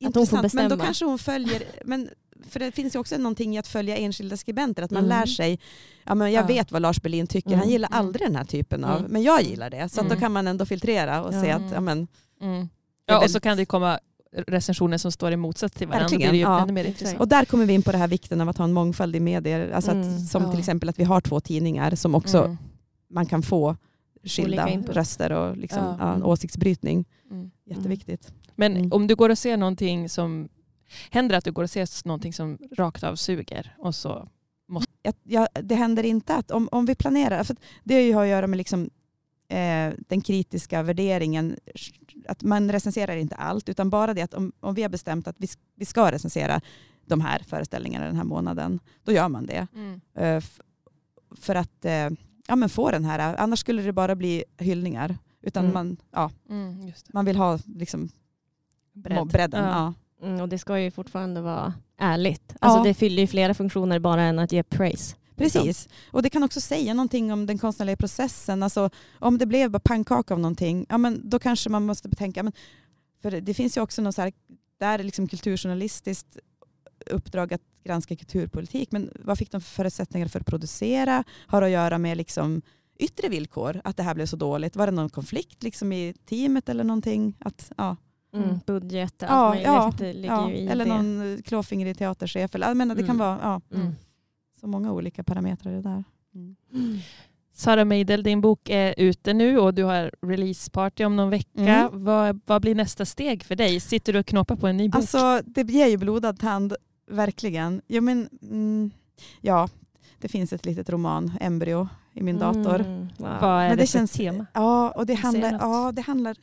Intressant, 0.06 0.52
men 0.54 0.68
då 0.70 0.76
kanske 0.76 1.04
hon 1.04 1.18
följer, 1.18 1.62
men 1.84 2.08
för 2.48 2.60
det 2.60 2.72
finns 2.72 2.94
ju 2.94 2.98
också 2.98 3.16
någonting 3.16 3.54
i 3.54 3.58
att 3.58 3.66
följa 3.68 3.96
enskilda 3.96 4.36
skribenter, 4.36 4.82
att 4.82 4.90
man 4.90 5.04
Mm. 5.04 5.18
lär 5.18 5.26
sig, 5.26 5.60
ja, 6.04 6.14
men 6.14 6.32
jag 6.32 6.42
Ja. 6.42 6.46
vet 6.46 6.72
vad 6.72 6.82
Lars 6.82 7.02
Berlin 7.02 7.26
tycker, 7.26 7.50
han 7.50 7.58
Mm. 7.58 7.70
gillar 7.70 7.88
Mm. 7.88 7.98
aldrig 7.98 8.26
den 8.28 8.36
här 8.36 8.44
typen 8.44 8.84
av, 8.84 8.98
Mm. 8.98 9.12
men 9.12 9.22
jag 9.22 9.42
gillar 9.42 9.70
det. 9.70 9.88
Så 9.88 10.00
då 10.00 10.06
Mm. 10.06 10.20
kan 10.20 10.32
man 10.32 10.46
ändå 10.46 10.66
filtrera 10.66 11.22
och 11.24 11.32
se 11.32 11.50
att 11.50 11.70
ja, 11.72 11.80
men, 11.80 12.08
Ja, 13.06 13.24
och 13.24 13.30
så 13.30 13.40
kan 13.40 13.56
det 13.56 13.64
komma 13.64 13.98
recensioner 14.46 14.98
som 14.98 15.12
står 15.12 15.32
i 15.32 15.36
motsats 15.36 15.74
till 15.76 15.88
varandra. 15.88 16.08
Verkligen, 16.08 16.38
ja. 16.38 17.16
Och 17.18 17.28
där 17.28 17.44
kommer 17.44 17.66
vi 17.66 17.72
in 17.72 17.82
på 17.82 17.92
det 17.92 17.98
här 17.98 18.08
vikten 18.08 18.40
av 18.40 18.48
att 18.48 18.58
ha 18.58 18.64
en 18.64 18.72
mångfald 18.72 19.16
i 19.16 19.20
medier. 19.20 19.70
Alltså 19.70 19.90
att, 19.90 19.96
Mm. 19.96 20.18
som 20.18 20.42
Ja. 20.42 20.50
till 20.50 20.58
exempel 20.58 20.88
att 20.88 20.98
vi 20.98 21.04
har 21.04 21.20
två 21.20 21.40
tidningar 21.40 21.94
som 21.94 22.14
också 22.14 22.38
Mm. 22.44 22.58
man 23.10 23.26
kan 23.26 23.42
få 23.42 23.76
skilda 24.24 24.66
röster 24.66 25.32
och 25.32 25.56
liksom, 25.56 25.96
Ja. 26.00 26.24
åsiktsbrytning. 26.24 27.04
Mm. 27.30 27.50
Jätteviktigt. 27.66 28.32
Men 28.54 28.76
Mm. 28.76 28.92
om 28.92 29.06
du 29.06 29.14
går 29.14 29.28
och 29.30 29.38
ser 29.38 29.56
någonting 29.56 30.08
som 30.08 30.48
händer 31.10 31.36
att 31.36 31.44
du 31.44 31.52
går 31.52 31.62
och 31.62 31.70
ser 31.70 32.06
någonting 32.08 32.32
som 32.32 32.58
rakt 32.72 33.04
av 33.04 33.16
suger 33.16 33.74
och 33.78 33.94
så 33.94 34.28
jag, 35.02 35.14
jag, 35.22 35.48
det 35.62 35.74
händer 35.74 36.02
inte 36.02 36.34
att 36.34 36.50
om, 36.50 36.68
om 36.72 36.86
vi 36.86 36.94
planerar, 36.94 37.44
för 37.44 37.54
att 37.54 37.60
det 37.84 38.12
har 38.12 38.22
att 38.22 38.28
göra 38.28 38.46
med 38.46 38.56
liksom, 38.56 38.90
eh, 39.48 39.92
den 40.08 40.20
kritiska 40.20 40.82
värderingen, 40.82 41.56
att 42.28 42.42
man 42.42 42.72
recenserar 42.72 43.16
inte 43.16 43.34
allt, 43.34 43.68
utan 43.68 43.90
bara 43.90 44.14
det 44.14 44.22
att 44.22 44.34
om, 44.34 44.52
om 44.60 44.74
vi 44.74 44.82
har 44.82 44.88
bestämt 44.88 45.28
att 45.28 45.36
vi, 45.76 45.84
ska 45.84 46.12
recensera 46.12 46.60
de 47.06 47.20
här 47.20 47.38
föreställningarna 47.46 48.06
den 48.06 48.16
här 48.16 48.24
månaden, 48.24 48.80
då 49.04 49.12
gör 49.12 49.28
man 49.28 49.46
det. 49.46 49.66
Eh, 50.14 50.36
f- 50.36 50.60
för 51.40 51.54
att 51.54 51.84
eh, 51.84 52.08
ja, 52.48 52.56
men 52.56 52.68
få 52.68 52.90
den 52.90 53.04
här, 53.04 53.34
annars 53.38 53.58
skulle 53.58 53.82
det 53.82 53.92
bara 53.92 54.14
bli 54.14 54.44
hyllningar. 54.58 55.18
Utan 55.42 55.62
Mm. 55.64 55.74
man, 55.74 55.96
ja, 56.10 56.30
Mm, 56.50 56.92
man 57.12 57.24
vill 57.24 57.36
ha 57.36 57.58
liksom, 57.76 58.08
Bredd. 58.92 59.26
bredden. 59.26 59.64
Ja. 59.64 59.94
Ja. 60.20 60.26
Mm, 60.26 60.40
och 60.40 60.48
det 60.48 60.58
ska 60.58 60.80
ju 60.80 60.90
fortfarande 60.90 61.40
vara 61.40 61.74
ärligt. 61.98 62.56
Alltså 62.60 62.78
Ja. 62.78 62.84
Det 62.84 62.94
fyller 62.94 63.22
ju 63.22 63.26
flera 63.26 63.54
funktioner 63.54 63.98
bara 63.98 64.22
än 64.22 64.38
att 64.38 64.52
ge 64.52 64.62
praise. 64.62 65.16
Precis, 65.36 65.88
och 66.10 66.22
det 66.22 66.30
kan 66.30 66.42
också 66.42 66.60
säga 66.60 66.94
någonting 66.94 67.32
om 67.32 67.46
den 67.46 67.58
konstnärliga 67.58 67.96
processen. 67.96 68.62
Alltså, 68.62 68.90
om 69.18 69.38
det 69.38 69.46
blev 69.46 69.70
bara 69.70 69.80
pannkaka 69.80 70.34
av 70.34 70.40
någonting, 70.40 70.86
ja, 70.88 70.98
men 70.98 71.30
då 71.30 71.38
kanske 71.38 71.70
man 71.70 71.86
måste 71.86 72.08
betänka, 72.08 72.42
men, 72.42 72.52
för 73.22 73.30
det 73.30 73.54
finns 73.54 73.76
ju 73.76 73.80
också 73.80 74.02
något 74.02 74.14
så 74.14 74.22
här, 74.22 74.32
där 74.80 74.98
är 74.98 75.04
liksom 75.04 75.28
kulturjournalistiskt 75.28 76.38
uppdrag 77.06 77.54
att 77.54 77.60
granska 77.84 78.16
kulturpolitik, 78.16 78.92
men 78.92 79.10
vad 79.24 79.38
fick 79.38 79.50
de 79.50 79.60
för 79.60 79.70
förutsättningar 79.70 80.28
för 80.28 80.40
att 80.40 80.46
producera? 80.46 81.24
Har 81.46 81.60
det 81.60 81.66
att 81.66 81.72
göra 81.72 81.98
med 81.98 82.16
liksom 82.16 82.62
yttre 82.98 83.28
villkor, 83.28 83.80
att 83.84 83.96
det 83.96 84.02
här 84.02 84.14
blev 84.14 84.26
så 84.26 84.36
dåligt? 84.36 84.76
Var 84.76 84.86
det 84.86 84.92
någon 84.92 85.10
konflikt 85.10 85.62
liksom 85.62 85.92
i 85.92 86.14
teamet 86.26 86.68
eller 86.68 86.84
någonting? 86.84 87.36
Att, 87.40 87.72
ja. 87.76 87.96
Mm. 88.34 88.60
Budget, 88.66 89.22
allt 89.22 89.30
Ja, 89.30 89.48
möjligt 89.48 89.66
ja, 89.66 89.92
det 89.98 90.12
ligger 90.12 90.28
Ja, 90.34 90.50
ju 90.50 90.56
i 90.56 90.66
eller 90.68 90.84
det. 90.84 90.90
någon 91.02 91.42
klåfingrig 91.42 91.98
teaterchef. 91.98 92.54
Eller, 92.54 92.68
jag 92.68 92.76
menar, 92.76 92.94
det 92.94 93.02
kan 93.02 93.16
Mm. 93.16 93.26
vara 93.26 93.38
ja, 93.42 93.76
Mm. 93.78 93.94
så 94.60 94.66
många 94.66 94.92
olika 94.92 95.24
parametrar 95.24 95.72
det 95.72 95.82
där. 95.82 96.04
Mm. 96.34 96.56
Sara 97.54 97.84
Meidel, 97.84 98.22
din 98.22 98.40
bok 98.40 98.68
är 98.70 98.94
ute 98.96 99.32
nu 99.34 99.58
och 99.58 99.74
du 99.74 99.84
har 99.84 100.12
releaseparty 100.26 101.04
om 101.04 101.16
någon 101.16 101.30
vecka. 101.30 101.60
Mm. 101.88 102.04
Vad, 102.04 102.40
vad 102.46 102.62
blir 102.62 102.74
nästa 102.74 103.04
steg 103.04 103.44
för 103.44 103.56
dig? 103.56 103.80
Sitter 103.80 104.12
du 104.12 104.18
och 104.18 104.26
knåpar 104.26 104.56
på 104.56 104.66
en 104.66 104.76
ny 104.76 104.88
bok? 104.88 104.96
Alltså 104.96 105.40
det 105.46 105.62
ger 105.70 105.86
ju 105.86 105.96
blodad 105.96 106.38
tand, 106.38 106.74
verkligen. 107.10 107.82
Jo, 107.88 108.02
men, 108.02 108.28
mm, 108.42 108.90
ja, 109.40 109.68
det 110.18 110.28
finns 110.28 110.52
ett 110.52 110.66
litet 110.66 110.90
roman, 110.90 111.32
embryo, 111.40 111.88
i 112.12 112.22
min 112.22 112.38
dator. 112.38 112.80
Mm, 112.80 113.08
wow. 113.16 113.28
vad 113.40 113.62
är 113.62 113.68
men 113.68 113.70
det, 113.76 113.82
det 113.82 113.86
för 113.86 113.86
känns- 113.98 114.12
tema? 114.12 114.46
Ja, 114.52 114.90
och 114.90 115.06
det 115.06 115.14
handlar, 115.14 115.52
ja, 115.52 115.92
det 115.92 116.02
handlar, 116.02 116.36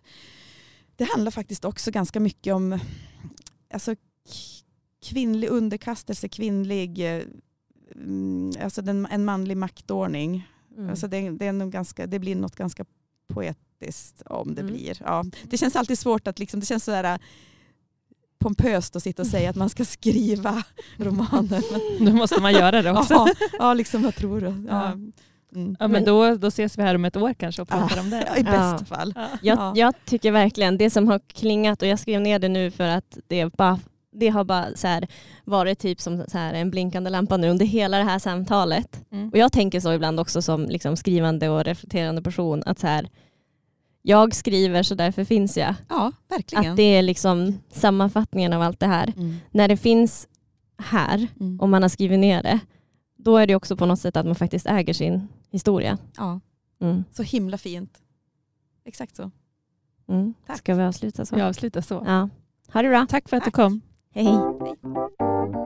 det 1.00 1.06
handlar 1.06 1.32
faktiskt 1.32 1.66
också 1.66 1.92
ganska 1.92 2.20
mycket 2.20 2.54
om 2.54 2.80
alltså, 3.74 3.96
kvinnlig 5.10 5.48
underkastelse, 5.48 6.30
kvinnlig, 6.30 7.16
eh, 7.16 7.24
mm, 7.96 8.52
alltså 8.64 8.82
den, 8.82 9.06
en 9.12 9.26
manlig 9.26 9.58
maktordning. 9.58 10.48
Mm. 10.78 10.90
Alltså 10.90 11.08
det, 11.08 11.30
det, 11.30 11.46
är 11.46 11.54
nog 11.54 11.72
ganska, 11.72 12.08
det 12.08 12.20
blir 12.20 12.36
något 12.36 12.56
ganska 12.56 12.86
poetiskt 13.34 14.22
om 14.26 14.56
det 14.56 14.62
Mm. 14.62 14.74
blir. 14.74 14.98
Ja, 15.06 15.26
det 15.44 15.58
känns 15.58 15.76
alltid 15.76 16.00
svårt 16.00 16.28
att, 16.28 16.40
liksom, 16.40 16.60
det 16.60 16.66
känns 16.66 16.84
sådär 16.84 17.20
pompöst 18.40 18.96
att 18.96 19.04
sitta 19.04 19.22
och 19.22 19.28
säga 19.28 19.50
att 19.50 19.56
man 19.56 19.70
ska 19.70 19.86
skriva 19.86 20.64
romaner. 20.98 21.64
Då 22.06 22.14
måste 22.14 22.42
man 22.42 22.54
göra 22.54 22.82
det 22.82 22.92
också. 22.92 23.14
ja, 23.14 23.30
ja, 23.60 23.74
liksom 23.74 24.04
vad 24.04 24.16
tror 24.16 24.42
du? 24.42 24.66
Ja. 24.68 24.98
Ja. 25.52 25.60
Mm. 25.60 25.76
Ja, 25.80 25.88
men 25.88 26.06
då, 26.06 26.36
då 26.36 26.48
ses 26.48 26.78
vi 26.78 26.82
här 26.84 26.96
om 26.96 27.06
ett 27.06 27.18
år 27.18 27.34
kanske 27.34 27.62
och 27.62 27.68
pratar 27.68 28.00
om 28.00 28.10
det. 28.10 28.28
I 28.38 28.44
bästa 28.44 28.78
Ja. 28.80 28.86
fall. 28.86 29.14
Ja. 29.16 29.28
Jag, 29.42 29.58
Ja. 29.58 29.74
jag 29.76 29.94
tycker 30.06 30.32
verkligen 30.32 30.78
det 30.78 30.90
som 30.90 31.08
har 31.08 31.20
klingat 31.34 31.82
och 31.82 31.88
jag 31.88 32.00
skrev 32.00 32.22
ner 32.22 32.40
det 32.40 32.50
nu 32.50 32.72
för 32.72 32.88
att 32.88 33.18
det, 33.28 33.46
bara, 33.58 33.80
det 34.12 34.28
har 34.30 34.44
bara 34.44 34.66
så 34.76 34.88
här 34.88 35.08
varit 35.46 35.80
typ 35.80 36.02
som 36.02 36.24
så 36.28 36.38
här 36.38 36.54
en 36.54 36.70
blinkande 36.72 37.10
lampa 37.10 37.38
nu 37.38 37.50
under 37.50 37.66
hela 37.66 37.98
det 37.98 38.04
här 38.04 38.20
samtalet. 38.20 39.02
Mm. 39.12 39.30
Och 39.30 39.38
jag 39.38 39.52
tänker 39.52 39.80
så 39.80 39.94
ibland 39.94 40.20
också 40.20 40.42
som 40.42 40.66
liksom 40.66 40.96
skrivande 40.98 41.50
och 41.50 41.64
reflekterande 41.64 42.22
person 42.22 42.64
att 42.66 42.80
så 42.80 42.88
här, 42.88 43.10
jag 44.02 44.36
skriver 44.36 44.84
så 44.84 44.96
därför 44.96 45.24
finns 45.24 45.58
jag. 45.58 45.76
Ja, 45.90 46.12
verkligen. 46.30 46.72
Att 46.72 46.78
det 46.78 46.84
är 46.98 47.02
liksom 47.02 47.60
sammanfattningen 47.72 48.54
av 48.54 48.62
allt 48.62 48.80
det 48.80 48.88
här. 48.88 49.14
Mm. 49.18 49.36
När 49.52 49.68
det 49.68 49.78
finns 49.78 50.28
här 50.84 51.28
Mm. 51.40 51.60
och 51.60 51.70
man 51.70 51.82
har 51.82 51.90
skrivit 51.90 52.20
ner 52.20 52.44
det, 52.44 52.60
då 53.24 53.38
är 53.38 53.48
det 53.48 53.56
också 53.56 53.76
på 53.76 53.86
något 53.86 54.00
sätt 54.00 54.18
att 54.18 54.26
man 54.26 54.36
faktiskt 54.36 54.66
äger 54.66 54.94
sin 54.94 55.28
historia. 55.50 55.98
Ja, 56.18 56.40
Mm. 56.82 57.04
så 57.12 57.24
himla 57.24 57.58
fint. 57.58 58.02
Exakt 58.86 59.16
så. 59.16 59.32
Mm. 60.08 60.34
Tack. 60.48 60.58
Ska 60.58 60.76
vi 60.76 60.84
avsluta 60.84 61.26
så? 61.26 61.36
Vi 61.36 61.42
avslutar 61.42 61.82
så. 61.82 62.04
Ja. 62.06 62.30
Ha 62.74 62.82
det 62.82 62.90
bra. 62.90 63.06
Tack 63.10 63.30
för 63.30 63.38
att 63.38 63.44
du 63.44 63.52
Tack. 63.52 63.56
kom. 63.56 63.82
Hej 64.14 64.24
hej. 64.26 64.34
Hej. 64.34 65.60